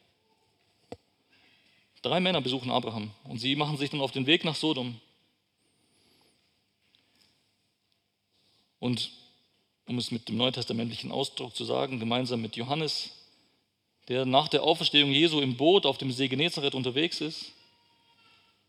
Drei 2.04 2.20
Männer 2.20 2.42
besuchen 2.42 2.70
Abraham 2.70 3.10
und 3.24 3.40
sie 3.40 3.56
machen 3.56 3.78
sich 3.78 3.90
dann 3.90 4.02
auf 4.02 4.12
den 4.12 4.28
Weg 4.28 4.46
nach 4.46 4.56
Sodom. 4.56 5.02
Und 8.78 9.19
um 9.90 9.98
es 9.98 10.12
mit 10.12 10.30
dem 10.30 10.38
neutestamentlichen 10.38 11.12
Ausdruck 11.12 11.56
zu 11.56 11.66
sagen, 11.66 12.00
gemeinsam 12.00 12.44
mit 12.44 12.56
Johannes, 12.56 13.10
der 14.08 14.24
nach 14.24 14.48
der 14.48 14.62
Auferstehung 14.62 15.10
Jesu 15.10 15.42
im 15.42 15.58
Boot 15.58 15.88
auf 15.88 15.98
dem 15.98 16.12
See 16.12 16.28
Genezareth 16.28 16.76
unterwegs 16.76 17.22
ist. 17.22 17.54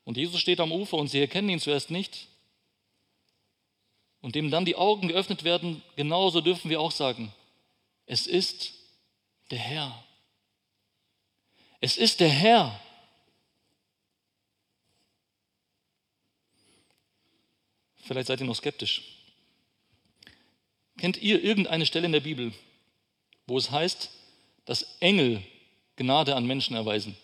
Und 0.05 0.17
Jesus 0.17 0.41
steht 0.41 0.61
am 0.61 0.73
Ufer 0.73 0.97
und 0.97 1.09
sie 1.09 1.21
erkennen 1.21 1.51
ihn 1.51 1.61
zuerst 1.61 1.91
nicht. 1.91 2.27
Und 4.23 4.35
dem 4.35 4.51
dann 4.51 4.65
die 4.65 4.77
Augen 4.77 5.09
geöffnet 5.09 5.45
werden, 5.45 5.83
genauso 5.95 6.41
dürfen 6.41 6.71
wir 6.71 6.81
auch 6.81 6.91
sagen, 6.91 7.31
es 8.07 8.27
ist 8.27 8.73
der 9.51 9.59
Herr. 9.59 10.03
Es 11.81 11.99
ist 11.99 12.21
der 12.21 12.31
Herr. 12.31 12.81
Vielleicht 17.99 18.29
seid 18.29 18.41
ihr 18.41 18.47
noch 18.47 18.57
skeptisch. 18.57 19.20
Kennt 21.01 21.17
ihr 21.17 21.43
irgendeine 21.43 21.87
Stelle 21.87 22.05
in 22.05 22.13
der 22.13 22.21
Bibel, 22.21 22.53
wo 23.47 23.57
es 23.57 23.71
heißt, 23.71 24.11
dass 24.67 24.83
Engel 25.01 25.43
Gnade 25.97 26.37
an 26.37 26.47
Menschen 26.47 26.77
erweisen? 26.77 27.17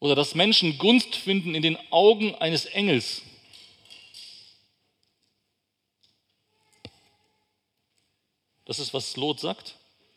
Oder 0.00 0.14
dass 0.14 0.34
Menschen 0.34 0.76
Gunst 0.76 1.16
finden 1.16 1.54
in 1.54 1.62
den 1.62 1.78
Augen 1.90 2.34
eines 2.34 2.66
Engels? 2.66 3.22
Das 8.66 8.78
ist, 8.78 8.92
was 8.92 9.16
Lot 9.16 9.40
sagt. 9.40 9.76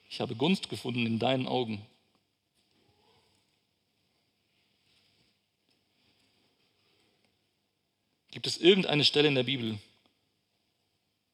Ich 0.09 0.19
habe 0.19 0.35
Gunst 0.35 0.67
gefunden 0.67 1.05
in 1.05 1.19
deinen 1.19 1.47
Augen. 1.47 1.85
Gibt 8.35 8.47
es 8.47 8.57
irgendeine 8.57 9.05
Stelle 9.05 9.29
in 9.29 9.35
der 9.35 9.43
Bibel, 9.43 9.79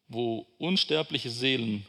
wo 0.07 0.45
unsterbliche 0.59 1.31
Seelen 1.31 1.83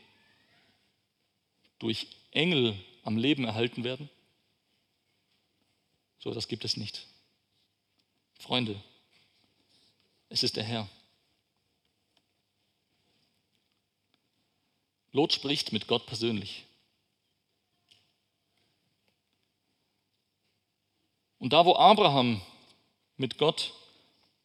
durch 1.78 2.06
Engel 2.30 2.82
am 3.02 3.18
Leben 3.18 3.44
erhalten 3.44 3.84
werden? 3.84 4.08
So, 6.18 6.32
das 6.32 6.48
gibt 6.48 6.64
es 6.64 6.78
nicht. 6.78 7.06
Freunde, 8.38 8.82
es 10.30 10.42
ist 10.42 10.56
der 10.56 10.64
Herr. 10.64 10.88
Lot 15.10 15.34
spricht 15.34 15.74
mit 15.74 15.88
Gott 15.88 16.06
persönlich. 16.06 16.64
Und 21.38 21.52
da, 21.52 21.66
wo 21.66 21.76
Abraham 21.76 22.40
mit 23.18 23.36
Gott 23.36 23.74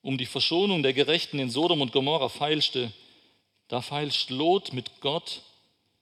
um 0.01 0.17
die 0.17 0.25
Verschonung 0.25 0.83
der 0.83 0.93
Gerechten 0.93 1.39
in 1.39 1.49
Sodom 1.49 1.81
und 1.81 1.91
Gomorra 1.91 2.29
feilschte, 2.29 2.91
da 3.67 3.81
feilscht 3.81 4.29
Lot 4.29 4.73
mit 4.73 5.01
Gott 5.01 5.41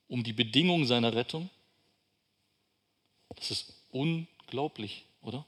um 0.08 0.22
die 0.22 0.32
Bedingung 0.32 0.86
seiner 0.86 1.14
Rettung. 1.14 1.50
Das 3.34 3.50
ist 3.50 3.72
unglaublich, 3.90 5.04
oder? 5.22 5.44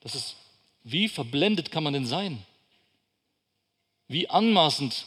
Das 0.00 0.14
ist, 0.14 0.36
wie 0.82 1.08
verblendet 1.08 1.70
kann 1.70 1.84
man 1.84 1.92
denn 1.92 2.06
sein? 2.06 2.44
Wie 4.08 4.28
anmaßend 4.28 5.06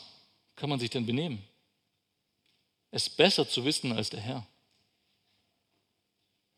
kann 0.55 0.69
man 0.69 0.79
sich 0.79 0.89
denn 0.89 1.05
benehmen? 1.05 1.43
Es 2.91 3.09
besser 3.09 3.47
zu 3.49 3.65
wissen 3.65 3.91
als 3.91 4.09
der 4.09 4.19
Herr. 4.19 4.45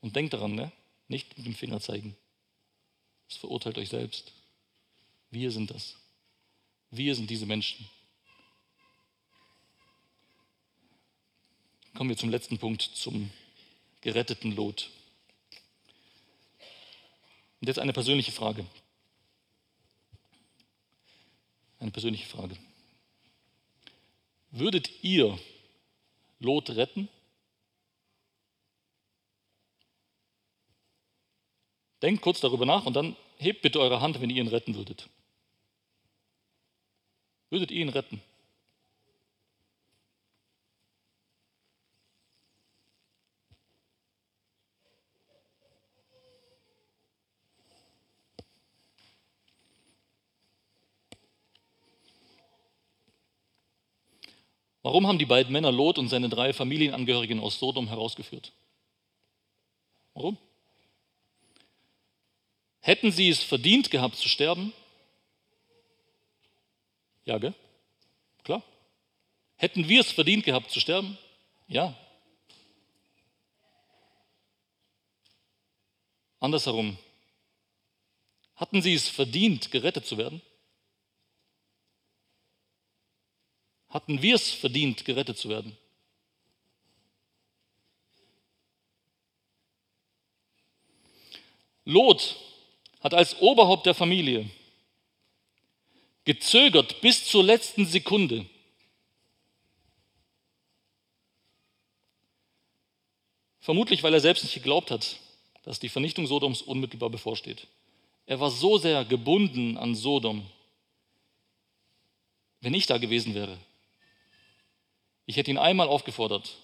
Und 0.01 0.15
denkt 0.15 0.33
daran, 0.33 0.53
ne? 0.53 0.71
nicht 1.07 1.37
mit 1.37 1.45
dem 1.45 1.55
Finger 1.55 1.79
zeigen. 1.79 2.15
Das 3.29 3.37
verurteilt 3.37 3.77
euch 3.77 3.89
selbst. 3.89 4.31
Wir 5.35 5.51
sind 5.51 5.69
das. 5.69 5.97
Wir 6.91 7.13
sind 7.13 7.29
diese 7.29 7.45
Menschen. 7.45 7.89
Kommen 11.93 12.09
wir 12.09 12.15
zum 12.15 12.29
letzten 12.29 12.57
Punkt, 12.57 12.81
zum 12.81 13.29
geretteten 13.99 14.55
Lot. 14.55 14.89
Und 17.59 17.67
jetzt 17.67 17.79
eine 17.79 17.91
persönliche 17.91 18.31
Frage. 18.31 18.65
Eine 21.79 21.91
persönliche 21.91 22.27
Frage. 22.27 22.55
Würdet 24.51 25.03
ihr 25.03 25.37
Lot 26.39 26.69
retten? 26.69 27.09
Denkt 32.01 32.21
kurz 32.21 32.39
darüber 32.39 32.65
nach 32.65 32.85
und 32.85 32.93
dann 32.93 33.17
hebt 33.37 33.63
bitte 33.63 33.81
eure 33.81 33.99
Hand, 33.99 34.21
wenn 34.21 34.29
ihr 34.29 34.41
ihn 34.41 34.47
retten 34.47 34.75
würdet. 34.75 35.09
Würdet 37.55 37.71
ihr 37.71 37.83
ihn 37.83 37.87
retten? 37.87 38.21
Warum 54.81 55.07
haben 55.07 55.17
die 55.17 55.25
beiden 55.25 55.53
Männer 55.53 55.71
Lot 55.71 55.97
und 55.97 56.09
seine 56.09 56.27
drei 56.27 56.51
Familienangehörigen 56.51 57.39
aus 57.39 57.57
Sodom 57.57 57.87
herausgeführt? 57.87 58.51
Warum? 60.13 60.37
Hätten 62.81 63.13
sie 63.13 63.29
es 63.29 63.41
verdient 63.41 63.91
gehabt 63.91 64.17
zu 64.17 64.27
sterben? 64.27 64.73
Ja, 67.25 67.39
gell? 67.39 67.53
Klar. 68.43 68.63
Hätten 69.57 69.89
wir 69.89 70.01
es 70.01 70.11
verdient 70.11 70.45
gehabt 70.45 70.69
zu 70.69 70.79
sterben? 70.79 71.17
Ja. 71.67 71.95
Andersherum. 76.39 76.97
Hatten 78.55 78.81
sie 78.81 78.93
es 78.93 79.09
verdient, 79.09 79.71
gerettet 79.71 80.05
zu 80.05 80.17
werden? 80.17 80.41
Hatten 83.89 84.21
wir 84.21 84.35
es 84.35 84.51
verdient, 84.51 85.03
gerettet 85.05 85.37
zu 85.37 85.49
werden? 85.49 85.75
Lot 91.85 92.35
hat 92.99 93.13
als 93.13 93.39
Oberhaupt 93.41 93.85
der 93.85 93.95
Familie 93.95 94.49
gezögert 96.25 97.01
bis 97.01 97.25
zur 97.25 97.43
letzten 97.43 97.85
Sekunde. 97.85 98.45
Vermutlich, 103.59 104.03
weil 104.03 104.13
er 104.13 104.19
selbst 104.19 104.43
nicht 104.43 104.53
geglaubt 104.53 104.91
hat, 104.91 105.19
dass 105.63 105.79
die 105.79 105.89
Vernichtung 105.89 106.27
Sodoms 106.27 106.61
unmittelbar 106.61 107.09
bevorsteht. 107.09 107.67
Er 108.27 108.39
war 108.39 108.51
so 108.51 108.77
sehr 108.77 109.05
gebunden 109.05 109.77
an 109.77 109.95
Sodom. 109.95 110.45
Wenn 112.61 112.73
ich 112.73 112.85
da 112.85 112.97
gewesen 112.97 113.33
wäre, 113.33 113.57
ich 115.25 115.37
hätte 115.37 115.51
ihn 115.51 115.57
einmal 115.57 115.87
aufgefordert. 115.87 116.57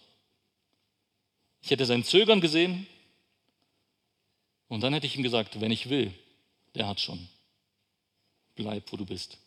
Ich 1.61 1.69
hätte 1.69 1.85
sein 1.85 2.03
Zögern 2.03 2.41
gesehen 2.41 2.87
und 4.67 4.81
dann 4.81 4.93
hätte 4.93 5.05
ich 5.05 5.15
ihm 5.15 5.23
gesagt, 5.23 5.59
wenn 5.61 5.71
ich 5.71 5.89
will, 5.89 6.13
der 6.75 6.87
hat 6.87 6.99
schon. 6.99 7.27
Bleib, 8.55 8.91
wo 8.91 8.97
du 8.97 9.05
bist. 9.05 9.37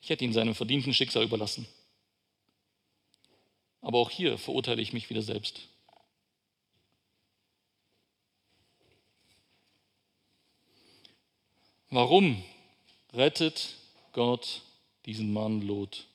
Ich 0.00 0.10
hätte 0.10 0.24
ihn 0.24 0.32
seinem 0.32 0.54
verdienten 0.54 0.94
Schicksal 0.94 1.24
überlassen. 1.24 1.66
Aber 3.80 3.98
auch 3.98 4.10
hier 4.10 4.38
verurteile 4.38 4.82
ich 4.82 4.92
mich 4.92 5.08
wieder 5.10 5.22
selbst. 5.22 5.68
Warum 11.90 12.44
rettet 13.14 13.76
Gott 14.12 14.62
diesen 15.06 15.32
Mann 15.32 15.62
Lot? 15.62 16.06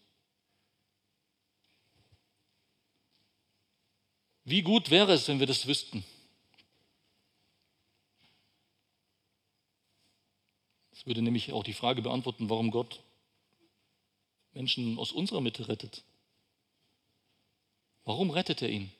Wie 4.45 4.61
gut 4.61 4.91
wäre 4.91 5.13
es, 5.13 5.27
wenn 5.27 5.39
wir 5.39 5.47
das 5.47 5.65
wüssten? 5.65 6.03
Das 10.91 11.05
würde 11.07 11.21
nämlich 11.21 11.53
auch 11.53 11.63
die 11.63 11.73
Frage 11.73 12.01
beantworten, 12.01 12.49
warum 12.49 12.69
Gott 12.69 13.01
Menschen 14.54 14.97
aus 14.99 15.12
unserer 15.12 15.41
Mitte 15.41 15.68
rettet. 15.68 16.04
Warum 18.06 18.30
rettet 18.30 18.62
er 18.62 18.70
ihn? 18.70 18.91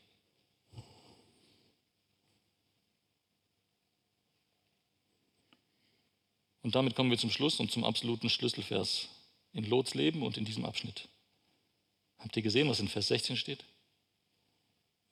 Und 6.62 6.76
damit 6.76 6.96
kommen 6.96 7.12
wir 7.12 7.18
zum 7.18 7.30
Schluss 7.30 7.60
und 7.60 7.72
zum 7.72 7.84
absoluten 7.84 8.30
Schlüsselvers 8.30 9.10
in 9.52 9.66
Lots 9.66 9.96
Leben 9.96 10.24
und 10.24 10.38
in 10.38 10.46
diesem 10.46 10.64
Abschnitt. 10.64 11.10
Habt 12.20 12.38
ihr 12.38 12.42
gesehen, 12.42 12.70
was 12.70 12.80
in 12.80 12.88
Vers 12.88 13.08
16 13.08 13.36
steht? 13.36 13.66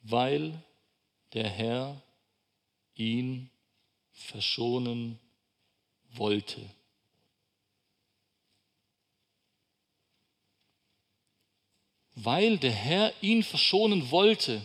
weil 0.01 0.63
der 1.33 1.49
Herr 1.49 2.01
ihn 2.95 3.49
verschonen 4.11 5.19
wollte. 6.13 6.61
Weil 12.23 12.57
der 12.57 12.71
Herr 12.71 13.13
ihn 13.21 13.43
verschonen 13.43 14.11
wollte. 14.11 14.61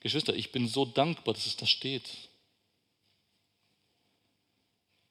Geschwister, 0.00 0.34
ich 0.34 0.52
bin 0.52 0.68
so 0.68 0.84
dankbar, 0.84 1.34
dass 1.34 1.46
es 1.46 1.56
da 1.56 1.66
steht. 1.66 2.10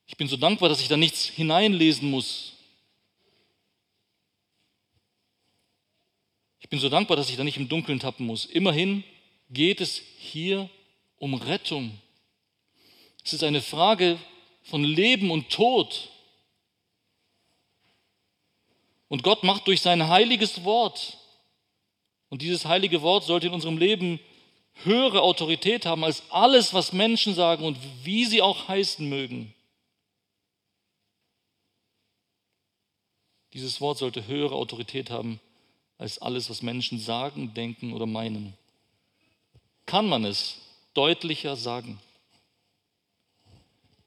Ich 0.07 0.17
bin 0.17 0.27
so 0.27 0.37
dankbar, 0.37 0.69
dass 0.69 0.81
ich 0.81 0.87
da 0.87 0.97
nichts 0.97 1.25
hineinlesen 1.25 2.09
muss, 2.09 2.53
Ich 6.69 6.71
bin 6.71 6.79
so 6.81 6.89
dankbar, 6.89 7.17
dass 7.17 7.31
ich 7.31 7.35
da 7.35 7.43
nicht 7.43 7.57
im 7.57 7.67
Dunkeln 7.67 7.99
tappen 7.99 8.27
muss. 8.27 8.45
Immerhin 8.45 9.03
geht 9.49 9.81
es 9.81 10.03
hier 10.19 10.69
um 11.17 11.33
Rettung. 11.33 11.99
Es 13.25 13.33
ist 13.33 13.43
eine 13.43 13.63
Frage 13.63 14.19
von 14.61 14.83
Leben 14.83 15.31
und 15.31 15.49
Tod. 15.49 16.11
Und 19.09 19.23
Gott 19.23 19.43
macht 19.43 19.67
durch 19.67 19.81
sein 19.81 20.07
heiliges 20.07 20.63
Wort, 20.63 21.17
und 22.29 22.43
dieses 22.43 22.65
heilige 22.65 23.01
Wort 23.01 23.23
sollte 23.23 23.47
in 23.47 23.53
unserem 23.53 23.77
Leben 23.77 24.19
höhere 24.83 25.23
Autorität 25.23 25.85
haben 25.85 26.03
als 26.03 26.23
alles, 26.29 26.73
was 26.73 26.93
Menschen 26.93 27.33
sagen 27.33 27.65
und 27.65 27.77
wie 28.03 28.23
sie 28.25 28.41
auch 28.41 28.67
heißen 28.67 29.07
mögen. 29.07 29.53
Dieses 33.53 33.81
Wort 33.81 33.97
sollte 33.97 34.27
höhere 34.27 34.53
Autorität 34.53 35.09
haben 35.09 35.39
als 35.97 36.19
alles, 36.19 36.49
was 36.51 36.61
Menschen 36.61 36.99
sagen, 36.99 37.53
denken 37.55 37.93
oder 37.93 38.05
meinen. 38.05 38.53
Kann 39.87 40.07
man 40.07 40.23
es 40.23 40.61
deutlicher 40.93 41.55
sagen? 41.55 41.99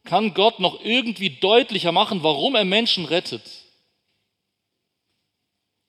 Kann 0.05 0.33
Gott 0.33 0.61
noch 0.61 0.81
irgendwie 0.81 1.31
deutlicher 1.31 1.91
machen, 1.91 2.23
warum 2.23 2.55
er 2.55 2.65
Menschen 2.65 3.05
rettet? 3.05 3.62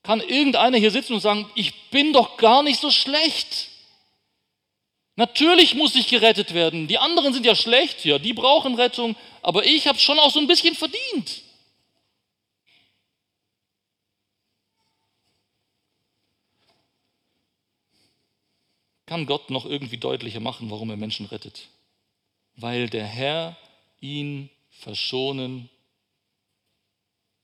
Kann 0.04 0.20
irgendeiner 0.20 0.78
hier 0.78 0.91
sitzen 0.91 1.14
und 1.14 1.22
sagen, 1.22 1.49
ich 1.56 1.89
bin 1.89 2.12
doch 2.12 2.36
gar 2.38 2.62
nicht 2.62 2.80
so 2.80 2.91
schlecht? 2.91 3.70
Natürlich 5.16 5.76
muss 5.76 5.95
ich 5.95 6.08
gerettet 6.08 6.54
werden. 6.54 6.88
Die 6.88 6.97
anderen 6.97 7.34
sind 7.34 7.45
ja 7.45 7.56
schlecht, 7.56 8.04
ja, 8.04 8.20
die 8.20 8.34
brauchen 8.34 8.76
Rettung, 8.76 9.16
aber 9.41 9.66
ich 9.66 9.88
habe 9.88 9.99
schon 9.99 10.20
auch 10.20 10.32
so 10.32 10.39
ein 10.39 10.47
bisschen 10.47 10.76
verdient. 10.76 11.43
Kann 19.06 19.26
Gott 19.26 19.51
noch 19.51 19.66
irgendwie 19.66 19.97
deutlicher 19.97 20.39
machen, 20.39 20.72
warum 20.72 20.89
er 20.89 20.97
Menschen 20.97 21.28
rettet? 21.28 21.70
Weil 22.56 22.89
der 22.89 23.06
Herr 23.06 23.56
ihn 24.01 24.49
verschonen 24.72 25.70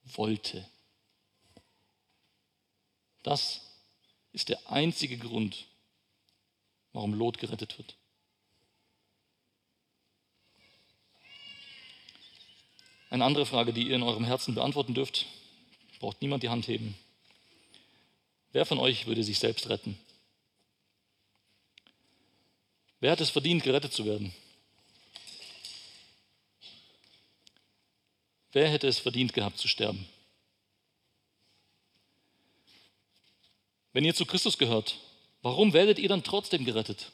wollte. 0.03 0.65
Das 3.23 3.61
ist 4.31 4.49
der 4.49 4.71
einzige 4.71 5.17
Grund, 5.17 5.67
warum 6.93 7.13
Lot 7.13 7.37
gerettet 7.39 7.77
wird. 7.77 7.95
Eine 13.09 13.25
andere 13.25 13.45
Frage, 13.45 13.73
die 13.73 13.87
ihr 13.87 13.95
in 13.95 14.03
eurem 14.03 14.23
Herzen 14.23 14.53
beantworten 14.53 14.93
dürft, 14.93 15.25
braucht 15.99 16.21
niemand 16.21 16.43
die 16.43 16.49
Hand 16.49 16.67
heben. 16.67 16.95
Wer 18.51 18.65
von 18.65 18.79
euch 18.79 19.07
würde 19.07 19.23
sich 19.23 19.39
selbst 19.39 19.67
retten? 19.69 19.99
Wer 22.99 23.11
hat 23.11 23.21
es 23.21 23.29
verdient, 23.29 23.63
gerettet 23.63 23.93
zu 23.93 24.05
werden? 24.05 24.33
Wer 28.51 28.69
hätte 28.69 28.87
es 28.87 28.99
verdient 28.99 29.33
gehabt 29.33 29.57
zu 29.57 29.67
sterben? 29.67 30.07
Wenn 33.93 34.05
ihr 34.05 34.13
zu 34.13 34.25
Christus 34.25 34.57
gehört, 34.57 34.97
warum 35.41 35.73
werdet 35.73 35.99
ihr 35.99 36.09
dann 36.09 36.23
trotzdem 36.23 36.65
gerettet? 36.65 37.11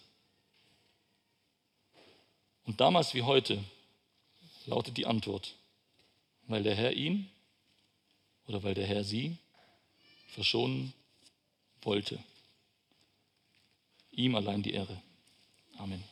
Und 2.66 2.82
damals 2.82 3.14
wie 3.14 3.22
heute 3.22 3.64
lautet 4.66 4.98
die 4.98 5.06
Antwort, 5.06 5.56
weil 6.48 6.64
der 6.64 6.76
Herr 6.76 6.94
ihn 6.94 7.30
oder 8.48 8.64
weil 8.64 8.74
der 8.74 8.88
Herr 8.88 9.04
sie 9.04 9.38
verschonen 10.30 10.94
wollte. 11.82 12.20
Ihm 14.12 14.36
allein 14.36 14.64
die 14.64 14.74
Ehre. 14.74 15.02
Amen. 15.78 16.04